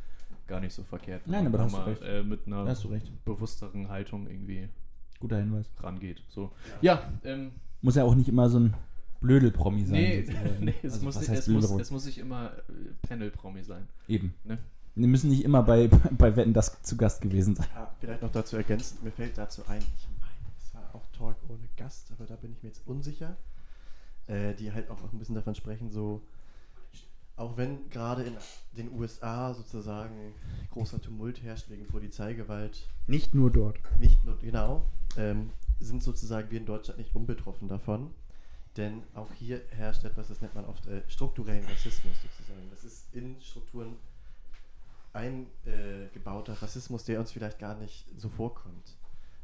[0.47, 1.21] gar nicht so verkehrt.
[1.25, 2.01] wenn Nein, man aber da hast du mal, recht.
[2.03, 3.25] Äh, mit einer Da hast du recht.
[3.25, 4.67] bewussteren Haltung irgendwie
[5.19, 5.67] Guter Hinweis.
[5.81, 6.23] rangeht.
[6.29, 6.51] So.
[6.81, 7.51] Ja, ähm,
[7.81, 8.73] Muss ja auch nicht immer so ein
[9.21, 9.91] Blödel-Promi sein.
[10.01, 10.55] nee, sozusagen.
[10.65, 11.81] nee es, Also, muss, was nicht- heißt es, muss, Blödel-Promi?
[11.81, 13.87] es muss nicht immer äh, Panel-Promi sein.
[14.07, 14.33] Eben.
[14.43, 14.57] Ne?
[14.95, 17.67] Wir müssen nicht immer bei, bei Wetten das zu Gast gewesen sein.
[17.75, 21.35] Ja, vielleicht noch dazu ergänzen, mir fällt dazu ein, ich meine, es war auch Talk
[21.47, 23.35] ohne Gast, aber da bin ich mir jetzt unsicher,
[24.29, 26.21] äh, die halt auch ein bisschen davon sprechen, so,
[27.35, 28.37] auch wenn gerade in
[28.77, 30.33] den USA sozusagen
[30.71, 33.77] großer Tumult herrscht wegen Polizeigewalt, Nicht nur dort.
[33.99, 34.85] nicht nur, genau,
[35.17, 35.49] ähm,
[35.79, 38.13] sind sozusagen wir in Deutschland nicht unbetroffen davon,
[38.77, 42.69] denn auch hier herrscht etwas, das nennt man oft äh, strukturellen Rassismus sozusagen.
[42.69, 43.95] Das ist in Strukturen
[45.13, 48.95] eingebauter Rassismus, der uns vielleicht gar nicht so vorkommt.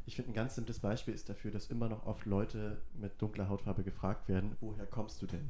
[0.05, 3.49] Ich finde, ein ganz simples Beispiel ist dafür, dass immer noch oft Leute mit dunkler
[3.49, 5.49] Hautfarbe gefragt werden, woher kommst du denn?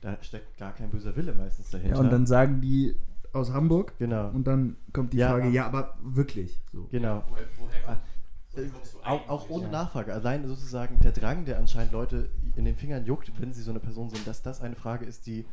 [0.00, 1.96] Da steckt gar kein böser Wille meistens dahinter.
[1.96, 2.96] Ja, und dann sagen die
[3.32, 4.30] aus Hamburg genau.
[4.30, 6.60] und dann kommt die Ja, Frage, aber- ja, aber wirklich.
[6.72, 6.84] So.
[6.90, 7.24] Genau.
[7.28, 8.00] Woher, woher Ah,
[8.72, 9.70] kommst du Auch, eigentlich, auch ohne ja.
[9.70, 10.12] Nachfrage.
[10.14, 13.80] Allein sozusagen der Drang, der anscheinend Leute in den Fingern juckt, wenn sie so eine
[13.80, 15.46] Person sind, dass das eine Frage ist, die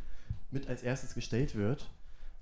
[0.50, 1.90] mit als erstes gestellt wird,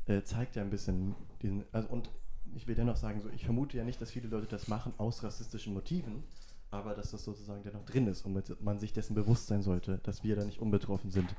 [0.06, 1.64] äh, zeigt ja ein bisschen diesen.
[1.72, 2.10] Also und
[2.56, 5.22] ich will dennoch sagen, so, ich vermute ja nicht, dass viele Leute das machen aus
[5.22, 6.22] rassistischen Motiven,
[6.70, 9.98] aber dass das sozusagen dennoch drin ist und mit- man sich dessen bewusst sein sollte,
[10.04, 11.34] dass wir da nicht unbetroffen sind.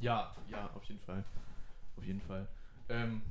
[0.00, 1.24] Ja, ja, auf jeden Fall.
[1.96, 2.46] Auf jeden Fall.
[2.88, 3.22] Ähm,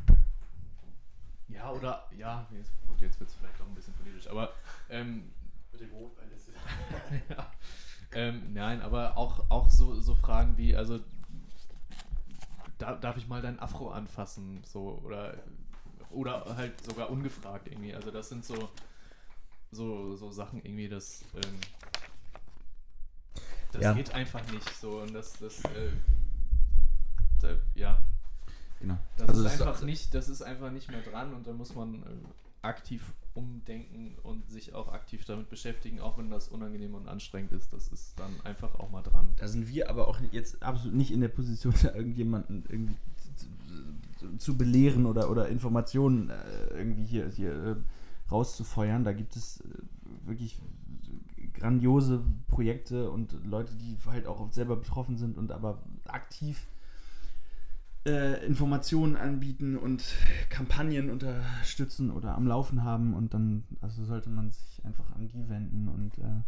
[1.49, 4.49] ja, oder, ja, jetzt, gut, jetzt wird es vielleicht auch ein bisschen politisch, aber,
[4.89, 5.31] ähm,
[7.29, 7.51] ja,
[8.13, 10.99] ähm, nein, aber auch, auch so, so Fragen wie, also,
[12.77, 15.35] da, darf ich mal dein Afro anfassen, so, oder,
[16.13, 18.69] oder halt sogar ungefragt irgendwie, also das sind so,
[19.71, 21.59] so, so Sachen irgendwie, das, ähm,
[23.71, 23.93] das Ja.
[23.93, 25.89] geht einfach nicht so und das, das, äh,
[27.41, 27.99] da, ja,
[28.79, 28.97] Genau.
[29.17, 31.73] das Also ist das- einfach nicht, das ist einfach nicht mehr dran und da muss
[31.73, 32.05] man äh,
[32.61, 37.73] aktiv umdenken und sich auch aktiv damit beschäftigen, auch wenn das unangenehm und anstrengend ist.
[37.73, 39.33] Das ist dann einfach auch mal dran.
[39.37, 42.95] Da sind wir aber auch jetzt absolut nicht in der Position, da irgendjemanden irgendwie
[44.37, 47.75] zu, belehren oder, oder Informationen äh, irgendwie hier, hier äh,
[48.31, 49.03] rauszufeuern.
[49.03, 50.59] Da gibt es äh, wirklich
[51.53, 56.67] grandiose Projekte und Leute, die halt auch selber betroffen sind und aber aktiv
[58.05, 60.03] äh, Informationen anbieten und
[60.49, 65.49] Kampagnen unterstützen oder am Laufen haben und dann also sollte man sich einfach an die
[65.49, 66.41] wenden und äh,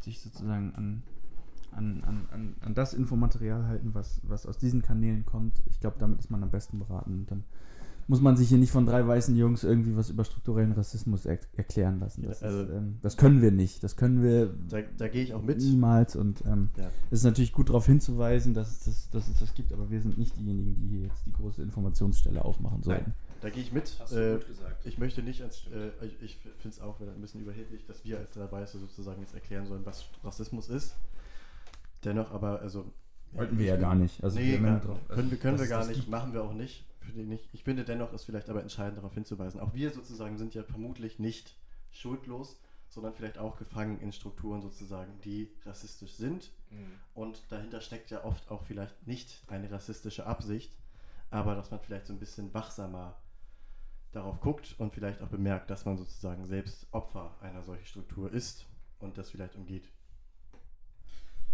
[0.00, 1.02] sich sozusagen an,
[1.72, 5.62] an, an, an, an das Infomaterial halten, was, was aus diesen Kanälen kommt.
[5.66, 7.20] Ich glaube, damit ist man am besten beraten.
[7.20, 7.44] Und dann
[8.06, 11.38] muss man sich hier nicht von drei weißen Jungs irgendwie was über strukturellen Rassismus er
[11.56, 12.22] erklären lassen.
[12.22, 13.84] Das, Also- ist, ähm, das können wir nicht.
[13.84, 15.58] Das können wir Da, da gehe ich auch mit.
[15.58, 16.16] niemals.
[16.16, 16.90] Und ähm, Ja.
[17.10, 20.00] es ist natürlich gut darauf hinzuweisen, dass es, das, dass es das gibt, aber wir
[20.00, 23.14] sind nicht diejenigen, die hier jetzt die große Informationsstelle aufmachen sollten.
[23.42, 23.96] Da gehe ich mit.
[24.00, 24.84] Hast du Äh, gut gesagt.
[24.86, 28.04] Ich möchte nicht, als, äh, ich, ich finde es auch wieder ein bisschen überheblich, dass
[28.04, 30.96] wir als drei Weiße sozusagen jetzt erklären sollen, was Rassismus ist.
[32.04, 32.92] Dennoch aber, also.
[33.32, 34.22] Wollten wir ja gar nicht.
[34.24, 36.52] Also nee, wir gar, drauf- also, können, wir, können wir gar nicht, machen wir auch
[36.52, 36.84] nicht.
[37.14, 37.48] Nicht.
[37.52, 39.58] Ich finde dennoch ist vielleicht aber entscheidend darauf hinzuweisen.
[39.60, 41.56] Auch wir sozusagen sind ja vermutlich nicht
[41.90, 46.50] schuldlos, sondern vielleicht auch gefangen in Strukturen sozusagen, die rassistisch sind.
[46.70, 46.92] Mhm.
[47.14, 50.76] Und dahinter steckt ja oft auch vielleicht nicht eine rassistische Absicht,
[51.30, 53.16] aber dass man vielleicht so ein bisschen wachsamer
[54.12, 58.66] darauf guckt und vielleicht auch bemerkt, dass man sozusagen selbst Opfer einer solchen Struktur ist
[58.98, 59.88] und das vielleicht umgeht.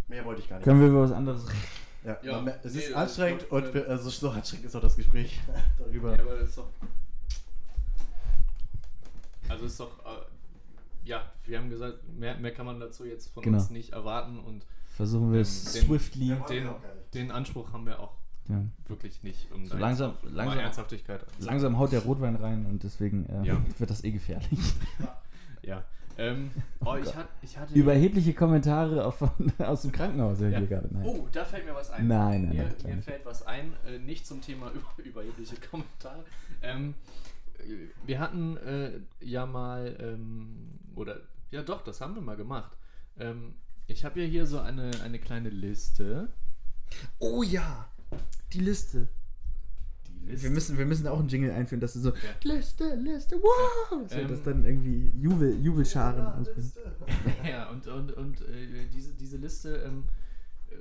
[0.08, 0.64] Mehr wollte ich gar nicht.
[0.64, 1.58] Können wir über was anderes reden?
[2.04, 4.76] ja, Ja, man es nee, ist anstrengend ist und gut, wir, also so anstrengend ist
[4.76, 5.40] auch das Gespräch
[5.78, 6.14] darüber.
[6.16, 6.68] Ja, aber das ist doch.
[9.48, 9.98] Also ist doch.
[10.04, 10.18] Äh,
[11.04, 13.58] ja, wir haben gesagt, mehr, mehr kann man dazu jetzt von Genau.
[13.58, 14.64] uns nicht erwarten und
[14.96, 16.36] versuchen wir Ähm, es den- swiftly.
[16.48, 16.74] Den, nicht.
[17.14, 18.14] den Anspruch haben wir auch
[18.48, 18.60] Ja.
[18.88, 19.50] wirklich nicht.
[19.52, 21.24] Um So langsam- langsam- Ernsthaftigkeit.
[21.38, 23.62] Langsam haut der Rotwein rein und deswegen äh, Ja.
[23.78, 24.58] wird das eh gefährlich.
[25.62, 25.82] Ja.
[26.18, 26.50] Ähm,
[26.84, 27.16] oh, ich, Gott.
[27.16, 27.74] hat, ich hatte.
[27.74, 29.22] Überhebliche Kommentare auf,
[29.58, 30.58] aus dem Krankenhaus ich Ja.
[30.58, 30.88] hier gerade.
[30.92, 31.04] Nein.
[31.06, 32.06] Oh, da fällt mir was ein.
[32.06, 36.24] Nein, nein, mir, nein, mir fällt was ein, äh, nicht zum Thema über, überhebliche Kommentare.
[36.62, 36.94] Ähm,
[37.58, 37.62] äh,
[38.06, 42.76] wir hatten äh, ja mal, ähm, oder ja doch, das haben wir mal gemacht.
[43.18, 43.54] Ähm,
[43.86, 46.28] ich habe ja hier so eine, eine kleine Liste.
[47.18, 47.88] Oh ja,
[48.52, 49.08] die Liste.
[50.26, 50.42] Liste.
[50.44, 52.54] Wir müssen, wir müssen auch einen Jingle einführen, dass du so Ja.
[52.54, 54.08] Liste, Liste, wow!
[54.08, 56.52] So, Ähm, dass dann irgendwie Jubel, Jubelscharen Ja.
[56.56, 56.80] Liste.
[57.48, 60.04] Ja, und, und, und äh, diese, diese Liste, ähm,
[60.70, 60.74] äh,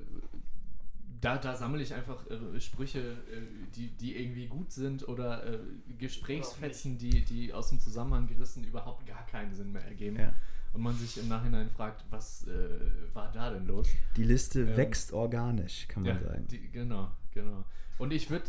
[1.21, 3.41] da, da sammle ich einfach äh, Sprüche, äh,
[3.75, 5.59] die, die irgendwie gut sind oder äh,
[5.97, 10.17] Gesprächsfetzen, die, die aus dem Zusammenhang gerissen überhaupt gar keinen Sinn mehr ergeben.
[10.19, 10.33] Ja.
[10.73, 12.69] Und man sich im Nachhinein fragt, was äh,
[13.13, 13.87] war da denn los?
[14.17, 16.47] Die Liste Ähm, wächst organisch, kann man ja, sagen.
[16.51, 17.63] Die, genau, genau.
[17.97, 18.45] Und ich würde,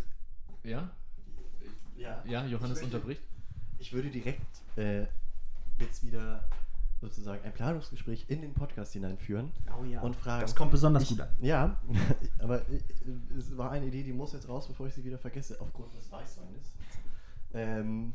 [0.66, 0.90] ja,
[1.96, 3.22] Ja, ja, Johannes ich möchte- unterbricht.
[3.78, 4.42] Ich würde direkt
[4.76, 5.06] äh,
[5.78, 6.48] jetzt wieder
[7.00, 10.00] sozusagen ein Planungsgespräch in den Podcast hineinführen Oh ja.
[10.00, 10.40] und fragen.
[10.42, 11.28] Das kommt besonders ich, gut an.
[11.40, 11.76] Ja,
[12.38, 12.80] aber äh,
[13.38, 16.10] es war eine Idee, die muss jetzt raus, bevor ich sie wieder vergesse, aufgrund des
[16.10, 16.72] Weißweines.
[17.54, 18.14] Ähm,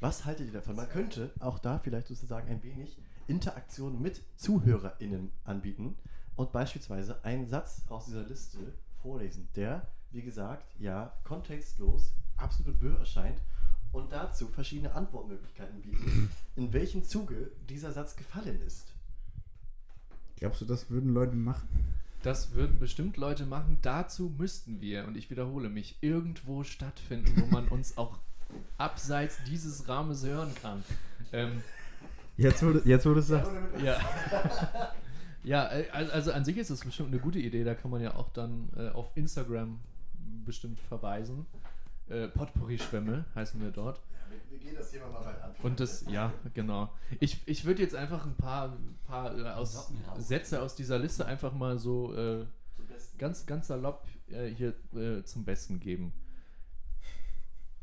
[0.00, 0.76] was haltet ihr davon?
[0.76, 5.96] Man könnte auch da vielleicht sozusagen ein wenig Interaktion mit ZuhörerInnen anbieten
[6.36, 8.58] und beispielsweise einen Satz aus dieser Liste
[9.02, 13.38] vorlesen, der, wie gesagt, ja, kontextlos, absolut wirr erscheint
[13.92, 18.86] und dazu verschiedene Antwortmöglichkeiten bieten, in welchem Zuge dieser Satz gefallen ist.
[20.36, 21.68] Glaubst du, das würden Leute machen?
[22.22, 23.78] Das würden bestimmt Leute machen.
[23.82, 28.18] Dazu müssten wir, und ich wiederhole mich, irgendwo stattfinden, wo man uns auch
[28.78, 30.82] abseits dieses Rahmens hören kann.
[31.32, 31.62] Ähm,
[32.36, 33.50] Jetzt, wo du, jetzt, wo du es sagst.
[33.84, 33.98] ja.
[35.44, 37.64] ja, al- also an sich ist das bestimmt eine gute Idee.
[37.64, 39.78] Da kann man ja auch dann äh, auf Instagram
[40.44, 41.46] bestimmt verweisen.
[42.08, 44.00] Äh, Potpourri-Schwämme heißen wir dort.
[44.48, 45.54] Wir gehen das Thema mal weit an.
[45.62, 46.92] Und das, ja, genau.
[47.20, 51.52] Ich, ich würde jetzt einfach ein paar, paar äh, aus, Sätze aus dieser Liste einfach
[51.52, 52.46] mal so äh,
[53.18, 56.12] ganz, ganz salopp äh, hier äh, zum Besten geben.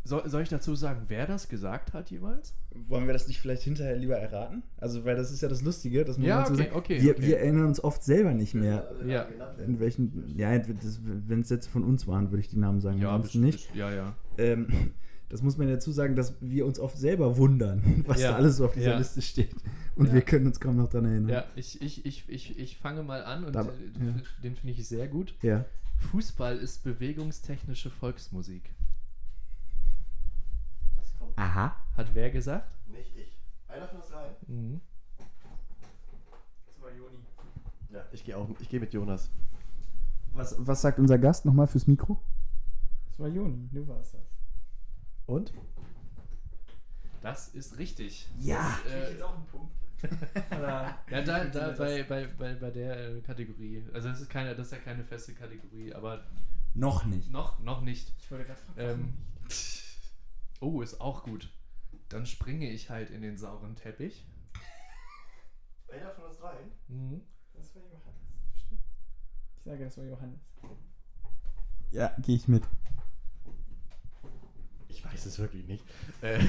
[0.08, 2.54] So, soll ich dazu sagen, wer das gesagt hat jeweils?
[2.88, 4.64] Wollen wir das nicht vielleicht hinterher lieber erraten?
[4.78, 7.12] Also, weil das ist ja das Lustige, dass man Ja, so okay, sagt, okay, wir,
[7.12, 7.22] okay.
[7.24, 9.28] wir erinnern uns oft selber nicht mehr, Ja.
[9.66, 10.50] in welchen, ja,
[11.28, 13.76] wenn es Sätze von uns waren, würde ich die Namen sagen, ansonsten best- nicht.
[13.76, 14.16] Ja, ja.
[14.38, 14.68] Ähm,
[15.30, 18.36] das muss man ja dazu sagen, dass wir uns oft selber wundern, was Ja, da
[18.38, 18.98] alles so auf dieser ja.
[18.98, 19.54] Liste steht.
[19.98, 20.14] Und Ja.
[20.14, 21.30] wir können uns kaum noch daran erinnern.
[21.30, 23.66] Ja, ich, ich, ich, ich, ich fange mal an und Da- äh,
[24.06, 24.14] ja.
[24.42, 25.34] den finde ich sehr gut.
[25.42, 25.66] Ja.
[26.12, 28.70] Fußball ist bewegungstechnische Volksmusik.
[31.38, 31.76] Aha.
[31.96, 32.70] Hat wer gesagt?
[32.88, 33.40] nicht ich.
[33.68, 34.32] Einer von uns rein.
[34.48, 34.82] Mhm.
[35.18, 37.18] Das war Joni.
[37.92, 38.50] Ja, ich gehe auch.
[38.60, 39.30] Ich gehe mit Jonas.
[40.34, 42.22] Was, was sagt unser Gast nochmal fürs Mikro?
[43.08, 44.22] Das war Joni, du warst das.
[45.26, 45.54] Und?
[47.22, 48.28] Das ist richtig.
[48.40, 48.78] Ja.
[48.84, 49.74] Das, äh, jetzt auch einen Punkt.
[50.52, 53.84] Ja, da, da bei, bei, bei, bei der äh, Kategorie.
[53.94, 56.24] Also das ist keine, das ist ja keine feste Kategorie, aber
[56.76, 57.32] Noch nicht.
[57.32, 58.14] noch, noch nicht.
[58.20, 58.80] Ich wollte gerade fragen.
[58.80, 59.14] Ähm,
[60.60, 61.52] oh, ist auch gut.
[62.10, 64.26] Dann springe ich halt in den sauren Teppich.
[65.92, 66.72] Einer von uns rein.
[66.88, 67.22] Mhm.
[67.54, 68.28] Das war Johannes.
[68.54, 68.82] Bestimmt.
[69.58, 70.40] Ich sage, das war Johannes.
[71.92, 72.64] Ja, gehe ich mit.
[74.88, 75.86] Ich weiß es wirklich nicht.
[76.22, 76.40] Äh,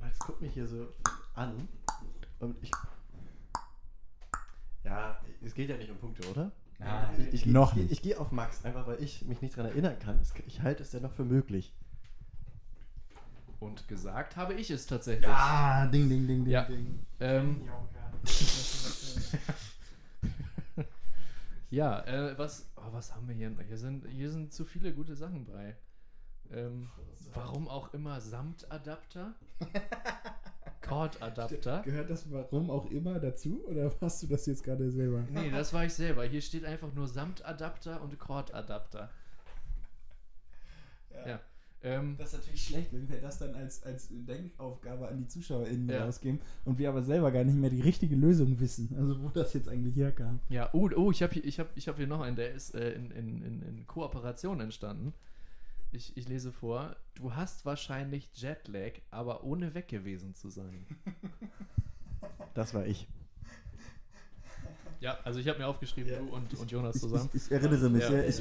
[0.00, 0.88] Max guckt mich hier so
[1.34, 1.68] an
[2.38, 2.70] und ich.
[4.84, 6.50] Ja, es geht ja nicht um Punkte, oder?
[6.78, 7.28] Nein.
[7.32, 7.92] Ich, ich, Noch ich, nicht.
[7.92, 10.20] Ich, gehe auf Max, einfach weil ich mich nicht daran erinnern kann.
[10.46, 11.74] Ich halte es dennoch für möglich.
[13.60, 15.28] Und gesagt habe ich es tatsächlich.
[15.28, 16.64] Ah, ding, ding, ding, ding, Ja.
[16.64, 17.00] ding.
[17.18, 17.68] Ähm,
[21.70, 23.52] ja, äh, was, oh, was haben wir hier?
[23.66, 25.76] Hier sind, hier sind zu viele gute Sachen bei.
[26.50, 26.88] Ähm,
[27.34, 29.34] warum auch immer Samtadapter?
[30.88, 31.82] Chordadapter?
[31.84, 33.64] Gehört das warum auch immer dazu?
[33.66, 35.24] Oder hast du das jetzt gerade selber?
[35.30, 36.24] Nee, das war ich selber.
[36.24, 39.10] Hier steht einfach nur Samtadapter und Chordadapter.
[41.26, 41.40] Ja.
[41.82, 45.88] Ähm, Das ist natürlich schlecht, wenn wir das dann als, als Denkaufgabe an die ZuschauerInnen
[45.88, 46.04] Ja.
[46.06, 48.94] rausgeben und wir aber selber gar nicht mehr die richtige Lösung wissen.
[48.98, 50.40] Also wo das jetzt eigentlich herkam.
[50.48, 52.74] ja, oh, oh ich habe hier, ich hab, ich hab hier noch einen, der ist
[52.74, 55.14] äh, in, in, in, in Kooperation entstanden.
[55.90, 60.86] Ich, ich lese vor, du hast wahrscheinlich Jetlag, aber ohne weg gewesen zu sein.
[62.54, 63.06] Das war ich.
[64.98, 66.18] Ja, also ich habe mir aufgeschrieben, Ja.
[66.18, 67.30] du und, und Jonas Ich, zusammen.
[67.32, 68.02] ich, ich erinnere mich.
[68.02, 68.10] Ja.
[68.16, 68.22] Ja.
[68.24, 68.40] Ich,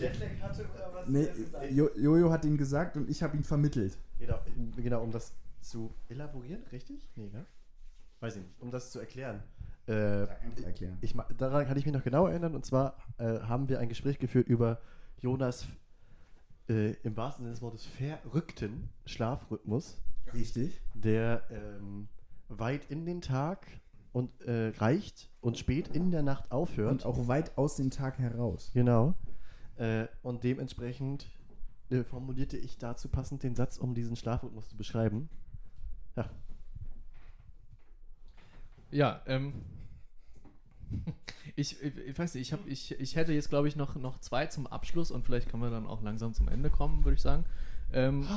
[1.05, 1.27] nee,
[1.69, 3.95] jo, Jojo hat ihn gesagt und ich habe ihn vermittelt.
[4.17, 4.39] Genau,
[4.75, 7.07] genau, um das zu elaborieren, richtig?
[7.15, 7.45] Nee, ne?
[8.19, 8.59] Weiß ich nicht.
[8.59, 9.43] Um das zu erklären.
[9.87, 10.23] Äh,
[10.63, 10.97] erklären.
[11.01, 12.55] ich, ma- daran kann ich mich noch genau erinnern.
[12.55, 14.81] Und zwar äh, haben wir ein Gespräch geführt über
[15.19, 15.67] Jonas
[16.69, 20.01] äh, im wahrsten Sinne des Wortes verrückten Schlafrhythmus,
[20.33, 20.81] Richtig.
[20.93, 22.07] der ähm,
[22.49, 23.67] weit in den Tag
[24.13, 26.91] und äh, reicht und spät in der Nacht aufhört.
[26.91, 28.71] Und auch weit aus dem Tag heraus.
[28.73, 29.13] Genau.
[29.77, 31.29] Äh, und dementsprechend
[31.89, 35.29] äh, formulierte ich dazu passend den Satz, um diesen Schlafrhythmus zu beschreiben.
[36.15, 36.29] Ja,
[38.91, 39.53] Ja, ähm.
[41.55, 44.19] Ich, ich, ich weiß nicht, ich, hab, ich, ich hätte jetzt, glaube ich, noch, noch
[44.19, 47.21] zwei zum Abschluss und vielleicht können wir dann auch langsam zum Ende kommen, würde ich
[47.21, 47.45] sagen.
[47.93, 48.27] Ähm,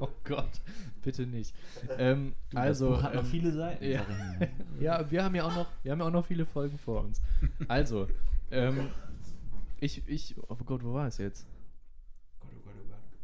[0.00, 0.60] oh Gott,
[1.02, 1.54] bitte nicht.
[1.98, 3.84] Ähm, also, das Buch hat noch ähm, viele Seiten.
[3.84, 4.04] ja.
[4.80, 7.20] ja, wir haben ja auch noch, wir haben ja auch noch viele Folgen vor uns.
[7.68, 8.08] Also,
[8.50, 8.88] ähm,
[9.78, 11.46] ich, ich, oh Gott, wo war es jetzt?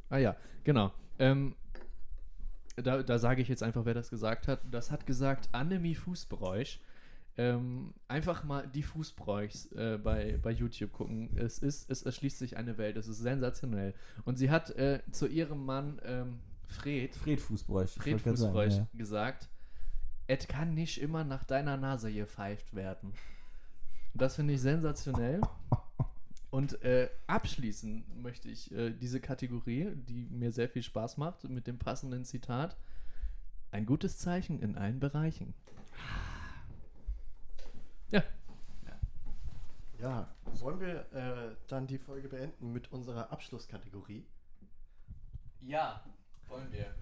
[0.09, 0.93] Ah ja, genau.
[1.19, 1.55] Ähm,
[2.77, 4.61] da da sage ich jetzt einfach, wer das gesagt hat.
[4.71, 6.81] Das hat gesagt Annemie Fußbräuch.
[7.39, 11.31] Ähm, einfach mal die Fußbräuchs äh, bei, bei YouTube gucken.
[11.37, 12.97] Es ist, es erschließt sich eine Welt.
[12.97, 13.95] Es ist sensationell.
[14.25, 17.91] Und sie hat äh, zu ihrem Mann ähm, Fred, Fred Fußbräuch.
[17.91, 18.89] Fred grad sagen, Fußbräuch ja.
[18.95, 19.49] gesagt,
[20.27, 23.13] es kann nicht immer nach deiner Nase gepfeift werden.
[24.15, 25.41] Das finde ich sensationell.
[26.51, 31.67] Und äh, abschließen möchte ich äh, diese Kategorie, die mir sehr viel Spaß macht, mit
[31.67, 32.77] dem passenden Zitat.
[33.71, 35.55] Ein gutes Zeichen in allen Bereichen.
[38.13, 38.23] Ja,
[39.99, 40.29] Ja,
[40.61, 44.25] wollen wir äh, dann die Folge beenden mit unserer Abschlusskategorie?
[45.61, 46.03] ja,
[46.49, 46.95] wollen wir.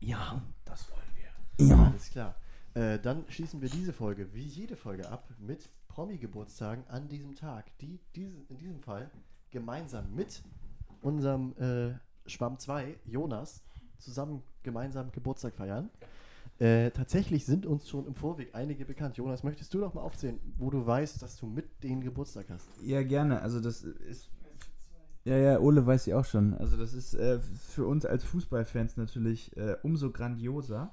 [0.00, 1.66] Ja, Das wollen wir.
[1.66, 1.84] ja.
[1.86, 2.34] Alles klar.
[2.74, 7.66] Äh, dann schließen wir diese Folge, wie jede Folge, ab mit Promi-Geburtstagen an diesem Tag,
[7.78, 9.10] die diese, in diesem Fall
[9.50, 10.42] gemeinsam mit
[11.02, 11.94] unserem äh,
[12.28, 13.62] Schwamm 2, Jonas,
[13.98, 15.90] zusammen gemeinsam Geburtstag feiern.
[16.58, 19.16] Äh, tatsächlich sind uns schon im Vorweg einige bekannt.
[19.16, 22.68] Jonas, möchtest du doch mal aufzählen, wo du weißt, dass du mit denen Geburtstag hast?
[22.82, 23.42] Ja, gerne.
[23.42, 24.30] Also das ist.
[25.24, 26.54] Ja, ja, Ole weiß ich auch schon.
[26.54, 30.92] Also das ist äh, für uns als Fußballfans natürlich äh, umso grandioser.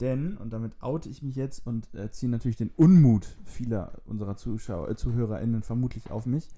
[0.00, 4.34] Denn, und damit oute ich mich jetzt und äh, ziehe natürlich den Unmut vieler unserer
[4.36, 6.48] Zuschauer, äh, ZuhörerInnen vermutlich auf mich.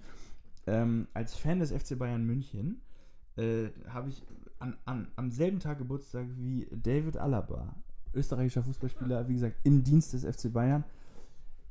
[0.66, 2.80] Ähm, als Fan des FC Bayern München
[3.36, 4.22] äh, habe ich
[4.60, 7.74] an, an, am selben Tag Geburtstag wie David Alaba,
[8.14, 10.84] österreichischer Fußballspieler, wie gesagt, im Dienst des FC Bayern.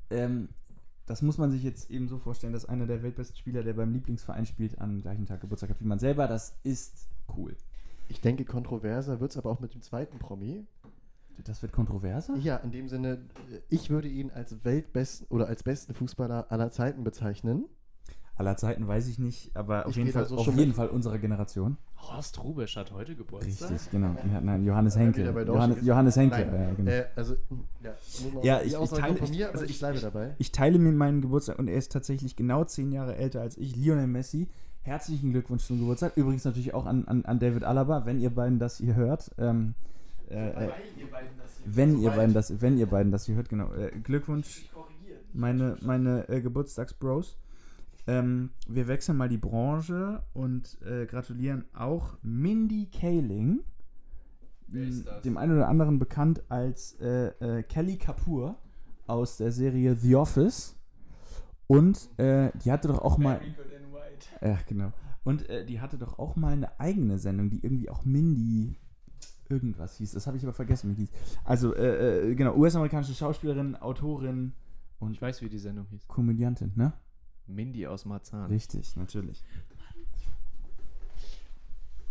[0.09, 0.49] Ähm,
[1.05, 3.91] das muss man sich jetzt eben so vorstellen, dass einer der weltbesten Spieler, der beim
[3.91, 6.27] Lieblingsverein spielt, am gleichen Tag Geburtstag hat wie man selber.
[6.27, 7.55] Das ist cool.
[8.07, 10.65] Ich denke, kontroverser wird es aber auch mit dem zweiten Promi.
[11.45, 12.35] Das wird kontroverser?
[12.37, 13.13] Ja, in dem Sinne,
[13.51, 17.65] äh, ich würde ihn als weltbesten oder als besten Fußballer aller Zeiten bezeichnen.
[18.41, 20.73] Aller Zeiten weiß ich nicht, aber auf jeden, Fall, so auf jeden.
[20.73, 21.77] Fall unserer Generation.
[21.97, 23.69] Horst Rubesch hat heute Geburtstag.
[23.71, 24.15] Richtig, genau.
[24.33, 25.25] Ja, nein, Johannes Henkel.
[25.45, 25.77] Johannes.
[25.85, 26.45] Johannes Henkel.
[26.47, 26.59] Nein.
[26.69, 26.91] Ja, genau.
[26.91, 27.35] Äh, also,
[27.83, 27.93] ja,
[28.41, 30.35] Ja, ich- ich teile- mir, also ich, ich- bleibe ich- dabei.
[30.39, 33.75] Ich teile mir meinen Geburtstag und er ist tatsächlich genau zehn Jahre älter als ich.
[33.75, 34.47] Lionel Messi.
[34.81, 36.13] Herzlichen Glückwunsch zum Geburtstag.
[36.17, 39.29] Übrigens natürlich auch an, an, an David Alaba, wenn ihr beiden das hier hört.
[39.37, 39.75] Ähm,
[40.27, 43.25] äh, äh, Weil ihr beiden das hier wenn ihr beiden das, wenn ihr beiden das
[43.27, 43.71] hier hört, genau.
[43.73, 44.65] Äh, Glückwunsch,
[45.33, 47.37] meine, meine äh, Geburtstagsbros.
[48.11, 53.61] Ähm, wir wechseln mal die Branche und äh, gratulieren auch Mindy Kaling,
[54.67, 55.21] Wer ist das?
[55.21, 57.27] dem einen oder anderen bekannt als äh,
[57.59, 58.57] äh, Kelly Kapoor
[59.07, 60.75] aus der Serie The Office.
[61.67, 63.39] Und äh, die hatte doch auch mal.
[64.41, 64.91] Ja, genau.
[65.23, 68.77] Und äh, die hatte doch auch mal eine eigene Sendung, die irgendwie auch Mindy
[69.47, 70.11] irgendwas hieß.
[70.13, 71.11] Das habe ich aber vergessen, wie die hieß.
[71.43, 74.53] Also, äh, äh, genau, US-amerikanische Schauspielerin, Autorin
[74.99, 76.07] und Ich weiß, wie die Sendung hieß.
[76.07, 76.93] Komödiantin, ne?
[77.53, 78.49] Mindy aus Marzahn.
[78.49, 79.43] Richtig, natürlich.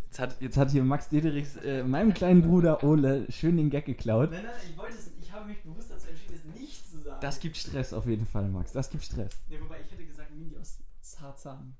[0.07, 3.85] Jetzt hat, jetzt hat hier Max Dederichs äh, meinem kleinen Bruder Ole schön den Gag
[3.85, 4.33] geklaut.
[4.33, 7.19] Nein, nein, ich wollte es, ich habe mich bewusst dazu entschieden, es nicht zu sagen.
[7.21, 8.73] Das gibt Stress auf jeden Fall, Max.
[8.73, 9.39] Das gibt Stress.
[9.49, 11.77] Nee, wobei ich hätte gesagt, Mindy aus Sarzahn.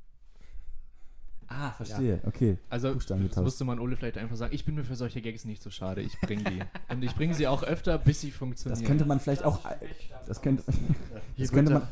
[1.51, 2.21] Ah, verstehe.
[2.25, 2.59] Okay.
[2.69, 2.95] Also,
[3.43, 4.55] musste man Ole vielleicht einfach sagen.
[4.55, 6.01] Ich bin mir für solche Gags nicht so schade.
[6.01, 6.63] Ich bringe die.
[6.89, 8.79] Und ich bringe sie auch öfter, bis sie funktionieren.
[8.81, 9.59] Das könnte man vielleicht auch.
[10.29, 10.63] Das könnte,
[11.37, 11.89] das könnte man.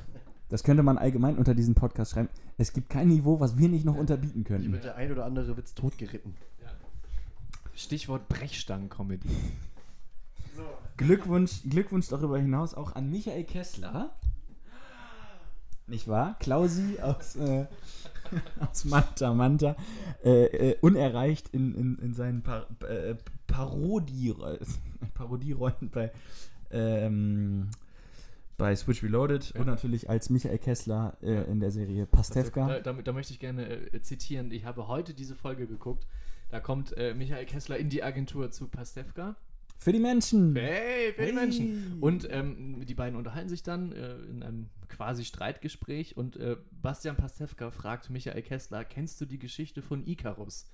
[0.48, 2.28] Das könnte man allgemein unter diesen Podcast schreiben.
[2.56, 5.24] Es gibt kein Niveau, was wir nicht noch unterbieten der, hier wird der ein oder
[5.24, 6.34] andere Witz totgeritten.
[7.74, 9.28] Stichwort Brechstangen-Comedy.
[10.56, 10.62] So.
[10.96, 14.10] Glückwunsch, Glückwunsch darüber hinaus auch an Michael Kessler.
[15.86, 16.36] Nicht wahr?
[16.40, 17.66] Klausi aus, äh,
[18.60, 19.76] aus Manta Manta.
[20.24, 23.14] Äh, äh, unerreicht in, in, in seinen Par äh,
[23.46, 24.34] Parodie
[25.14, 26.10] Parodierollen bei,
[26.70, 27.70] ähm,
[28.58, 29.60] bei Switch Reloaded Ja.
[29.60, 31.42] und natürlich als Michael Kessler äh, Ja.
[31.42, 32.66] in der Serie Also, Pastewka.
[32.68, 34.50] da, da, da möchte ich gerne äh, zitieren.
[34.50, 36.06] Ich habe heute diese Folge geguckt.
[36.50, 39.36] Da kommt äh, Michael Kessler in die Agentur zu Pastewka.
[39.80, 40.56] Für die Menschen.
[40.56, 41.32] Hey, für die Hey.
[41.34, 41.98] Menschen.
[42.00, 47.14] Und ähm, die beiden unterhalten sich dann äh, in einem quasi Streitgespräch und äh, Bastian
[47.16, 50.64] Pastewka fragt Michael Kessler, kennst du die Geschichte von Icarus?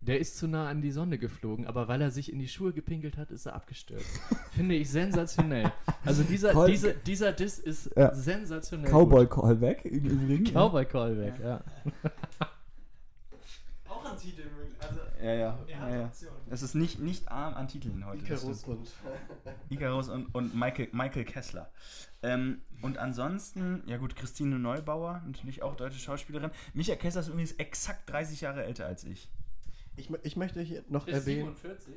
[0.00, 2.72] Der ist zu nah an die Sonne geflogen, aber weil er sich in die Schuhe
[2.72, 4.20] gepinkelt hat, ist er abgestürzt.
[4.52, 5.72] Finde ich sensationell.
[6.04, 8.14] Also dieser, Call- dieser, dieser Diss ist Ja.
[8.14, 8.90] sensationell.
[8.90, 10.44] Cowboy Callback im Übrigen.
[10.44, 10.54] gut.
[10.54, 11.62] Cowboy Callback, ja.
[13.88, 14.78] Auch ein Titel übrigens.
[14.80, 15.58] Also, Ja, ja.
[15.66, 16.04] er hat ja, ja.
[16.06, 16.36] Optionen.
[16.50, 18.22] Es ist nicht, nicht arm an Titeln heute.
[18.24, 18.88] Icarus und.
[19.70, 21.70] Icarus und, und Michael, Michael Kessler.
[22.22, 26.50] Ähm, und ansonsten, ja gut, Christine Neubauer, natürlich auch deutsche Schauspielerin.
[26.74, 29.28] Michael Kessler ist übrigens exakt 30 Jahre älter als ich.
[29.98, 31.54] Ich, ich möchte hier noch Ist erwähnen.
[31.56, 31.94] 47?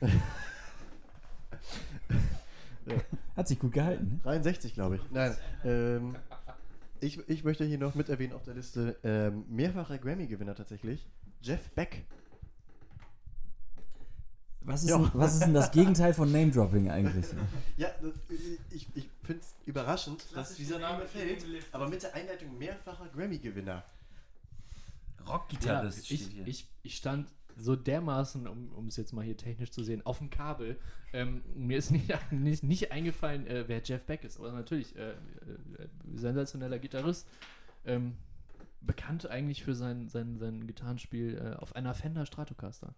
[3.36, 4.20] Hat sich gut gehalten, ne?
[4.22, 5.02] 63, glaube ich.
[5.10, 5.36] Nein.
[5.64, 6.16] Ähm,
[7.00, 11.04] ich, ich möchte hier noch mit erwähnen auf der Liste ähm, mehrfacher Grammy-Gewinner tatsächlich.
[11.42, 12.04] Jeff Beck.
[14.60, 17.26] Was ist, denn, was ist denn das Gegenteil von Name-Dropping eigentlich?
[17.76, 18.14] Ja, das,
[18.70, 23.08] ich, ich finde es überraschend, dass Klassisch dieser Name fällt, aber mit der Einleitung mehrfacher
[23.14, 23.84] Grammy-Gewinner.
[25.26, 26.46] Ja, Rockgitarrist ich, steht hier.
[26.46, 30.18] ich, ich stand so dermaßen, um um es jetzt mal hier technisch zu sehen, auf
[30.18, 30.78] dem Kabel.
[31.12, 34.38] Ähm, mir ist nicht, nicht, nicht eingefallen, äh, wer Jeff Beck ist.
[34.38, 35.16] Aber natürlich, äh, äh,
[36.14, 37.26] sensationeller Gitarrist.
[37.84, 38.16] Ähm,
[38.80, 42.94] bekannt eigentlich für sein, sein, sein Gitarrenspiel äh, auf einer Fender Stratocaster.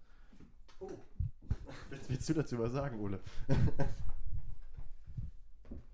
[1.90, 3.20] Was willst du dazu was sagen, Ole?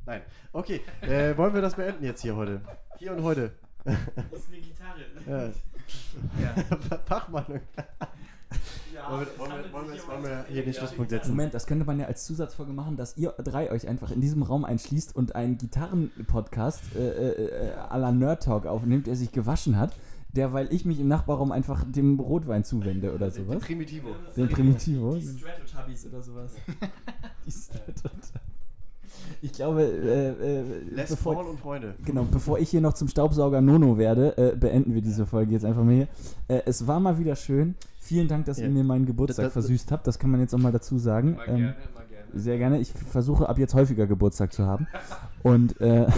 [0.06, 0.22] Nein.
[0.52, 2.60] Okay, äh, wollen wir das beenden jetzt hier heute?
[2.98, 3.52] Hier und heute.
[3.84, 5.00] Ist eine Gitarre.
[5.26, 5.46] Ja.
[6.40, 6.98] Ja.
[7.06, 7.60] Fachmeinung.
[8.94, 11.30] Ja, Wollen wir, wollen wir, wollen wir, wollen wir hier den Schlusspunkt setzen?
[11.30, 14.42] Moment, das könnte man ja als Zusatzfolge machen, dass ihr drei euch einfach in diesem
[14.42, 19.32] Raum einschließt und einen Gitarren-Podcast äh, äh, äh, à la Nerd Talk aufnimmt, der sich
[19.32, 19.92] gewaschen hat,
[20.32, 23.62] der, weil ich mich im Nachbarraum einfach dem Rotwein zuwende oder sowas.
[23.62, 24.14] Primitivo.
[24.36, 25.16] Den Primitivo.
[25.16, 26.52] Die Stratotubbies oder sowas.
[29.42, 30.62] Ich glaube, äh, äh,
[30.94, 31.94] Les bevor, Paul und Freunde.
[32.04, 35.64] Genau, bevor ich hier noch zum Staubsauger Nono werde, äh, beenden wir diese Folge jetzt
[35.64, 36.08] einfach mal hier.
[36.48, 37.74] Äh, es war mal wieder schön.
[38.00, 38.64] Vielen Dank, dass Ja.
[38.64, 40.06] ihr mir meinen Geburtstag Das- das- versüßt habt.
[40.06, 41.34] Das kann man jetzt auch mal dazu sagen.
[41.36, 42.26] Mal Ähm, gerne, mal gerne.
[42.40, 42.80] sehr gerne.
[42.80, 44.86] Ich versuche ab jetzt häufiger Geburtstag zu haben.
[45.42, 46.06] Und äh,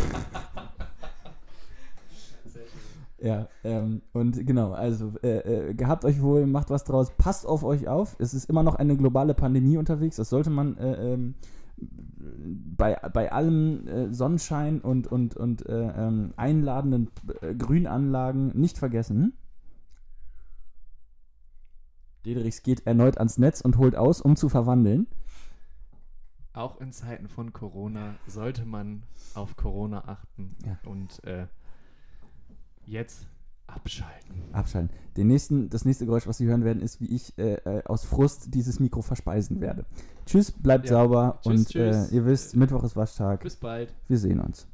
[3.19, 7.65] ja, ähm, und genau, also äh, äh, gehabt euch wohl, macht was draus, passt auf
[7.65, 8.15] euch auf.
[8.19, 10.17] Es ist immer noch eine globale Pandemie unterwegs.
[10.17, 11.35] Das sollte man äh, ähm,
[12.77, 19.33] bei, bei allem äh, Sonnenschein und, und, und äh, ähm, einladenden äh, Grünanlagen nicht vergessen.
[22.25, 25.07] Dederichs geht erneut ans Netz und holt aus, um zu verwandeln.
[26.53, 29.03] Auch in Zeiten von Corona sollte man
[29.35, 30.79] auf Corona achten Ja.
[30.85, 31.47] und äh,
[32.85, 33.29] jetzt
[33.67, 34.43] abschalten.
[34.53, 34.91] Abschalten.
[35.17, 38.05] Den nächsten, das nächste Geräusch, was Sie hören werden, ist, wie ich äh, äh, aus
[38.05, 39.85] Frust dieses Mikro verspeisen werde.
[40.27, 40.93] Tschüss, bleibt Ja.
[40.93, 42.13] sauber Tschüss, und tschüss.
[42.13, 43.41] Äh, ihr wisst, Mittwoch ist Waschtag.
[43.43, 43.95] Bis bald.
[44.09, 44.67] Wir sehen uns.